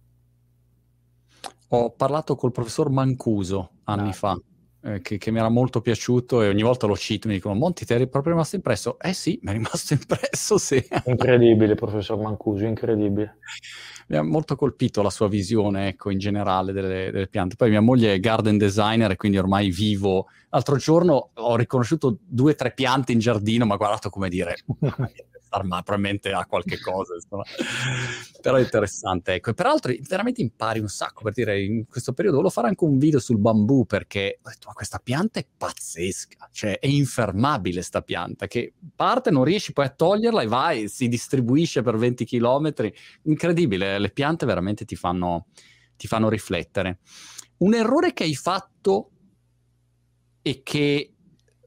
Ho 1.71 1.91
parlato 1.91 2.37
col 2.37 2.53
professor 2.53 2.89
Mancuso 2.89 3.71
anni 3.83 4.09
ah. 4.09 4.13
fa, 4.13 4.39
eh, 4.81 5.01
che, 5.01 5.17
che, 5.17 5.31
mi 5.31 5.39
era 5.39 5.49
molto 5.49 5.81
piaciuto 5.81 6.41
e 6.41 6.47
ogni 6.47 6.61
volta 6.61 6.87
lo 6.87 6.95
cito, 6.95 7.27
mi 7.27 7.35
dicono 7.35 7.55
Monti, 7.55 7.85
ti 7.85 7.93
è 7.93 8.07
proprio 8.07 8.33
rimasto 8.33 8.55
impresso? 8.55 8.97
Eh 8.99 9.13
sì, 9.13 9.39
mi 9.43 9.51
è 9.51 9.53
rimasto 9.53 9.93
impresso, 9.99 10.57
sì. 10.57 10.83
Incredibile, 11.05 11.75
professor 11.75 12.17
Mancuso, 12.17 12.65
incredibile. 12.65 13.37
Mi 14.07 14.17
ha 14.17 14.23
molto 14.23 14.55
colpito 14.55 15.01
la 15.01 15.09
sua 15.09 15.27
visione, 15.27 15.89
ecco, 15.89 16.09
in 16.09 16.17
generale 16.17 16.71
delle, 16.71 17.11
delle, 17.11 17.27
piante. 17.27 17.55
Poi 17.55 17.69
mia 17.69 17.81
moglie 17.81 18.13
è 18.13 18.19
garden 18.19 18.57
designer 18.57 19.11
e 19.11 19.15
quindi 19.17 19.37
ormai 19.37 19.69
vivo. 19.69 20.27
L'altro 20.49 20.77
giorno 20.77 21.29
ho 21.33 21.55
riconosciuto 21.55 22.17
due 22.25 22.53
o 22.53 22.55
tre 22.55 22.71
piante 22.71 23.11
in 23.11 23.19
giardino, 23.19 23.65
ma 23.65 23.75
guardato 23.75 24.09
come 24.09 24.29
dire, 24.29 24.55
ma 25.63 25.81
probabilmente 25.81 26.31
ha 26.31 26.45
qualche 26.45 26.79
cosa, 26.81 27.13
però 28.41 28.55
è 28.55 28.61
interessante. 28.61 29.33
Ecco. 29.33 29.51
E 29.51 29.53
peraltro 29.53 29.93
veramente 30.07 30.41
impari 30.41 30.79
un 30.79 30.87
sacco, 30.87 31.23
per 31.23 31.33
dire, 31.33 31.61
in 31.61 31.85
questo 31.87 32.13
periodo 32.13 32.37
volevo 32.37 32.53
fare 32.53 32.67
anche 32.67 32.83
un 32.83 32.97
video 32.97 33.19
sul 33.19 33.37
bambù 33.37 33.85
perché 33.85 34.39
ho 34.41 34.49
detto, 34.49 34.67
ma 34.67 34.73
questa 34.73 34.99
pianta 34.99 35.39
è 35.39 35.45
pazzesca, 35.57 36.49
cioè 36.51 36.79
è 36.79 36.87
infermabile 36.87 37.81
sta 37.81 38.01
pianta, 38.01 38.47
che 38.47 38.73
parte, 38.95 39.31
non 39.31 39.43
riesci 39.43 39.73
poi 39.73 39.85
a 39.85 39.89
toglierla 39.89 40.41
e 40.41 40.47
vai, 40.47 40.87
si 40.87 41.07
distribuisce 41.07 41.81
per 41.81 41.97
20 41.97 42.25
km, 42.25 42.73
incredibile, 43.23 43.99
le 43.99 44.11
piante 44.11 44.45
veramente 44.45 44.85
ti 44.85 44.95
fanno, 44.95 45.47
ti 45.95 46.07
fanno 46.07 46.29
riflettere. 46.29 46.99
Un 47.57 47.73
errore 47.73 48.13
che 48.13 48.23
hai 48.23 48.35
fatto 48.35 49.11
e 50.41 50.61
che 50.63 51.13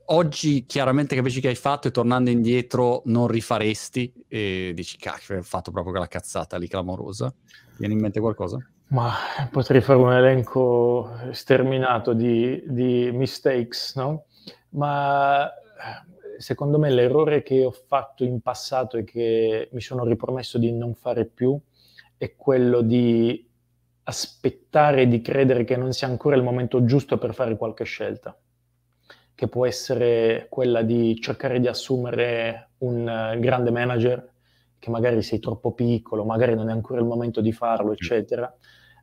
oggi 0.06 0.66
chiaramente 0.66 1.14
capisci 1.14 1.40
che 1.40 1.48
hai 1.48 1.54
fatto 1.54 1.88
e 1.88 1.90
tornando 1.90 2.30
indietro 2.30 3.02
non 3.06 3.26
rifaresti 3.26 4.24
e 4.28 4.72
dici 4.74 4.96
cacchio 4.96 5.36
hai 5.36 5.42
fatto 5.42 5.70
proprio 5.70 5.92
quella 5.92 6.08
cazzata 6.08 6.56
lì 6.56 6.68
clamorosa 6.68 7.32
viene 7.78 7.94
in 7.94 8.00
mente 8.00 8.20
qualcosa? 8.20 8.58
Ma 8.88 9.12
potrei 9.50 9.80
fare 9.80 9.98
un 9.98 10.12
elenco 10.12 11.10
sterminato 11.30 12.12
di, 12.12 12.62
di 12.66 13.10
mistakes, 13.10 13.96
no? 13.96 14.26
Ma 14.70 15.50
secondo 16.36 16.78
me 16.78 16.90
l'errore 16.90 17.42
che 17.42 17.64
ho 17.64 17.70
fatto 17.70 18.22
in 18.24 18.40
passato 18.40 18.98
e 18.98 19.04
che 19.04 19.68
mi 19.72 19.80
sono 19.80 20.04
ripromesso 20.04 20.58
di 20.58 20.72
non 20.72 20.94
fare 20.94 21.24
più 21.24 21.58
è 22.18 22.36
quello 22.36 22.82
di 22.82 23.48
aspettare 24.04 25.08
di 25.08 25.22
credere 25.22 25.64
che 25.64 25.76
non 25.76 25.92
sia 25.92 26.08
ancora 26.08 26.36
il 26.36 26.42
momento 26.42 26.84
giusto 26.84 27.16
per 27.18 27.34
fare 27.34 27.56
qualche 27.56 27.84
scelta 27.84 28.36
che 29.34 29.48
può 29.48 29.66
essere 29.66 30.46
quella 30.48 30.82
di 30.82 31.18
cercare 31.20 31.60
di 31.60 31.66
assumere 31.66 32.70
un 32.78 33.00
uh, 33.00 33.38
grande 33.38 33.70
manager, 33.70 34.30
che 34.78 34.90
magari 34.90 35.22
sei 35.22 35.38
troppo 35.38 35.72
piccolo, 35.72 36.24
magari 36.24 36.54
non 36.54 36.68
è 36.68 36.72
ancora 36.72 37.00
il 37.00 37.06
momento 37.06 37.40
di 37.40 37.52
farlo, 37.52 37.92
eccetera, 37.92 38.52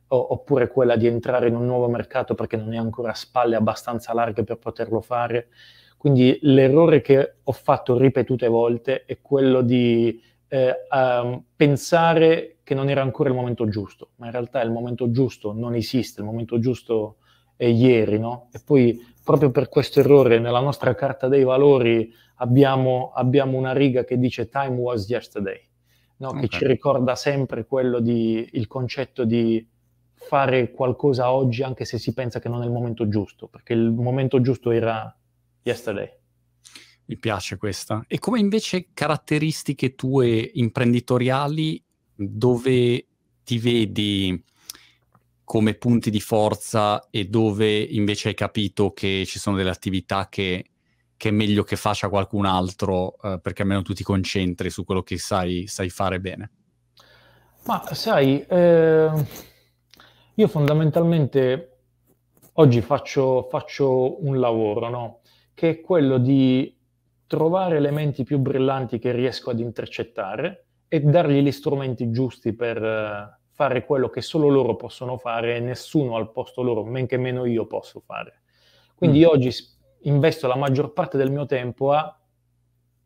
o, 0.08 0.32
oppure 0.32 0.68
quella 0.68 0.96
di 0.96 1.06
entrare 1.06 1.48
in 1.48 1.54
un 1.54 1.66
nuovo 1.66 1.88
mercato 1.88 2.34
perché 2.34 2.56
non 2.56 2.70
hai 2.70 2.76
ancora 2.76 3.14
spalle 3.14 3.56
abbastanza 3.56 4.12
larghe 4.12 4.44
per 4.44 4.58
poterlo 4.58 5.00
fare. 5.00 5.48
Quindi 5.96 6.38
l'errore 6.42 7.00
che 7.00 7.36
ho 7.42 7.52
fatto 7.52 7.98
ripetute 7.98 8.48
volte 8.48 9.04
è 9.04 9.20
quello 9.20 9.62
di 9.62 10.20
eh, 10.48 10.74
um, 10.90 11.44
pensare 11.54 12.58
che 12.62 12.74
non 12.74 12.88
era 12.88 13.02
ancora 13.02 13.28
il 13.28 13.34
momento 13.34 13.68
giusto, 13.68 14.10
ma 14.16 14.26
in 14.26 14.32
realtà 14.32 14.62
il 14.62 14.70
momento 14.70 15.10
giusto 15.10 15.52
non 15.52 15.74
esiste, 15.74 16.20
il 16.20 16.26
momento 16.26 16.58
giusto 16.58 17.16
è 17.60 17.66
ieri, 17.66 18.18
no? 18.18 18.48
E 18.54 18.60
poi 18.64 18.98
proprio 19.22 19.50
per 19.50 19.68
questo 19.68 20.00
errore 20.00 20.38
nella 20.38 20.60
nostra 20.60 20.94
carta 20.94 21.28
dei 21.28 21.44
valori 21.44 22.10
abbiamo, 22.36 23.12
abbiamo 23.14 23.58
una 23.58 23.74
riga 23.74 24.02
che 24.02 24.16
dice 24.16 24.48
time 24.48 24.76
was 24.76 25.06
yesterday, 25.06 25.60
no? 26.16 26.28
okay. 26.28 26.40
che 26.40 26.48
ci 26.48 26.66
ricorda 26.66 27.14
sempre 27.16 27.66
quello 27.66 28.00
di, 28.00 28.48
il 28.52 28.66
concetto 28.66 29.24
di 29.24 29.68
fare 30.14 30.70
qualcosa 30.70 31.32
oggi 31.32 31.62
anche 31.62 31.84
se 31.84 31.98
si 31.98 32.14
pensa 32.14 32.40
che 32.40 32.48
non 32.48 32.62
è 32.62 32.64
il 32.64 32.72
momento 32.72 33.06
giusto, 33.08 33.46
perché 33.46 33.74
il 33.74 33.90
momento 33.90 34.40
giusto 34.40 34.70
era 34.70 35.14
yesterday. 35.62 36.08
Mi 37.04 37.18
piace 37.18 37.58
questa. 37.58 38.04
E 38.08 38.18
come 38.18 38.38
invece 38.38 38.88
caratteristiche 38.94 39.94
tue 39.94 40.50
imprenditoriali 40.54 41.84
dove 42.14 43.06
ti 43.44 43.58
vedi 43.58 44.42
come 45.50 45.74
punti 45.74 46.10
di 46.10 46.20
forza 46.20 47.08
e 47.10 47.24
dove 47.24 47.76
invece 47.76 48.28
hai 48.28 48.34
capito 48.34 48.92
che 48.92 49.24
ci 49.26 49.40
sono 49.40 49.56
delle 49.56 49.70
attività 49.70 50.28
che, 50.28 50.66
che 51.16 51.28
è 51.30 51.32
meglio 51.32 51.64
che 51.64 51.74
faccia 51.74 52.08
qualcun 52.08 52.46
altro 52.46 53.16
eh, 53.20 53.40
perché 53.42 53.62
almeno 53.62 53.82
tu 53.82 53.92
ti 53.92 54.04
concentri 54.04 54.70
su 54.70 54.84
quello 54.84 55.02
che 55.02 55.18
sai, 55.18 55.66
sai 55.66 55.90
fare 55.90 56.20
bene? 56.20 56.50
Ma 57.64 57.82
sai, 57.94 58.46
eh, 58.46 59.10
io 60.34 60.46
fondamentalmente 60.46 61.78
oggi 62.52 62.80
faccio, 62.80 63.48
faccio 63.50 64.24
un 64.24 64.38
lavoro, 64.38 64.88
no? 64.88 65.20
che 65.52 65.70
è 65.70 65.80
quello 65.80 66.18
di 66.18 66.78
trovare 67.26 67.78
elementi 67.78 68.22
più 68.22 68.38
brillanti 68.38 69.00
che 69.00 69.10
riesco 69.10 69.50
ad 69.50 69.58
intercettare 69.58 70.66
e 70.86 71.00
dargli 71.00 71.40
gli 71.40 71.50
strumenti 71.50 72.12
giusti 72.12 72.54
per 72.54 73.39
fare 73.60 73.84
quello 73.84 74.08
che 74.08 74.22
solo 74.22 74.48
loro 74.48 74.74
possono 74.74 75.18
fare 75.18 75.56
e 75.56 75.60
nessuno 75.60 76.16
al 76.16 76.32
posto 76.32 76.62
loro, 76.62 76.82
men 76.82 77.06
che 77.06 77.18
meno 77.18 77.44
io 77.44 77.66
posso 77.66 78.00
fare. 78.00 78.40
Quindi 78.94 79.20
mm. 79.20 79.26
oggi 79.26 79.54
investo 80.04 80.46
la 80.46 80.56
maggior 80.56 80.94
parte 80.94 81.18
del 81.18 81.30
mio 81.30 81.44
tempo 81.44 81.92
a 81.92 82.18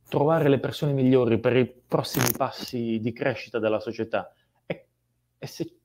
trovare 0.09 0.49
le 0.49 0.61
persone 0.61 0.93
migliori 0.93 1.41
per 1.41 1.57
i 1.57 1.67
prossimi 1.67 2.29
passi 2.37 3.01
di 3.01 3.13
crescita 3.13 3.59
della 3.59 3.81
società. 3.81 4.33
E, 4.65 4.87
e 5.37 5.47
se 5.49 5.77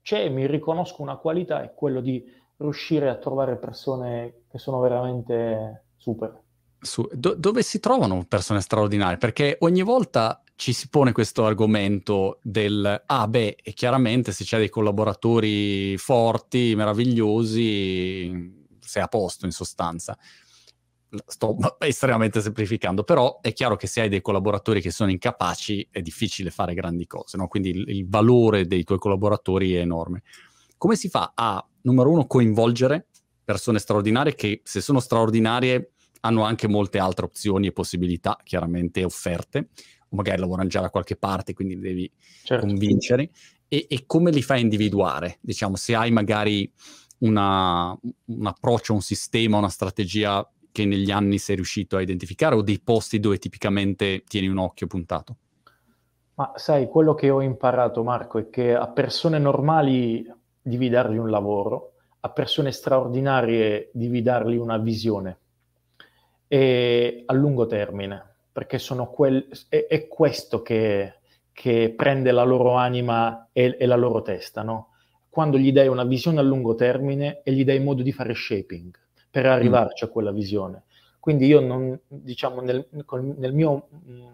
c'è, 0.00 0.28
mi 0.28 0.46
riconosco 0.46 1.02
una 1.02 1.16
qualità, 1.16 1.64
è 1.64 1.74
quello 1.74 2.00
di 2.00 2.24
riuscire 2.58 3.08
a 3.08 3.16
trovare 3.16 3.56
persone 3.56 4.42
che 4.48 4.58
sono 4.58 4.78
veramente 4.78 5.86
super. 5.96 6.40
Su, 6.78 7.04
do, 7.12 7.34
dove 7.34 7.64
si 7.64 7.80
trovano 7.80 8.24
persone 8.28 8.60
straordinarie? 8.60 9.18
Perché 9.18 9.56
ogni 9.58 9.82
volta 9.82 10.40
ci 10.58 10.72
si 10.72 10.88
pone 10.88 11.12
questo 11.12 11.44
argomento 11.44 12.40
del 12.42 13.04
ah 13.06 13.28
beh, 13.28 13.58
e 13.62 13.72
chiaramente 13.74 14.32
se 14.32 14.42
c'è 14.42 14.58
dei 14.58 14.68
collaboratori 14.68 15.96
forti, 15.96 16.74
meravigliosi, 16.74 18.66
sei 18.80 19.02
a 19.04 19.06
posto 19.06 19.46
in 19.46 19.52
sostanza. 19.52 20.18
Sto 21.26 21.56
estremamente 21.78 22.40
semplificando, 22.40 23.04
però 23.04 23.38
è 23.40 23.52
chiaro 23.52 23.76
che 23.76 23.86
se 23.86 24.00
hai 24.00 24.08
dei 24.08 24.20
collaboratori 24.20 24.80
che 24.80 24.90
sono 24.90 25.12
incapaci 25.12 25.90
è 25.92 26.02
difficile 26.02 26.50
fare 26.50 26.74
grandi 26.74 27.06
cose, 27.06 27.36
no? 27.36 27.46
quindi 27.46 27.70
il, 27.70 27.88
il 27.90 28.08
valore 28.08 28.66
dei 28.66 28.82
tuoi 28.82 28.98
collaboratori 28.98 29.74
è 29.74 29.78
enorme. 29.78 30.24
Come 30.76 30.96
si 30.96 31.08
fa 31.08 31.34
a, 31.36 31.64
numero 31.82 32.10
uno, 32.10 32.26
coinvolgere 32.26 33.06
persone 33.44 33.78
straordinarie 33.78 34.34
che 34.34 34.60
se 34.64 34.80
sono 34.80 34.98
straordinarie 34.98 35.92
hanno 36.22 36.42
anche 36.42 36.66
molte 36.66 36.98
altre 36.98 37.26
opzioni 37.26 37.68
e 37.68 37.72
possibilità 37.72 38.36
chiaramente 38.42 39.04
offerte 39.04 39.68
o 40.08 40.16
magari 40.16 40.40
lavorano 40.40 40.68
già 40.68 40.80
da 40.80 40.90
qualche 40.90 41.16
parte, 41.16 41.54
quindi 41.54 41.74
li 41.74 41.80
devi 41.80 42.12
certo. 42.44 42.66
convincere. 42.66 43.30
E, 43.68 43.86
e, 43.88 44.04
come 44.06 44.30
li 44.30 44.42
fai 44.42 44.62
individuare? 44.62 45.38
Diciamo, 45.40 45.76
se 45.76 45.94
hai 45.94 46.10
magari 46.10 46.70
una, 47.18 47.96
un 48.26 48.46
approccio, 48.46 48.94
un 48.94 49.02
sistema, 49.02 49.58
una 49.58 49.68
strategia 49.68 50.48
che 50.72 50.84
negli 50.84 51.10
anni 51.10 51.38
sei 51.38 51.56
riuscito 51.56 51.96
a 51.96 52.00
identificare 52.00 52.54
o 52.54 52.62
dei 52.62 52.80
posti 52.80 53.20
dove 53.20 53.38
tipicamente 53.38 54.22
tieni 54.26 54.48
un 54.48 54.58
occhio 54.58 54.86
puntato? 54.86 55.36
Ma 56.34 56.52
sai, 56.54 56.86
quello 56.86 57.14
che 57.14 57.30
ho 57.30 57.42
imparato, 57.42 58.02
Marco, 58.04 58.38
è 58.38 58.48
che 58.48 58.74
a 58.74 58.86
persone 58.88 59.38
normali 59.38 60.24
devi 60.62 60.88
dargli 60.88 61.16
un 61.16 61.30
lavoro, 61.30 61.94
a 62.20 62.30
persone 62.30 62.70
straordinarie 62.70 63.90
devi 63.92 64.22
dargli 64.22 64.56
una 64.56 64.78
visione 64.78 65.38
e 66.46 67.24
a 67.26 67.32
lungo 67.34 67.66
termine 67.66 68.27
perché 68.58 68.80
quel, 69.12 69.48
è, 69.68 69.86
è, 69.86 70.08
questo 70.08 70.62
che, 70.62 71.20
che, 71.52 71.94
prende 71.96 72.32
la 72.32 72.42
loro 72.42 72.72
anima 72.72 73.50
e, 73.52 73.76
e 73.78 73.86
la 73.86 73.94
loro 73.94 74.20
testa, 74.20 74.62
no? 74.62 74.94
Quando 75.28 75.56
gli 75.58 75.70
dai 75.70 75.86
una 75.86 76.02
visione 76.02 76.40
a 76.40 76.42
lungo 76.42 76.74
termine 76.74 77.42
e 77.44 77.52
gli 77.52 77.64
dai 77.64 77.78
modo 77.78 78.02
di 78.02 78.10
fare 78.10 78.34
shaping 78.34 78.98
per 79.30 79.46
arrivarci 79.46 80.04
mm. 80.04 80.08
a 80.08 80.10
quella 80.10 80.32
visione. 80.32 80.82
Quindi 81.20 81.46
io 81.46 81.60
non, 81.60 82.00
diciamo, 82.08 82.60
nel, 82.60 82.84
nel 83.36 83.52
mio 83.52 83.90
mm, 83.94 84.26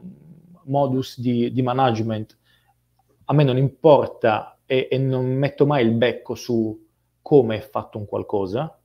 modus 0.65 1.21
di, 1.21 1.53
di, 1.53 1.61
management, 1.61 2.39
a 3.27 3.35
me 3.35 3.45
non 3.45 3.59
importa 3.59 4.59
e, 4.65 4.89
e 4.91 4.97
non 4.97 5.27
metto 5.35 5.67
mai 5.67 5.85
il 5.85 5.93
becco 5.93 6.35
su 6.35 6.83
come 7.21 7.59
è 7.59 7.61
fatto 7.61 7.99
un 7.99 8.07
qualcosa, 8.07 8.79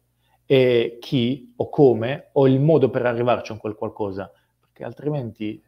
e 0.46 0.98
chi 1.00 1.54
o 1.56 1.70
come 1.70 2.28
o 2.34 2.46
il 2.46 2.60
modo 2.60 2.90
per 2.90 3.06
arrivarci 3.06 3.54
a 3.54 3.58
quel 3.58 3.76
qualcosa 3.76 4.30
perché 4.80 4.84
altrimenti 4.84 5.64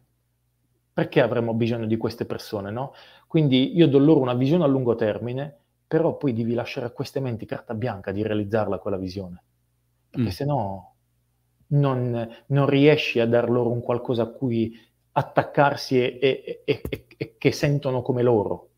perché 0.94 1.22
avremmo 1.22 1.54
bisogno 1.54 1.86
di 1.86 1.98
queste 1.98 2.26
persone, 2.26 2.70
no? 2.70 2.94
Quindi 3.28 3.76
io 3.76 3.88
do 3.88 3.98
loro 3.98 4.20
una 4.20 4.34
visione 4.34 4.64
a 4.66 4.68
lungo 4.68 4.96
termine, 4.96 5.58
però 5.88 6.18
poi 6.18 6.34
devi 6.34 6.54
lasciare 6.54 6.88
a 6.88 6.92
queste 6.92 7.20
menti 7.20 7.46
carta 7.46 7.74
bianca 7.74 8.12
di 8.12 8.22
realizzarla 8.24 8.80
quella 8.80 8.98
visione, 8.98 9.44
perché 10.10 10.28
mm. 10.28 10.32
se 10.32 10.46
no 10.46 10.96
non, 11.68 12.30
non, 12.48 12.66
riesci 12.66 13.20
a 13.20 13.26
dar 13.26 13.50
loro 13.50 13.72
un 13.72 13.82
qualcosa 13.82 14.24
a 14.24 14.28
cui 14.28 14.78
attaccarsi 15.14 15.98
e, 15.98 16.62
e, 16.66 16.82
e, 16.90 17.06
e 17.18 17.36
che 17.38 17.52
sentono 17.52 18.02
come 18.02 18.22
loro. 18.22 18.70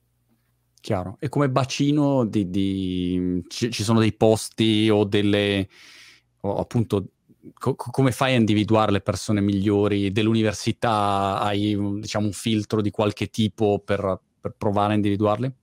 Chiaro. 0.79 1.17
E 1.19 1.29
come 1.29 1.49
bacino 1.49 2.25
di, 2.25 2.49
di... 2.49 3.43
Ci, 3.47 3.71
ci, 3.71 3.83
sono 3.83 3.99
dei 3.99 4.13
posti 4.13 4.89
o 4.89 5.03
delle... 5.03 5.67
O 6.41 6.57
appunto 6.57 7.12
co- 7.53 7.75
come 7.75 8.11
fai 8.11 8.33
a 8.33 8.37
individuare 8.37 8.91
le 8.91 9.01
persone 9.01 9.41
migliori 9.41 10.11
dell'università? 10.11 11.39
Hai 11.39 11.77
diciamo, 11.99 12.27
un 12.27 12.31
filtro 12.31 12.81
di 12.81 12.91
qualche 12.91 13.27
tipo 13.27 13.81
per, 13.83 14.19
per 14.39 14.55
provare 14.57 14.93
a 14.93 14.95
individuarli? 14.95 15.53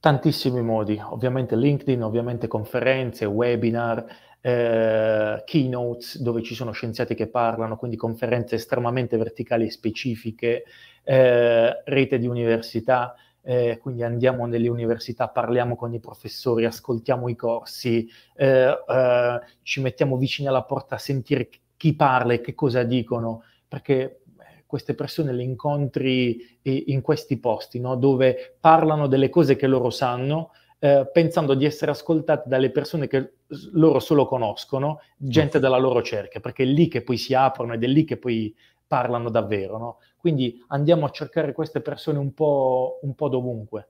Tantissimi 0.00 0.62
modi, 0.62 0.98
ovviamente 1.02 1.56
LinkedIn, 1.56 2.02
ovviamente 2.02 2.48
conferenze, 2.48 3.26
webinar, 3.26 4.04
eh, 4.40 5.42
keynotes 5.44 6.18
dove 6.20 6.42
ci 6.42 6.54
sono 6.54 6.72
scienziati 6.72 7.14
che 7.14 7.28
parlano, 7.28 7.76
quindi 7.76 7.98
conferenze 7.98 8.54
estremamente 8.54 9.18
verticali 9.18 9.66
e 9.66 9.70
specifiche, 9.70 10.64
eh, 11.04 11.82
rete 11.84 12.18
di 12.18 12.26
università, 12.26 13.14
eh, 13.42 13.78
quindi 13.80 14.02
andiamo 14.02 14.46
nelle 14.46 14.68
università, 14.68 15.28
parliamo 15.28 15.76
con 15.76 15.92
i 15.94 16.00
professori, 16.00 16.64
ascoltiamo 16.64 17.28
i 17.28 17.36
corsi, 17.36 18.08
eh, 18.36 18.68
eh, 18.86 19.40
ci 19.62 19.80
mettiamo 19.80 20.16
vicini 20.16 20.48
alla 20.48 20.62
porta 20.62 20.96
a 20.96 20.98
sentire 20.98 21.48
chi 21.76 21.94
parla 21.94 22.34
e 22.34 22.40
che 22.40 22.54
cosa 22.54 22.82
dicono, 22.82 23.44
perché 23.66 23.94
eh, 24.02 24.64
queste 24.66 24.94
persone 24.94 25.32
le 25.32 25.42
incontri 25.42 26.58
in 26.62 27.00
questi 27.00 27.38
posti, 27.38 27.80
no? 27.80 27.96
dove 27.96 28.56
parlano 28.60 29.06
delle 29.06 29.30
cose 29.30 29.56
che 29.56 29.66
loro 29.66 29.90
sanno, 29.90 30.50
eh, 30.78 31.08
pensando 31.12 31.54
di 31.54 31.64
essere 31.64 31.90
ascoltati 31.90 32.48
dalle 32.48 32.70
persone 32.70 33.06
che 33.06 33.32
loro 33.72 34.00
solo 34.00 34.26
conoscono, 34.26 35.00
gente 35.16 35.58
della 35.58 35.78
loro 35.78 36.02
cerchia, 36.02 36.40
perché 36.40 36.62
è 36.62 36.66
lì 36.66 36.88
che 36.88 37.02
poi 37.02 37.16
si 37.16 37.34
aprono 37.34 37.74
ed 37.74 37.84
è 37.84 37.86
lì 37.86 38.04
che 38.04 38.16
poi 38.16 38.54
parlano 38.90 39.30
davvero. 39.30 39.78
No? 39.78 39.98
Quindi 40.16 40.60
andiamo 40.66 41.06
a 41.06 41.10
cercare 41.10 41.52
queste 41.52 41.80
persone 41.80 42.18
un 42.18 42.34
po', 42.34 42.98
un 43.02 43.14
po 43.14 43.28
dovunque. 43.28 43.88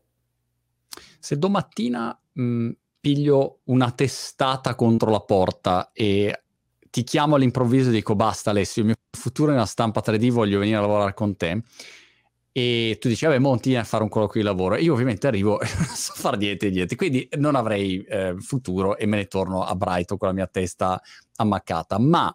Se 1.18 1.38
domattina 1.38 2.20
mh, 2.32 2.70
piglio 3.00 3.60
una 3.64 3.90
testata 3.92 4.74
contro 4.74 5.10
la 5.10 5.20
porta 5.20 5.90
e 5.94 6.42
ti 6.90 7.02
chiamo 7.02 7.36
all'improvviso 7.36 7.88
e 7.88 7.92
dico 7.92 8.14
basta 8.14 8.50
Alessio, 8.50 8.82
il 8.82 8.88
mio 8.88 8.96
futuro 9.10 9.52
è 9.52 9.54
una 9.54 9.64
stampa 9.64 10.02
3D, 10.04 10.28
voglio 10.28 10.58
venire 10.58 10.76
a 10.76 10.82
lavorare 10.82 11.14
con 11.14 11.34
te, 11.34 11.62
e 12.52 12.98
tu 13.00 13.08
dici, 13.08 13.24
vabbè, 13.24 13.38
monti 13.38 13.74
a 13.76 13.84
fare 13.84 14.02
un 14.02 14.10
colloquio 14.10 14.42
di 14.42 14.48
lavoro. 14.48 14.76
Io 14.76 14.92
ovviamente 14.92 15.26
arrivo 15.26 15.60
e 15.60 15.68
non 15.78 15.86
so 15.86 16.12
fare 16.14 16.36
niente 16.36 16.68
niente, 16.68 16.94
quindi 16.94 17.26
non 17.38 17.54
avrei 17.54 18.02
eh, 18.02 18.34
futuro 18.38 18.98
e 18.98 19.06
me 19.06 19.16
ne 19.16 19.26
torno 19.28 19.62
a 19.62 19.74
Brighton 19.74 20.18
con 20.18 20.28
la 20.28 20.34
mia 20.34 20.46
testa 20.46 21.00
ammaccata. 21.36 21.98
Ma 21.98 22.34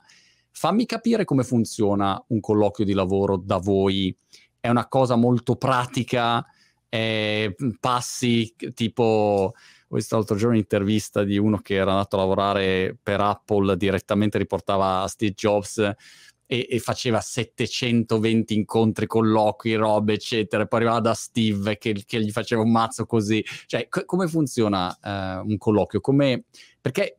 fammi 0.57 0.85
capire 0.85 1.25
come 1.25 1.43
funziona 1.43 2.23
un 2.27 2.39
colloquio 2.39 2.85
di 2.85 2.93
lavoro 2.93 3.35
da 3.35 3.57
voi. 3.57 4.15
È 4.57 4.69
una 4.69 4.87
cosa 4.87 5.15
molto 5.15 5.57
pratica, 5.57 6.43
eh, 6.87 7.53
passi 7.79 8.55
tipo 8.73 9.53
ho 9.87 9.95
visto 9.95 10.15
l'altro 10.15 10.35
giorno 10.35 10.53
un'intervista 10.53 11.23
di 11.23 11.37
uno 11.37 11.59
che 11.59 11.75
era 11.75 11.91
andato 11.91 12.15
a 12.15 12.19
lavorare 12.19 12.97
per 13.01 13.21
Apple, 13.21 13.77
direttamente 13.77 14.37
riportava 14.37 15.01
a 15.01 15.07
Steve 15.07 15.33
Jobs 15.33 15.77
e, 15.77 16.67
e, 16.69 16.79
faceva 16.79 17.19
720 17.21 18.55
incontri, 18.55 19.07
colloqui, 19.07 19.75
robe, 19.75 20.13
eccetera. 20.13 20.65
Poi 20.65 20.79
arrivava 20.79 21.01
da 21.01 21.13
Steve 21.13 21.77
che, 21.77 22.03
che 22.05 22.21
gli 22.21 22.31
faceva 22.31 22.61
un 22.61 22.71
mazzo 22.71 23.05
così. 23.05 23.43
Cioè, 23.65 23.87
c- 23.87 24.05
come 24.05 24.27
funziona 24.27 24.87
uh, 24.87 25.47
un 25.47 25.57
colloquio? 25.57 26.01
Come... 26.01 26.45
Perché 26.79 27.17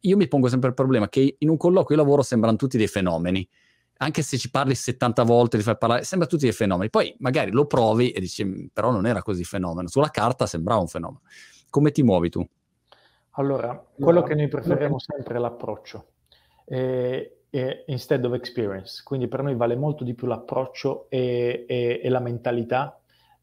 io 0.00 0.16
mi 0.16 0.28
pongo 0.28 0.48
sempre 0.48 0.68
il 0.68 0.74
problema 0.74 1.08
che 1.08 1.36
in 1.38 1.48
un 1.48 1.56
colloquio 1.56 1.96
di 1.96 2.02
lavoro 2.02 2.22
sembrano 2.22 2.56
tutti 2.56 2.76
dei 2.76 2.86
fenomeni. 2.86 3.46
Anche 3.98 4.22
se 4.22 4.36
ci 4.36 4.50
parli 4.50 4.74
70 4.74 5.22
volte, 5.22 5.56
li 5.56 5.62
fai 5.62 5.78
parlare, 5.78 6.04
sembra 6.04 6.28
tutti 6.28 6.44
dei 6.44 6.52
fenomeni. 6.52 6.90
Poi 6.90 7.14
magari 7.18 7.50
lo 7.50 7.66
provi 7.66 8.10
e 8.10 8.20
dici, 8.20 8.44
mm, 8.44 8.66
però 8.72 8.90
non 8.90 9.06
era 9.06 9.22
così 9.22 9.44
fenomeno. 9.44 9.88
Sulla 9.88 10.10
carta 10.10 10.46
sembrava 10.46 10.80
un 10.80 10.88
fenomeno. 10.88 11.22
Come 11.70 11.90
ti 11.92 12.02
muovi 12.02 12.28
tu? 12.28 12.46
Allora, 13.38 13.82
quello 13.98 14.22
che 14.22 14.34
noi 14.34 14.48
preferiamo 14.48 14.98
sempre 14.98 15.36
è 15.36 15.38
l'approccio. 15.38 16.06
Eh, 16.66 17.36
instead 17.86 18.24
of 18.24 18.34
experience. 18.34 19.02
Quindi 19.02 19.28
per 19.28 19.42
noi 19.42 19.54
vale 19.54 19.76
molto 19.76 20.04
di 20.04 20.14
più 20.14 20.26
l'approccio 20.26 21.06
e, 21.08 21.64
e, 21.66 22.00
e 22.02 22.08
la 22.08 22.20
mentalità 22.20 22.98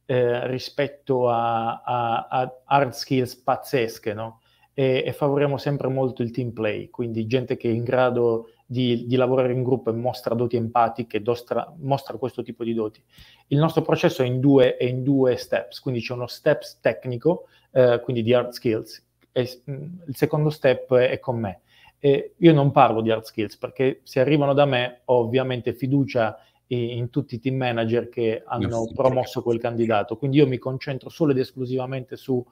eh, 0.05 0.47
rispetto 0.47 1.29
a, 1.29 1.81
a, 1.81 2.27
a, 2.29 2.61
hard 2.65 2.91
skills 2.91 3.35
pazzesche, 3.37 4.13
no? 4.13 4.41
E, 4.75 5.03
e, 5.05 5.13
favoriamo 5.13 5.57
sempre 5.57 5.87
molto 5.87 6.23
il 6.23 6.31
team 6.31 6.51
play, 6.51 6.89
quindi 6.89 7.27
gente 7.27 7.57
che 7.57 7.69
è 7.69 7.71
in 7.71 7.83
grado 7.83 8.49
di, 8.65 9.05
di 9.05 9.15
lavorare 9.15 9.53
in 9.53 9.61
gruppo 9.61 9.91
e 9.91 9.93
mostra 9.93 10.33
doti 10.33 10.55
empatiche, 10.55 11.21
dostra, 11.21 11.71
mostra 11.77 12.17
questo 12.17 12.41
tipo 12.41 12.63
di 12.63 12.73
doti. 12.73 13.03
Il 13.47 13.59
nostro 13.59 13.83
processo 13.83 14.23
è 14.23 14.25
in 14.25 14.39
due, 14.39 14.77
è 14.77 14.85
in 14.85 15.03
due 15.03 15.35
steps, 15.35 15.79
quindi 15.79 16.01
c'è 16.01 16.13
uno 16.13 16.27
step 16.27 16.63
tecnico, 16.81 17.47
eh, 17.71 18.01
quindi 18.03 18.23
di 18.23 18.33
hard 18.33 18.51
skills, 18.51 19.05
e, 19.31 19.61
mm, 19.69 19.83
il 20.07 20.15
secondo 20.15 20.49
step 20.49 20.93
è 20.95 21.19
con 21.19 21.39
me 21.39 21.61
e 22.05 22.33
io 22.35 22.51
non 22.51 22.71
parlo 22.71 22.99
di 22.99 23.11
hard 23.11 23.23
skills 23.23 23.55
perché 23.55 24.01
se 24.03 24.19
arrivano 24.19 24.53
da 24.53 24.65
me 24.65 25.03
ho 25.05 25.19
ovviamente 25.19 25.73
fiducia 25.73 26.37
in 26.67 27.09
tutti 27.09 27.35
i 27.35 27.39
team 27.39 27.55
manager 27.55 28.09
che 28.09 28.43
hanno 28.45 28.89
promosso 28.93 29.41
quel 29.41 29.59
candidato. 29.59 30.17
Quindi 30.17 30.37
io 30.37 30.47
mi 30.47 30.57
concentro 30.57 31.09
solo 31.09 31.31
ed 31.31 31.37
esclusivamente 31.37 32.17
su 32.17 32.43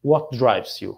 what 0.00 0.34
drives 0.34 0.80
you, 0.80 0.94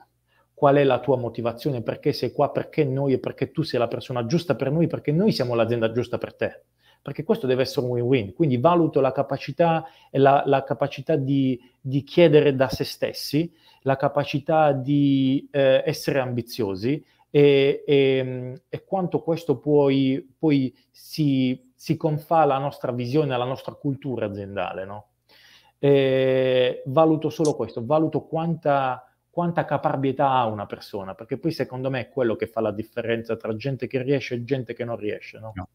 qual 0.59 0.75
è 0.75 0.83
la 0.83 0.99
tua 0.99 1.17
motivazione, 1.17 1.83
perché 1.83 2.13
sei 2.13 2.33
qua, 2.33 2.51
perché 2.51 2.85
noi 2.85 3.13
e 3.13 3.19
perché 3.21 3.53
tu 3.53 3.63
sei 3.63 3.79
la 3.79 3.87
persona 3.87 4.27
giusta 4.27 4.57
per 4.57 4.73
noi, 4.73 4.89
perché 4.89 5.13
noi 5.13 5.31
siamo 5.31 5.55
l'azienda 5.55 5.93
giusta 5.93 6.19
per 6.19 6.35
te. 6.35 6.63
Perché 7.01 7.23
questo 7.23 7.47
deve 7.47 7.63
essere 7.63 7.87
un 7.87 7.93
win-win. 7.93 8.35
Quindi 8.35 8.57
valuto 8.57 9.01
la 9.01 9.13
capacità 9.13 9.87
la, 10.11 10.43
la 10.45 10.65
capacità 10.65 11.15
di, 11.15 11.59
di, 11.81 12.03
chiedere 12.03 12.57
da 12.57 12.69
se 12.69 12.83
stessi, 12.83 13.55
la 13.83 13.97
capacità 13.97 14.73
di 14.73 15.49
eh, 15.53 15.85
essere 15.87 16.19
ambiziosi, 16.19 17.03
e, 17.31 17.85
e, 17.87 18.63
e 18.69 18.85
quanto 18.85 19.23
questo 19.23 19.59
poi, 19.59 20.35
poi 20.37 20.77
si, 20.91 21.71
si, 21.73 21.97
confà 21.97 22.39
alla 22.39 22.59
nostra 22.59 22.91
visione, 22.91 23.33
alla 23.33 23.45
nostra 23.45 23.75
cultura 23.75 24.27
aziendale. 24.27 24.85
No? 24.85 25.07
valuto 25.81 27.31
solo 27.31 27.55
questo, 27.55 27.87
valuto 27.87 28.23
quanta, 28.23 29.08
quanta 29.39 29.65
caparbietà 29.65 30.33
ha 30.33 30.47
una 30.47 30.67
persona, 30.67 31.15
perché 31.15 31.39
poi 31.39 31.53
secondo 31.53 31.91
me 31.91 32.01
è 32.01 32.09
quello 32.09 32.35
che 32.35 32.49
fa 32.49 32.61
la 32.61 32.73
differenza 32.73 33.37
tra 33.37 33.55
gente 33.55 33.87
che 33.87 34.03
riesce 34.03 34.35
e 34.35 34.43
gente 34.43 34.75
che 34.75 34.85
non 34.85 34.97
riesce. 34.97 35.39
No? 35.39 35.53
No. 35.55 35.69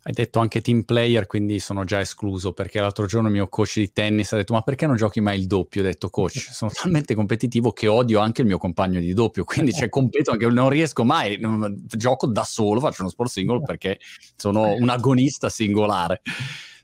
Hai 0.00 0.14
detto 0.14 0.38
anche 0.38 0.62
team 0.62 0.84
player, 0.84 1.26
quindi 1.26 1.58
sono 1.58 1.84
già 1.84 2.00
escluso 2.00 2.54
perché 2.54 2.80
l'altro 2.80 3.04
giorno 3.04 3.28
il 3.28 3.34
mio 3.34 3.48
coach 3.48 3.74
di 3.74 3.92
tennis 3.92 4.32
ha 4.32 4.36
detto 4.36 4.54
ma 4.54 4.62
perché 4.62 4.86
non 4.86 4.96
giochi 4.96 5.20
mai 5.20 5.38
il 5.38 5.46
doppio? 5.46 5.82
Ho 5.82 5.84
detto 5.84 6.08
coach, 6.08 6.38
sono 6.50 6.70
talmente 6.72 7.14
competitivo 7.14 7.72
che 7.72 7.88
odio 7.88 8.20
anche 8.20 8.40
il 8.40 8.46
mio 8.46 8.56
compagno 8.56 9.00
di 9.00 9.12
doppio, 9.12 9.44
quindi 9.44 9.72
c'è 9.72 9.90
competo 9.90 10.30
anche 10.30 10.46
non 10.46 10.70
riesco 10.70 11.04
mai, 11.04 11.38
gioco 11.84 12.26
da 12.26 12.44
solo, 12.44 12.80
faccio 12.80 13.02
uno 13.02 13.10
sport 13.10 13.28
single 13.28 13.60
perché 13.60 13.98
sono 14.34 14.72
un 14.72 14.88
agonista 14.88 15.50
singolare. 15.50 16.22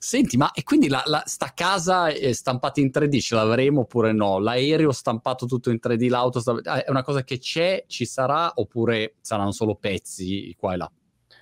Senti, 0.02 0.36
ma 0.36 0.50
e 0.50 0.64
quindi 0.64 0.88
la, 0.88 1.00
la, 1.06 1.22
sta 1.26 1.52
casa 1.54 2.08
è 2.08 2.32
stampata 2.32 2.80
in 2.80 2.90
3D, 2.92 3.20
ce 3.20 3.36
l'avremo 3.36 3.82
oppure 3.82 4.10
no? 4.10 4.40
L'aereo 4.40 4.90
stampato 4.90 5.46
tutto 5.46 5.70
in 5.70 5.78
3D, 5.80 6.08
l'auto 6.08 6.42
è 6.60 6.90
una 6.90 7.04
cosa 7.04 7.22
che 7.22 7.38
c'è, 7.38 7.84
ci 7.86 8.04
sarà 8.04 8.50
oppure 8.56 9.14
saranno 9.20 9.52
solo 9.52 9.76
pezzi 9.76 10.52
qua 10.58 10.74
e 10.74 10.76
là? 10.76 10.90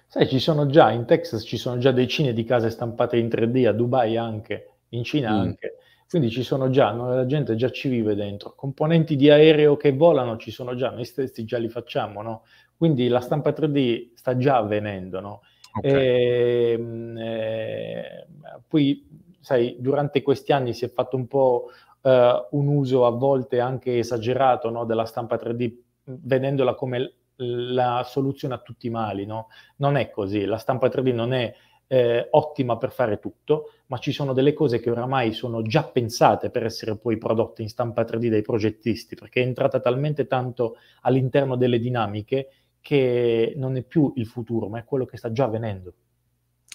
Sai, 0.06 0.28
ci 0.28 0.38
sono 0.38 0.66
già, 0.66 0.90
in 0.90 1.06
Texas 1.06 1.42
ci 1.42 1.56
sono 1.56 1.78
già 1.78 1.90
decine 1.90 2.34
di 2.34 2.44
case 2.44 2.68
stampate 2.68 3.16
in 3.16 3.28
3D, 3.28 3.66
a 3.66 3.72
Dubai 3.72 4.18
anche, 4.18 4.72
in 4.90 5.04
Cina 5.04 5.32
mm. 5.32 5.38
anche. 5.38 5.76
Quindi 6.06 6.28
ci 6.28 6.42
sono 6.42 6.68
già, 6.68 6.90
no? 6.90 7.14
la 7.14 7.24
gente 7.24 7.56
già 7.56 7.70
ci 7.70 7.88
vive 7.88 8.14
dentro. 8.14 8.52
Componenti 8.54 9.16
di 9.16 9.30
aereo 9.30 9.78
che 9.78 9.92
volano 9.92 10.36
ci 10.36 10.50
sono 10.50 10.74
già, 10.74 10.90
noi 10.90 11.06
stessi 11.06 11.46
già 11.46 11.56
li 11.56 11.70
facciamo, 11.70 12.20
no? 12.20 12.42
Quindi 12.76 13.08
la 13.08 13.20
stampa 13.20 13.52
3D 13.52 14.10
sta 14.12 14.36
già 14.36 14.58
avvenendo, 14.58 15.20
no? 15.20 15.40
Okay. 15.72 15.92
E, 15.92 16.72
ehm, 16.72 17.16
eh, 17.18 18.26
poi, 18.66 19.06
sai, 19.40 19.76
durante 19.78 20.22
questi 20.22 20.52
anni 20.52 20.74
si 20.74 20.84
è 20.84 20.88
fatto 20.88 21.16
un 21.16 21.26
po' 21.26 21.70
eh, 22.02 22.46
un 22.50 22.66
uso 22.68 23.06
a 23.06 23.10
volte 23.10 23.60
anche 23.60 23.98
esagerato 23.98 24.70
no? 24.70 24.84
della 24.84 25.04
stampa 25.04 25.36
3D, 25.36 25.74
vedendola 26.04 26.74
come 26.74 27.14
la 27.42 28.02
soluzione 28.04 28.54
a 28.54 28.58
tutti 28.58 28.86
i 28.86 28.90
mali, 28.90 29.24
no? 29.24 29.48
Non 29.76 29.96
è 29.96 30.10
così, 30.10 30.44
la 30.44 30.58
stampa 30.58 30.88
3D 30.88 31.14
non 31.14 31.32
è 31.32 31.54
eh, 31.86 32.28
ottima 32.30 32.76
per 32.76 32.92
fare 32.92 33.18
tutto, 33.18 33.72
ma 33.86 33.98
ci 33.98 34.12
sono 34.12 34.32
delle 34.32 34.52
cose 34.52 34.78
che 34.78 34.90
oramai 34.90 35.32
sono 35.32 35.62
già 35.62 35.82
pensate 35.84 36.50
per 36.50 36.64
essere 36.64 36.96
poi 36.96 37.18
prodotte 37.18 37.62
in 37.62 37.68
stampa 37.68 38.02
3D 38.02 38.28
dai 38.28 38.42
progettisti, 38.42 39.16
perché 39.16 39.42
è 39.42 39.46
entrata 39.46 39.80
talmente 39.80 40.26
tanto 40.26 40.76
all'interno 41.02 41.56
delle 41.56 41.78
dinamiche 41.78 42.48
che 42.80 43.54
non 43.56 43.76
è 43.76 43.82
più 43.82 44.12
il 44.16 44.26
futuro, 44.26 44.68
ma 44.68 44.78
è 44.78 44.84
quello 44.84 45.04
che 45.04 45.16
sta 45.16 45.32
già 45.32 45.44
avvenendo. 45.44 45.92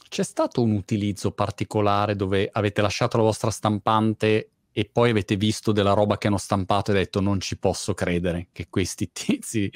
C'è 0.08 0.24
stato 0.24 0.62
un 0.62 0.72
utilizzo 0.72 1.32
particolare 1.32 2.16
dove 2.16 2.50
avete 2.52 2.82
lasciato 2.82 3.18
la 3.18 3.24
vostra 3.24 3.50
stampante 3.50 4.50
e 4.72 4.90
poi 4.92 5.10
avete 5.10 5.36
visto 5.36 5.72
della 5.72 5.94
roba 5.94 6.18
che 6.18 6.28
hanno 6.28 6.38
stampato 6.38 6.92
e 6.92 6.96
detto 6.96 7.22
non 7.22 7.40
ci 7.40 7.58
posso 7.58 7.94
credere 7.94 8.48
che 8.52 8.68
questi 8.70 9.12
tizi 9.14 9.72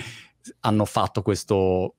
hanno 0.62 0.86
fatto 0.86 1.22
questo 1.22 1.96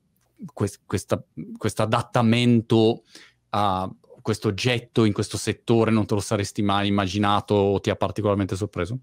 quest, 0.55 1.81
adattamento 1.81 3.03
a 3.51 3.91
questo 4.23 4.49
oggetto 4.49 5.05
in 5.05 5.13
questo 5.13 5.37
settore, 5.37 5.91
non 5.91 6.07
te 6.07 6.15
lo 6.15 6.21
saresti 6.21 6.63
mai 6.63 6.89
immaginato 6.89 7.55
o 7.55 7.81
ti 7.81 7.91
ha 7.91 7.97
particolarmente 7.97 8.57
sorpreso? 8.57 8.99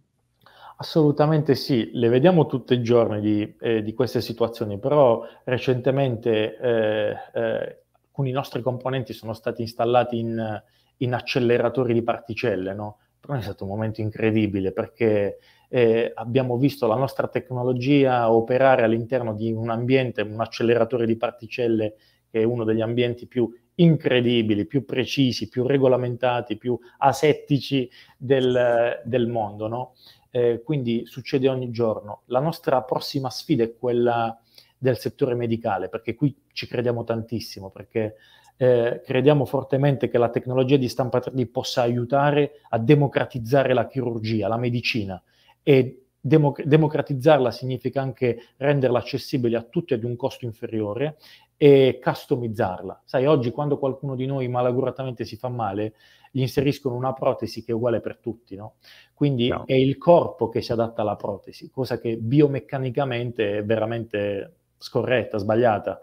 Assolutamente 0.79 1.55
sì, 1.55 1.89
le 1.93 2.07
vediamo 2.07 2.45
tutti 2.45 2.73
i 2.75 2.83
giorni 2.83 3.19
di, 3.19 3.55
eh, 3.61 3.81
di 3.81 3.93
queste 3.93 4.21
situazioni, 4.21 4.77
però 4.77 5.25
recentemente 5.43 6.55
eh, 6.55 7.15
eh, 7.33 7.83
alcuni 8.05 8.29
nostri 8.29 8.61
componenti 8.61 9.11
sono 9.13 9.33
stati 9.33 9.63
installati 9.63 10.19
in, 10.19 10.61
in 10.97 11.13
acceleratori 11.15 11.93
di 11.93 12.03
particelle, 12.03 12.75
no? 12.75 12.99
Per 13.19 13.27
noi 13.31 13.39
è 13.39 13.43
stato 13.43 13.63
un 13.63 13.71
momento 13.71 14.01
incredibile 14.01 14.71
perché 14.71 15.39
eh, 15.67 16.11
abbiamo 16.13 16.57
visto 16.57 16.85
la 16.85 16.95
nostra 16.95 17.27
tecnologia 17.27 18.31
operare 18.31 18.83
all'interno 18.83 19.33
di 19.33 19.51
un 19.51 19.71
ambiente, 19.71 20.21
un 20.21 20.39
acceleratore 20.39 21.07
di 21.07 21.17
particelle 21.17 21.95
che 22.29 22.41
è 22.41 22.43
uno 22.43 22.63
degli 22.63 22.81
ambienti 22.81 23.25
più 23.25 23.49
incredibili, 23.79 24.65
più 24.65 24.85
precisi, 24.85 25.49
più 25.49 25.65
regolamentati, 25.65 26.57
più 26.57 26.77
asettici 26.97 27.89
del, 28.17 29.01
del 29.03 29.27
mondo. 29.27 29.67
No? 29.67 29.93
Eh, 30.29 30.61
quindi 30.63 31.05
succede 31.05 31.47
ogni 31.49 31.71
giorno. 31.71 32.21
La 32.25 32.39
nostra 32.39 32.81
prossima 32.83 33.29
sfida 33.29 33.63
è 33.63 33.75
quella 33.75 34.37
del 34.77 34.97
settore 34.97 35.35
medicale, 35.35 35.89
perché 35.89 36.15
qui 36.15 36.35
ci 36.51 36.67
crediamo 36.67 37.03
tantissimo, 37.03 37.69
perché 37.69 38.15
eh, 38.57 39.01
crediamo 39.05 39.45
fortemente 39.45 40.09
che 40.09 40.17
la 40.17 40.29
tecnologia 40.29 40.77
di 40.77 40.89
stampa 40.89 41.19
3D 41.19 41.45
possa 41.47 41.81
aiutare 41.81 42.61
a 42.69 42.79
democratizzare 42.79 43.73
la 43.73 43.87
chirurgia, 43.87 44.47
la 44.47 44.57
medicina 44.57 45.21
e 45.63 46.05
democ- 46.19 46.63
democratizzarla 46.63 47.51
significa 47.51 48.01
anche 48.01 48.39
renderla 48.57 48.99
accessibile 48.99 49.57
a 49.57 49.61
tutti 49.63 49.93
ad 49.93 50.03
un 50.03 50.15
costo 50.15 50.45
inferiore 50.45 51.17
e 51.55 51.99
customizzarla. 52.01 53.01
Sai, 53.05 53.25
oggi 53.25 53.51
quando 53.51 53.77
qualcuno 53.77 54.15
di 54.15 54.25
noi 54.25 54.47
malaguratamente 54.47 55.25
si 55.25 55.37
fa 55.37 55.49
male, 55.49 55.93
gli 56.37 56.41
inseriscono 56.41 56.93
una 56.93 57.13
protesi 57.13 57.63
che 57.63 57.71
è 57.71 57.73
uguale 57.73 57.99
per 57.99 58.19
tutti, 58.19 58.55
no? 58.55 58.75
Quindi 59.15 59.47
no. 59.47 59.63
è 59.65 59.73
il 59.73 59.97
corpo 59.97 60.49
che 60.49 60.61
si 60.61 60.71
adatta 60.71 61.01
alla 61.01 61.15
protesi, 61.15 61.71
cosa 61.71 61.97
che 61.99 62.17
biomeccanicamente 62.17 63.57
è 63.57 63.65
veramente 63.65 64.57
scorretta, 64.77 65.39
sbagliata. 65.39 65.99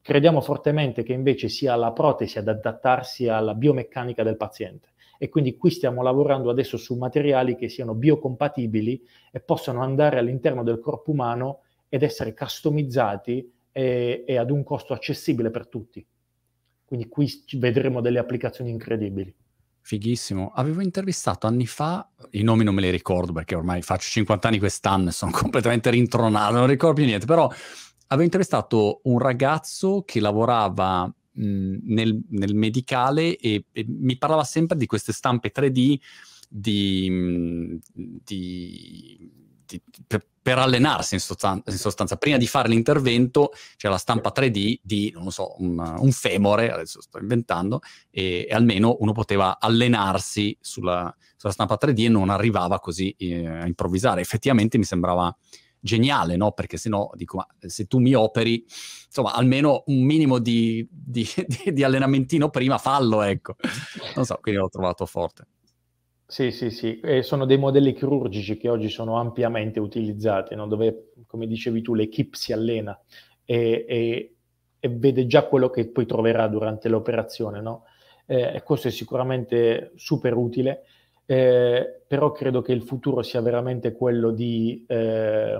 Crediamo 0.00 0.40
fortemente 0.40 1.02
che 1.02 1.12
invece 1.12 1.50
sia 1.50 1.76
la 1.76 1.92
protesi 1.92 2.38
ad 2.38 2.48
adattarsi 2.48 3.28
alla 3.28 3.52
biomeccanica 3.52 4.22
del 4.22 4.38
paziente 4.38 4.92
e 5.18 5.28
quindi 5.28 5.58
qui 5.58 5.70
stiamo 5.70 6.00
lavorando 6.00 6.48
adesso 6.48 6.78
su 6.78 6.96
materiali 6.96 7.54
che 7.54 7.68
siano 7.68 7.92
biocompatibili 7.94 9.06
e 9.30 9.40
possano 9.40 9.82
andare 9.82 10.18
all'interno 10.18 10.62
del 10.62 10.80
corpo 10.80 11.10
umano 11.10 11.60
ed 11.90 12.02
essere 12.02 12.32
customizzati 12.32 13.52
e, 13.70 14.24
e 14.26 14.36
ad 14.38 14.50
un 14.50 14.62
costo 14.62 14.94
accessibile 14.94 15.50
per 15.50 15.68
tutti. 15.68 16.06
Quindi 16.86 17.06
qui 17.06 17.28
vedremo 17.58 18.00
delle 18.00 18.18
applicazioni 18.18 18.70
incredibili. 18.70 19.34
Fighissimo. 19.86 20.50
Avevo 20.54 20.80
intervistato 20.80 21.46
anni 21.46 21.66
fa, 21.66 22.08
i 22.30 22.42
nomi 22.42 22.64
non 22.64 22.74
me 22.74 22.80
li 22.80 22.88
ricordo 22.88 23.34
perché 23.34 23.54
ormai 23.54 23.82
faccio 23.82 24.08
50 24.08 24.48
anni 24.48 24.58
quest'anno 24.58 25.10
e 25.10 25.12
sono 25.12 25.30
completamente 25.36 25.90
rintronato, 25.90 26.54
non 26.54 26.66
ricordo 26.66 26.94
più 26.94 27.04
niente, 27.04 27.26
però 27.26 27.52
avevo 28.06 28.24
intervistato 28.24 29.02
un 29.04 29.18
ragazzo 29.18 30.02
che 30.06 30.20
lavorava 30.20 31.04
mh, 31.04 31.76
nel, 31.82 32.18
nel, 32.30 32.54
medicale 32.54 33.36
e, 33.36 33.66
e, 33.70 33.84
mi 33.86 34.16
parlava 34.16 34.42
sempre 34.44 34.78
di 34.78 34.86
queste 34.86 35.12
stampe 35.12 35.52
3D 35.52 35.98
di, 36.48 37.78
di, 37.92 39.30
di, 39.66 39.80
per, 40.06 40.26
per, 40.40 40.58
allenarsi 40.58 41.14
in 41.14 41.20
sostanza, 41.20 41.70
in 41.70 41.76
sostanza, 41.76 42.16
Prima 42.16 42.36
di 42.36 42.46
fare 42.46 42.68
l'intervento 42.68 43.52
c'è 43.76 43.88
la 43.88 43.98
stampa 43.98 44.32
3D 44.34 44.78
di, 44.82 45.10
non 45.14 45.30
so, 45.30 45.54
un, 45.58 45.78
un 45.78 46.12
femore, 46.12 46.70
adesso 46.70 47.00
sto 47.00 47.18
inventando, 47.18 47.80
e, 48.10 48.46
e, 48.48 48.54
almeno 48.54 48.96
uno 49.00 49.12
poteva 49.12 49.58
allenarsi 49.58 50.56
sulla, 50.60 51.14
sulla 51.36 51.52
stampa 51.52 51.78
3D 51.80 52.04
e 52.04 52.08
non 52.08 52.30
arrivava 52.30 52.78
così 52.80 53.10
eh, 53.18 53.46
a 53.46 53.66
improvvisare. 53.66 54.20
Effettivamente 54.20 54.78
mi 54.78 54.84
sembrava 54.84 55.34
geniale, 55.84 56.36
no? 56.36 56.52
Perché 56.52 56.78
se 56.78 56.88
no, 56.88 57.10
dico, 57.14 57.36
ma 57.36 57.46
se 57.60 57.86
tu 57.86 57.98
mi 57.98 58.14
operi, 58.14 58.64
insomma, 59.06 59.34
almeno 59.34 59.82
un 59.86 60.02
minimo 60.02 60.38
di, 60.38 60.86
di, 60.90 61.28
di, 61.46 61.72
di 61.72 61.84
allenamentino 61.84 62.48
prima 62.48 62.78
fallo, 62.78 63.22
ecco. 63.22 63.56
Non 64.16 64.24
so, 64.24 64.38
quindi 64.40 64.60
l'ho 64.60 64.70
trovato 64.70 65.04
forte. 65.04 65.46
Sì, 66.26 66.50
sì, 66.52 66.70
sì, 66.70 67.00
e 67.00 67.22
sono 67.22 67.44
dei 67.44 67.58
modelli 67.58 67.92
chirurgici 67.92 68.56
che 68.56 68.68
oggi 68.70 68.88
sono 68.88 69.18
ampiamente 69.18 69.78
utilizzati, 69.78 70.54
no? 70.54 70.66
dove, 70.66 71.12
come 71.26 71.46
dicevi 71.46 71.82
tu, 71.82 71.94
l'equipe 71.94 72.36
si 72.36 72.52
allena 72.52 72.98
e, 73.44 73.84
e, 73.86 74.36
e, 74.80 74.88
vede 74.88 75.26
già 75.26 75.44
quello 75.46 75.68
che 75.68 75.86
poi 75.88 76.06
troverà 76.06 76.48
durante 76.48 76.88
l'operazione, 76.88 77.60
no? 77.60 77.84
Eh, 78.26 78.62
questo 78.64 78.88
è 78.88 78.90
sicuramente 78.90 79.92
super 79.96 80.34
utile 80.34 80.84
eh, 81.26 82.02
però 82.06 82.32
credo 82.32 82.62
che 82.62 82.72
il 82.72 82.82
futuro 82.82 83.20
sia 83.22 83.42
veramente 83.42 83.92
quello 83.92 84.30
di, 84.30 84.82
eh, 84.88 85.58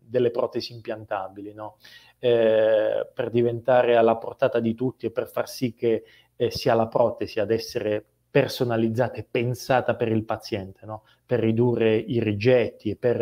delle 0.00 0.30
protesi 0.30 0.72
impiantabili, 0.72 1.52
no? 1.54 1.76
eh, 2.18 3.08
per 3.12 3.30
diventare 3.30 3.96
alla 3.96 4.16
portata 4.16 4.60
di 4.60 4.74
tutti 4.74 5.06
e 5.06 5.10
per 5.10 5.28
far 5.28 5.48
sì 5.48 5.74
che 5.74 6.04
eh, 6.36 6.50
sia 6.50 6.74
la 6.74 6.88
protesi 6.88 7.40
ad 7.40 7.50
essere 7.50 8.04
personalizzata 8.34 9.14
e 9.14 9.22
pensata 9.30 9.94
per 9.94 10.08
il 10.08 10.24
paziente, 10.24 10.84
no? 10.84 11.04
per 11.24 11.38
ridurre 11.38 11.94
i 11.94 12.18
rigetti 12.18 12.90
e 12.90 12.96
per 12.96 13.20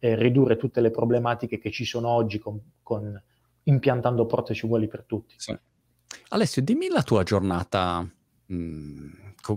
eh, 0.00 0.16
ridurre 0.16 0.56
tutte 0.56 0.80
le 0.80 0.90
problematiche 0.90 1.60
che 1.60 1.70
ci 1.70 1.84
sono 1.84 2.08
oggi 2.08 2.40
con, 2.40 2.60
con 2.82 3.22
impiantando 3.62 4.26
protesi 4.26 4.64
uguali 4.64 4.88
per 4.88 5.04
tutti. 5.06 5.36
Sì. 5.38 5.56
Alessio, 6.30 6.60
dimmi 6.62 6.88
la 6.88 7.04
tua 7.04 7.22
giornata 7.22 8.00
mh, 8.00 8.52
mm, 8.52 9.10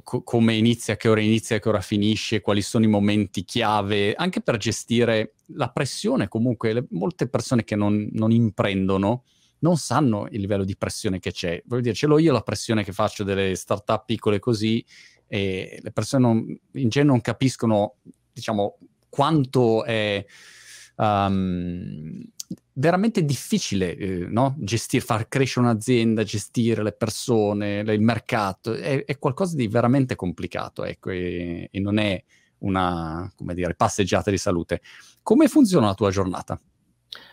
co- 0.04 0.22
come 0.22 0.54
inizia, 0.54 0.96
che 0.98 1.10
ora 1.10 1.22
inizia, 1.22 1.58
che 1.58 1.70
ora 1.70 1.82
finisce, 1.82 2.42
quali 2.42 2.62
sono 2.62 2.86
i 2.86 2.90
momenti 2.90 3.44
chiave, 3.44 4.14
anche 4.14 4.42
per 4.42 4.58
gestire 4.58 5.34
la 5.56 5.70
pressione. 5.70 6.28
Comunque, 6.28 6.74
le, 6.74 6.86
molte 6.92 7.28
persone 7.28 7.64
che 7.64 7.76
non, 7.76 8.08
non, 8.12 8.30
imprendono 8.32 9.24
non 9.62 9.78
sanno 9.78 10.28
il 10.30 10.40
livello 10.40 10.64
di 10.64 10.76
pressione 10.78 11.20
che 11.20 11.32
c'è. 11.32 11.62
Voglio 11.66 11.82
dire, 11.82 11.96
ce 11.96 12.08
l'ho 12.08 12.20
io 12.20 12.32
la 12.32 12.42
pressione 12.42 12.84
che 12.84 12.94
faccio 12.94 13.24
delle 13.24 13.56
start-up 13.56 14.06
piccole 14.06 14.40
così, 14.40 14.84
e 15.28 15.80
le 15.82 15.92
persone 15.92 16.24
non, 16.24 16.60
in 16.74 16.90
genere 16.90 17.12
non 17.12 17.22
capiscono, 17.22 17.96
diciamo, 18.32 18.78
quanto 19.10 19.84
è. 19.84 20.24
Um, 20.96 22.22
veramente 22.74 23.24
difficile 23.24 23.96
eh, 23.96 24.26
no? 24.28 24.56
gestire, 24.58 25.04
far 25.04 25.28
crescere 25.28 25.66
un'azienda, 25.66 26.24
gestire 26.24 26.84
le 26.84 26.94
persone, 26.94 27.80
il 27.80 28.02
mercato, 28.02 28.74
è, 28.74 29.06
è 29.06 29.18
qualcosa 29.20 29.56
di 29.56 29.68
veramente 29.68 30.16
complicato, 30.16 30.84
ecco, 30.84 31.10
e, 31.12 31.70
e, 31.72 31.80
non 31.80 31.98
è 31.98 32.22
una, 32.60 33.32
dire, 33.38 33.76
passeggiata 33.76 34.32
di 34.32 34.38
salute. 34.38 34.82
Come 35.22 35.48
funziona 35.48 35.88
la 35.88 35.94
tua 35.94 36.12
giornata? 36.12 36.60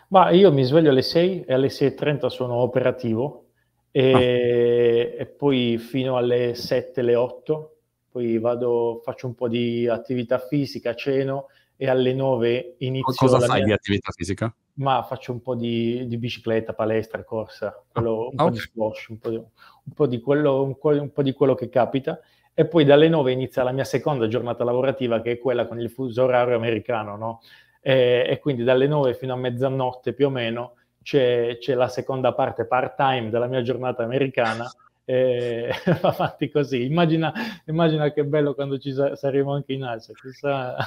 Ma 0.09 0.31
io 0.31 0.53
mi 0.53 0.63
sveglio 0.65 0.91
alle 0.91 1.03
6 1.03 1.45
e 1.45 1.53
alle 1.53 1.69
6.30 1.69 2.27
sono 2.27 2.55
operativo 2.55 3.47
e, 3.91 4.13
ah. 4.13 5.23
e 5.23 5.27
poi 5.27 5.79
fino 5.79 6.17
alle 6.17 6.55
7, 6.55 7.01
alle 7.01 7.15
8, 7.15 7.77
poi 8.11 8.39
vado, 8.39 9.01
faccio 9.05 9.27
un 9.27 9.35
po' 9.35 9.49
di 9.49 9.87
attività 9.87 10.39
fisica, 10.39 10.95
ceno 10.95 11.47
e 11.77 11.89
alle 11.89 12.15
9 12.15 12.77
inizio... 12.79 13.27
Cosa 13.27 13.41
fai 13.41 13.59
mia... 13.59 13.67
di 13.67 13.73
attività 13.73 14.11
fisica? 14.13 14.55
ma 14.79 15.03
faccio 15.03 15.33
un 15.33 15.41
po' 15.41 15.55
di, 15.55 16.07
di 16.07 16.19
bicicletta, 16.19 16.73
palestra, 16.73 17.25
corsa, 17.25 17.83
quello, 17.91 18.29
un 18.31 18.37
po' 18.37 18.51
di 18.51 18.59
squash, 18.59 19.09
un 19.09 19.19
po' 19.19 19.31
di, 19.31 19.37
un, 19.37 19.93
po 19.95 20.07
di 20.07 20.21
quello, 20.21 20.63
un, 20.63 20.77
un 20.81 21.13
po' 21.13 21.23
di 21.23 21.33
quello 21.33 21.55
che 21.55 21.69
capita. 21.69 22.21
E 22.55 22.67
poi 22.67 22.85
dalle 22.85 23.09
9 23.09 23.33
inizia 23.33 23.63
la 23.63 23.73
mia 23.73 23.85
seconda 23.85 24.27
giornata 24.27 24.65
lavorativa, 24.65 25.21
che 25.21 25.33
è 25.33 25.39
quella 25.39 25.67
con 25.67 25.81
il 25.81 25.91
fuso 25.91 26.25
orario 26.25 26.57
americano, 26.57 27.17
no? 27.17 27.41
E, 27.81 28.27
e 28.29 28.39
quindi 28.39 28.65
dalle 28.65 28.87
9 28.87 29.15
fino 29.15 29.33
a 29.33 29.37
mezzanotte 29.37 30.13
più 30.13 30.27
o 30.27 30.31
meno 30.31 30.75
c'è, 31.03 31.59
c'è 31.59 31.75
la 31.75 31.89
seconda 31.89 32.35
parte 32.35 32.67
part-time 32.67 33.31
della 33.31 33.47
mia 33.47 33.63
giornata 33.63 34.03
americana 34.03 34.71
e 35.05 35.71
va 36.03 36.11
avanti 36.11 36.51
così. 36.51 36.85
Immagina, 36.85 37.33
immagina, 37.67 38.13
che 38.13 38.25
bello 38.25 38.55
quando 38.55 38.79
ci 38.79 38.93
saremo 38.93 39.55
anche 39.55 39.73
in 39.73 39.85
Asia. 39.85 40.13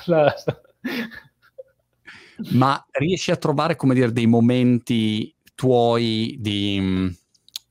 La, 0.06 0.34
ma 2.54 2.86
riesci 2.92 3.32
a 3.32 3.36
trovare, 3.36 3.76
come 3.76 3.94
dire, 3.94 4.12
dei 4.12 4.28
momenti 4.28 5.34
tuoi 5.56 6.38
di, 6.40 6.78
mm, 6.80 7.08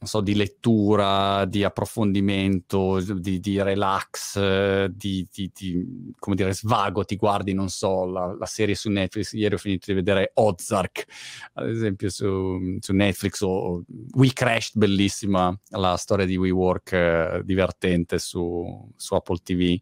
so, 0.02 0.22
di 0.22 0.34
lettura, 0.34 1.44
di 1.44 1.62
approfondimento, 1.62 3.00
di, 3.00 3.38
di 3.38 3.60
relax, 3.60 4.86
di, 4.86 5.28
di, 5.30 5.50
di, 5.54 6.12
come 6.18 6.36
dire, 6.36 6.54
svago, 6.54 7.04
ti 7.04 7.16
guardi, 7.16 7.52
non 7.52 7.68
so, 7.68 8.06
la, 8.06 8.34
la, 8.38 8.46
serie 8.46 8.74
su 8.74 8.88
Netflix, 8.88 9.32
ieri 9.32 9.56
ho 9.56 9.58
finito 9.58 9.84
di 9.88 9.92
vedere 9.92 10.30
Ozark, 10.34 11.04
ad 11.52 11.68
esempio 11.68 12.08
su, 12.08 12.78
su 12.80 12.94
Netflix, 12.94 13.42
o 13.42 13.84
We 14.12 14.32
Crashed, 14.32 14.78
bellissima, 14.78 15.54
la 15.68 15.96
storia 15.96 16.24
di 16.24 16.36
WeWork, 16.36 16.92
eh, 16.92 17.42
divertente 17.44 18.18
su, 18.18 18.90
su 18.96 19.14
Apple 19.14 19.40
TV. 19.42 19.78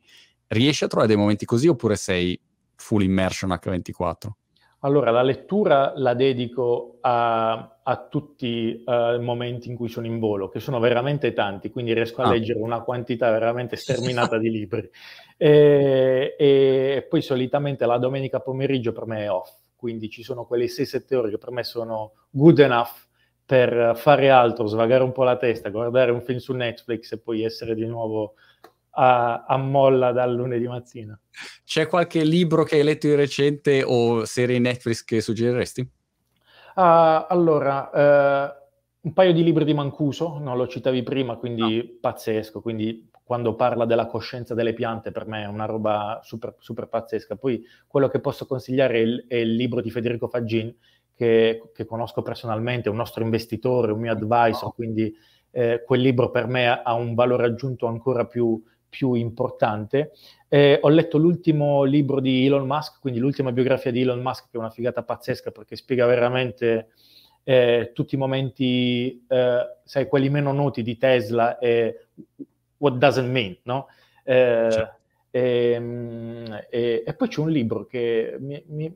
Riesci 0.49 0.83
a 0.83 0.89
trovare 0.89 1.13
dei 1.13 1.21
momenti 1.21 1.45
così 1.45 1.69
oppure 1.69 1.95
sei 1.95 2.39
full 2.75 3.03
immersion 3.03 3.51
H24? 3.51 4.31
Allora, 4.81 5.11
la 5.11 5.23
lettura 5.23 5.93
la 5.97 6.15
dedico 6.15 6.99
a, 7.01 7.81
a 7.83 8.07
tutti 8.09 8.85
uh, 8.87 9.15
i 9.15 9.21
momenti 9.21 9.69
in 9.69 9.75
cui 9.75 9.89
sono 9.89 10.07
in 10.07 10.21
volo, 10.21 10.49
che 10.49 10.61
sono 10.61 10.79
veramente 10.79 11.33
tanti, 11.33 11.71
quindi 11.71 11.93
riesco 11.95 12.23
a 12.23 12.27
ah. 12.27 12.31
leggere 12.31 12.61
una 12.61 12.83
quantità 12.83 13.29
veramente 13.33 13.75
sterminata 13.75 14.39
di 14.39 14.51
libri. 14.53 14.89
E, 15.37 16.37
e, 16.39 17.07
poi 17.09 17.23
solitamente 17.23 17.87
la 17.87 17.99
domenica 17.99 18.39
pomeriggio 18.39 18.93
per 18.93 19.07
me 19.07 19.25
è 19.25 19.31
off, 19.31 19.51
quindi 19.75 20.09
ci 20.09 20.23
sono 20.23 20.45
quelle 20.45 20.67
6-7 20.67 21.15
ore 21.17 21.31
che 21.31 21.39
per 21.39 21.51
me 21.51 21.65
sono 21.65 22.13
good 22.31 22.61
enough 22.61 23.07
per 23.45 23.97
fare 23.97 24.31
altro, 24.31 24.67
svagare 24.67 25.03
un 25.03 25.11
po' 25.13 25.25
la 25.25 25.39
testa, 25.39 25.71
guardare 25.71 26.13
un 26.13 26.21
film 26.21 26.39
su 26.39 26.53
Netflix 26.53 27.13
e 27.13 27.19
poi 27.19 27.43
essere 27.43 27.75
di 27.75 27.87
nuovo 27.87 28.35
a, 29.01 29.45
a, 29.45 29.57
molla 29.57 30.11
dal 30.11 30.35
lunedì 30.35 30.67
mattina. 30.67 31.19
C'è 31.65 31.87
qualche 31.87 32.25
libro 32.25 32.65
che 32.65 32.77
hai 32.77 32.83
letto 32.83 33.07
di 33.07 33.15
recente 33.15 33.85
o 33.85 34.25
serie 34.25 34.59
Netflix 34.59 35.05
che 35.05 35.21
suggeriresti? 35.21 35.81
Uh, 35.81 37.25
allora, 37.29 37.91
uh, 37.93 39.07
un 39.07 39.13
paio 39.13 39.33
di 39.33 39.45
libri 39.45 39.65
di 39.65 39.73
Mancuso, 39.73 40.39
non 40.39 40.57
lo 40.57 40.67
citavi 40.67 41.05
prima, 41.05 41.37
quindi 41.37 41.77
no. 41.77 41.99
pazzesco, 42.01 42.61
quindi 42.61 43.09
quando 43.23 43.55
parla 43.55 43.85
della 43.85 44.07
coscienza 44.07 44.55
delle 44.55 44.73
piante 44.73 45.13
per 45.13 45.27
me 45.27 45.43
è 45.43 45.47
una 45.47 45.67
roba 45.67 46.21
super, 46.25 46.57
super 46.59 46.89
pazzesca. 46.89 47.37
Poi 47.37 47.63
quello 47.87 48.09
che 48.09 48.21
posso 48.21 48.47
consigliare 48.47 48.95
è 48.95 49.01
il, 49.03 49.25
è 49.29 49.37
il 49.37 49.55
libro 49.55 49.81
di 49.81 49.91
Federico 49.91 50.29
Faggin, 50.29 50.75
che, 51.15 51.71
che, 51.73 51.85
conosco 51.85 52.23
personalmente, 52.23 52.89
è 52.89 52.91
un 52.91 52.97
nostro 52.97 53.23
investitore, 53.23 53.93
un 53.93 54.01
mio 54.01 54.13
advisor, 54.13 54.73
quindi 54.75 55.15
eh, 55.51 55.83
quel 55.85 56.01
libro 56.01 56.31
per 56.31 56.47
me 56.47 56.69
ha 56.69 56.95
un 56.95 57.15
valore 57.15 57.45
aggiunto 57.45 57.87
ancora 57.87 58.27
più, 58.27 58.63
più 58.89 59.15
importante. 59.15 60.13
Eh, 60.49 60.79
ho 60.81 60.89
letto 60.89 61.19
l'ultimo 61.19 61.85
libro 61.85 62.21
di 62.21 62.47
Elon 62.47 62.67
Musk, 62.67 63.01
quindi 63.01 63.21
l'ultima 63.21 63.53
biografia 63.53 63.91
di 63.91 64.01
Elon 64.01 64.21
Musk, 64.21 64.45
che 64.45 64.57
è 64.57 64.59
una 64.59 64.71
figata 64.71 65.03
pazzesca 65.03 65.51
perché 65.51 65.77
spiega 65.77 66.07
veramente 66.07 66.89
eh, 67.45 67.93
tutti 67.95 68.15
i 68.15 68.19
momenti, 68.19 69.25
eh, 69.27 69.77
sai, 69.85 70.07
quelli 70.07 70.29
meno 70.29 70.53
noti 70.53 70.83
di 70.83 70.97
Tesla 70.97 71.59
e 71.59 72.09
what 72.77 72.97
doesn't 72.97 73.31
mean, 73.31 73.57
no? 73.63 73.89
Eh, 74.23 74.69
certo. 74.71 74.97
e, 75.31 75.71
ehm, 75.73 76.67
e, 76.69 77.05
e, 77.07 77.15
poi 77.15 77.29
c'è 77.29 77.41
un 77.41 77.51
libro 77.51 77.87
che 77.87 78.37
mi, 78.39 78.63
mi, 78.67 78.95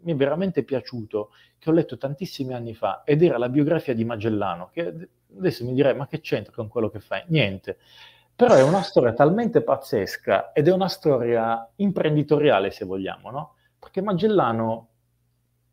mi, 0.00 0.12
è 0.12 0.16
veramente 0.16 0.62
piaciuto, 0.62 1.32
che 1.58 1.68
ho 1.68 1.72
letto 1.74 1.98
tantissimi 1.98 2.54
anni 2.54 2.74
fa, 2.74 3.02
ed 3.04 3.22
era 3.22 3.36
la 3.36 3.50
biografia 3.50 3.94
di 3.94 4.04
Magellano, 4.04 4.70
che 4.72 5.10
adesso 5.36 5.64
mi 5.66 5.74
direi, 5.74 5.94
ma 5.94 6.06
che 6.06 6.20
c'entra 6.20 6.54
con 6.54 6.68
quello 6.68 6.88
che 6.88 7.00
fai? 7.00 7.24
Niente. 7.26 7.76
Però 8.36 8.54
è 8.54 8.62
una 8.62 8.82
storia 8.82 9.14
talmente 9.14 9.62
pazzesca 9.62 10.52
ed 10.52 10.68
è 10.68 10.72
una 10.72 10.88
storia 10.88 11.66
imprenditoriale, 11.76 12.70
se 12.70 12.84
vogliamo, 12.84 13.30
no? 13.30 13.54
Perché 13.78 14.02
Magellano 14.02 14.88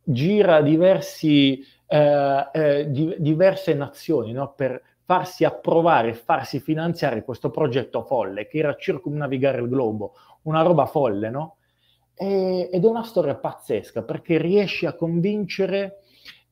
gira 0.02 0.62
diversi, 0.62 1.62
eh, 1.86 2.50
eh, 2.54 2.90
di, 2.90 3.16
diverse 3.20 3.74
nazioni 3.74 4.32
no? 4.32 4.54
per 4.54 4.82
farsi 5.04 5.44
approvare, 5.44 6.14
farsi 6.14 6.62
finanziare 6.62 7.26
questo 7.26 7.50
progetto 7.50 8.04
folle 8.04 8.48
che 8.48 8.60
era 8.60 8.76
circumnavigare 8.76 9.60
il 9.60 9.68
globo, 9.68 10.14
una 10.44 10.62
roba 10.62 10.86
folle, 10.86 11.30
no? 11.30 11.58
E, 12.16 12.70
ed 12.72 12.82
è 12.82 12.88
una 12.88 13.04
storia 13.04 13.36
pazzesca 13.36 14.04
perché 14.04 14.38
riesce 14.38 14.88
a 14.88 14.94
convincere 14.94 16.03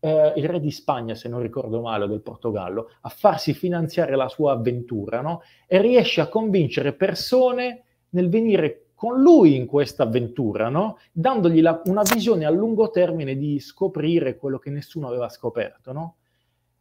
eh, 0.02 0.34
il 0.36 0.50
re 0.50 0.60
di 0.60 0.72
Spagna, 0.72 1.16
se 1.16 1.30
non 1.30 1.42
ricordo 1.42 1.80
male, 1.80 2.04
o 2.04 2.08
del 2.08 2.22
Portogallo, 2.22 2.90
a 3.02 3.10
farsi 3.10 3.54
finanziare 3.54 4.16
la 4.16 4.28
sua 4.28 4.54
avventura, 4.54 5.22
no? 5.22 5.44
E 5.68 5.80
riesce 5.80 6.22
a 6.22 6.28
convincere 6.28 6.94
persone 6.94 7.84
nel 8.10 8.28
venire 8.28 8.88
con 8.96 9.22
lui 9.22 9.56
in 9.56 9.68
questa 9.68 10.04
avventura, 10.04 10.70
no? 10.70 10.98
Dandogli 11.12 11.62
la, 11.62 11.82
una 11.86 12.02
visione 12.02 12.46
a 12.46 12.50
lungo 12.50 12.90
termine 12.90 13.36
di 13.38 13.60
scoprire 13.60 14.38
quello 14.38 14.58
che 14.58 14.72
nessuno 14.72 15.08
aveva 15.08 15.30
scoperto, 15.30 15.94
no? 15.94 16.16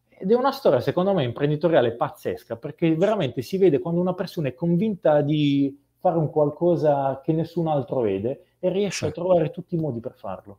Ed 0.09 0.31
è 0.31 0.35
una 0.35 0.53
storia, 0.53 0.81
secondo 0.81 1.13
me, 1.13 1.23
imprenditoriale 1.25 1.93
pazzesca, 1.93 2.57
perché 2.57 2.95
veramente 2.95 3.43
si 3.43 3.59
vede 3.59 3.79
quando 3.79 4.01
una 4.01 4.15
persona 4.15 4.49
è 4.49 4.55
convinta 4.55 5.21
di 5.21 5.79
fare 5.99 6.17
un 6.17 6.31
qualcosa 6.31 7.21
che 7.23 7.33
nessun 7.33 7.69
altro 7.69 8.01
vede 8.01 8.45
e 8.59 8.71
riesce 8.71 9.07
a 9.07 9.11
trovare 9.11 9.51
tutti 9.51 9.75
i 9.75 9.79
modi 9.79 10.01
per 10.01 10.15
farlo. 10.15 10.59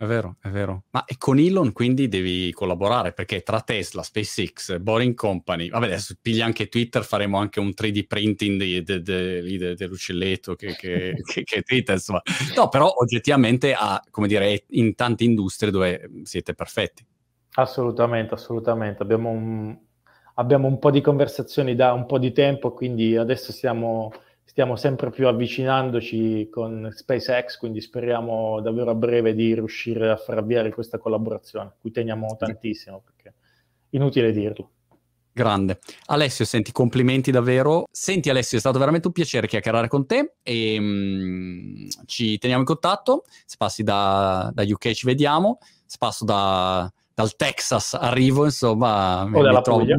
È 0.00 0.06
vero, 0.06 0.36
è 0.40 0.48
vero. 0.48 0.84
Ma 0.92 1.04
e 1.04 1.18
con 1.18 1.38
Elon 1.38 1.72
quindi 1.72 2.08
devi 2.08 2.50
collaborare 2.52 3.12
perché 3.12 3.42
tra 3.42 3.60
Tesla, 3.60 4.02
SpaceX, 4.02 4.78
Boring 4.78 5.14
Company, 5.14 5.68
vabbè 5.68 5.84
adesso 5.84 6.14
piglia 6.22 6.46
anche 6.46 6.68
Twitter, 6.68 7.04
faremo 7.04 7.36
anche 7.36 7.60
un 7.60 7.74
3D 7.78 8.06
printing 8.06 8.58
de, 8.58 8.82
de, 8.82 9.02
de, 9.02 9.74
dell'uccelletto 9.74 10.54
che, 10.54 10.74
che, 10.74 11.16
che, 11.22 11.42
che 11.42 11.60
Twitter, 11.60 11.96
insomma. 11.96 12.22
No, 12.56 12.70
però 12.70 12.90
oggettivamente 12.96 13.74
ha, 13.74 14.02
come 14.10 14.26
dire, 14.26 14.64
in 14.68 14.94
tante 14.94 15.24
industrie 15.24 15.70
dove 15.70 16.10
siete 16.22 16.54
perfetti. 16.54 17.04
Assolutamente, 17.56 18.32
assolutamente. 18.32 19.02
Abbiamo 19.02 19.28
un, 19.28 19.78
abbiamo 20.36 20.66
un 20.66 20.78
po' 20.78 20.90
di 20.90 21.02
conversazioni 21.02 21.74
da 21.74 21.92
un 21.92 22.06
po' 22.06 22.18
di 22.18 22.32
tempo, 22.32 22.72
quindi 22.72 23.18
adesso 23.18 23.52
siamo 23.52 24.10
stiamo 24.50 24.74
sempre 24.74 25.10
più 25.10 25.28
avvicinandoci 25.28 26.48
con 26.50 26.90
SpaceX, 26.92 27.56
quindi 27.56 27.80
speriamo 27.80 28.60
davvero 28.60 28.90
a 28.90 28.96
breve 28.96 29.32
di 29.32 29.54
riuscire 29.54 30.10
a 30.10 30.16
far 30.16 30.38
avviare 30.38 30.72
questa 30.72 30.98
collaborazione, 30.98 31.74
cui 31.80 31.92
teniamo 31.92 32.34
tantissimo, 32.36 33.00
perché 33.00 33.32
inutile 33.90 34.32
dirlo. 34.32 34.70
Grande. 35.32 35.78
Alessio, 36.06 36.44
senti, 36.44 36.72
complimenti 36.72 37.30
davvero. 37.30 37.84
Senti 37.92 38.28
Alessio, 38.28 38.56
è 38.56 38.60
stato 38.60 38.80
veramente 38.80 39.06
un 39.06 39.12
piacere 39.12 39.46
chiacchierare 39.46 39.86
con 39.86 40.04
te 40.04 40.32
e 40.42 40.76
um, 40.76 41.88
ci 42.06 42.36
teniamo 42.38 42.62
in 42.62 42.66
contatto. 42.66 43.22
Se 43.46 43.54
passi 43.56 43.84
da, 43.84 44.50
da 44.52 44.64
UK 44.66 44.90
ci 44.90 45.06
vediamo, 45.06 45.58
se 45.86 45.96
passo 45.96 46.24
da, 46.24 46.92
dal 47.14 47.36
Texas 47.36 47.94
arrivo, 47.94 48.46
insomma, 48.46 49.22
o 49.22 49.28
mi, 49.28 49.42
dalla 49.42 49.58
mi 49.58 49.62
Puglia. 49.62 49.96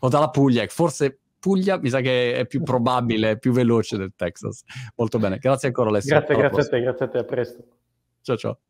o 0.00 0.08
dalla 0.08 0.30
Puglia, 0.30 0.66
forse 0.68 1.18
Puglia 1.42 1.76
mi 1.76 1.88
sa 1.88 2.00
che 2.00 2.36
è 2.36 2.46
più 2.46 2.62
probabile, 2.62 3.36
più 3.36 3.50
veloce 3.50 3.96
del 3.96 4.12
Texas. 4.14 4.62
Molto 4.94 5.18
bene, 5.18 5.38
grazie 5.38 5.66
ancora 5.66 5.88
Alessio. 5.88 6.14
Grazie, 6.14 6.36
grazie 6.36 6.62
a 6.62 6.68
te, 6.68 6.80
grazie 6.80 7.04
a 7.04 7.08
te, 7.08 7.18
a 7.18 7.24
presto. 7.24 7.64
Ciao 8.20 8.36
ciao. 8.36 8.60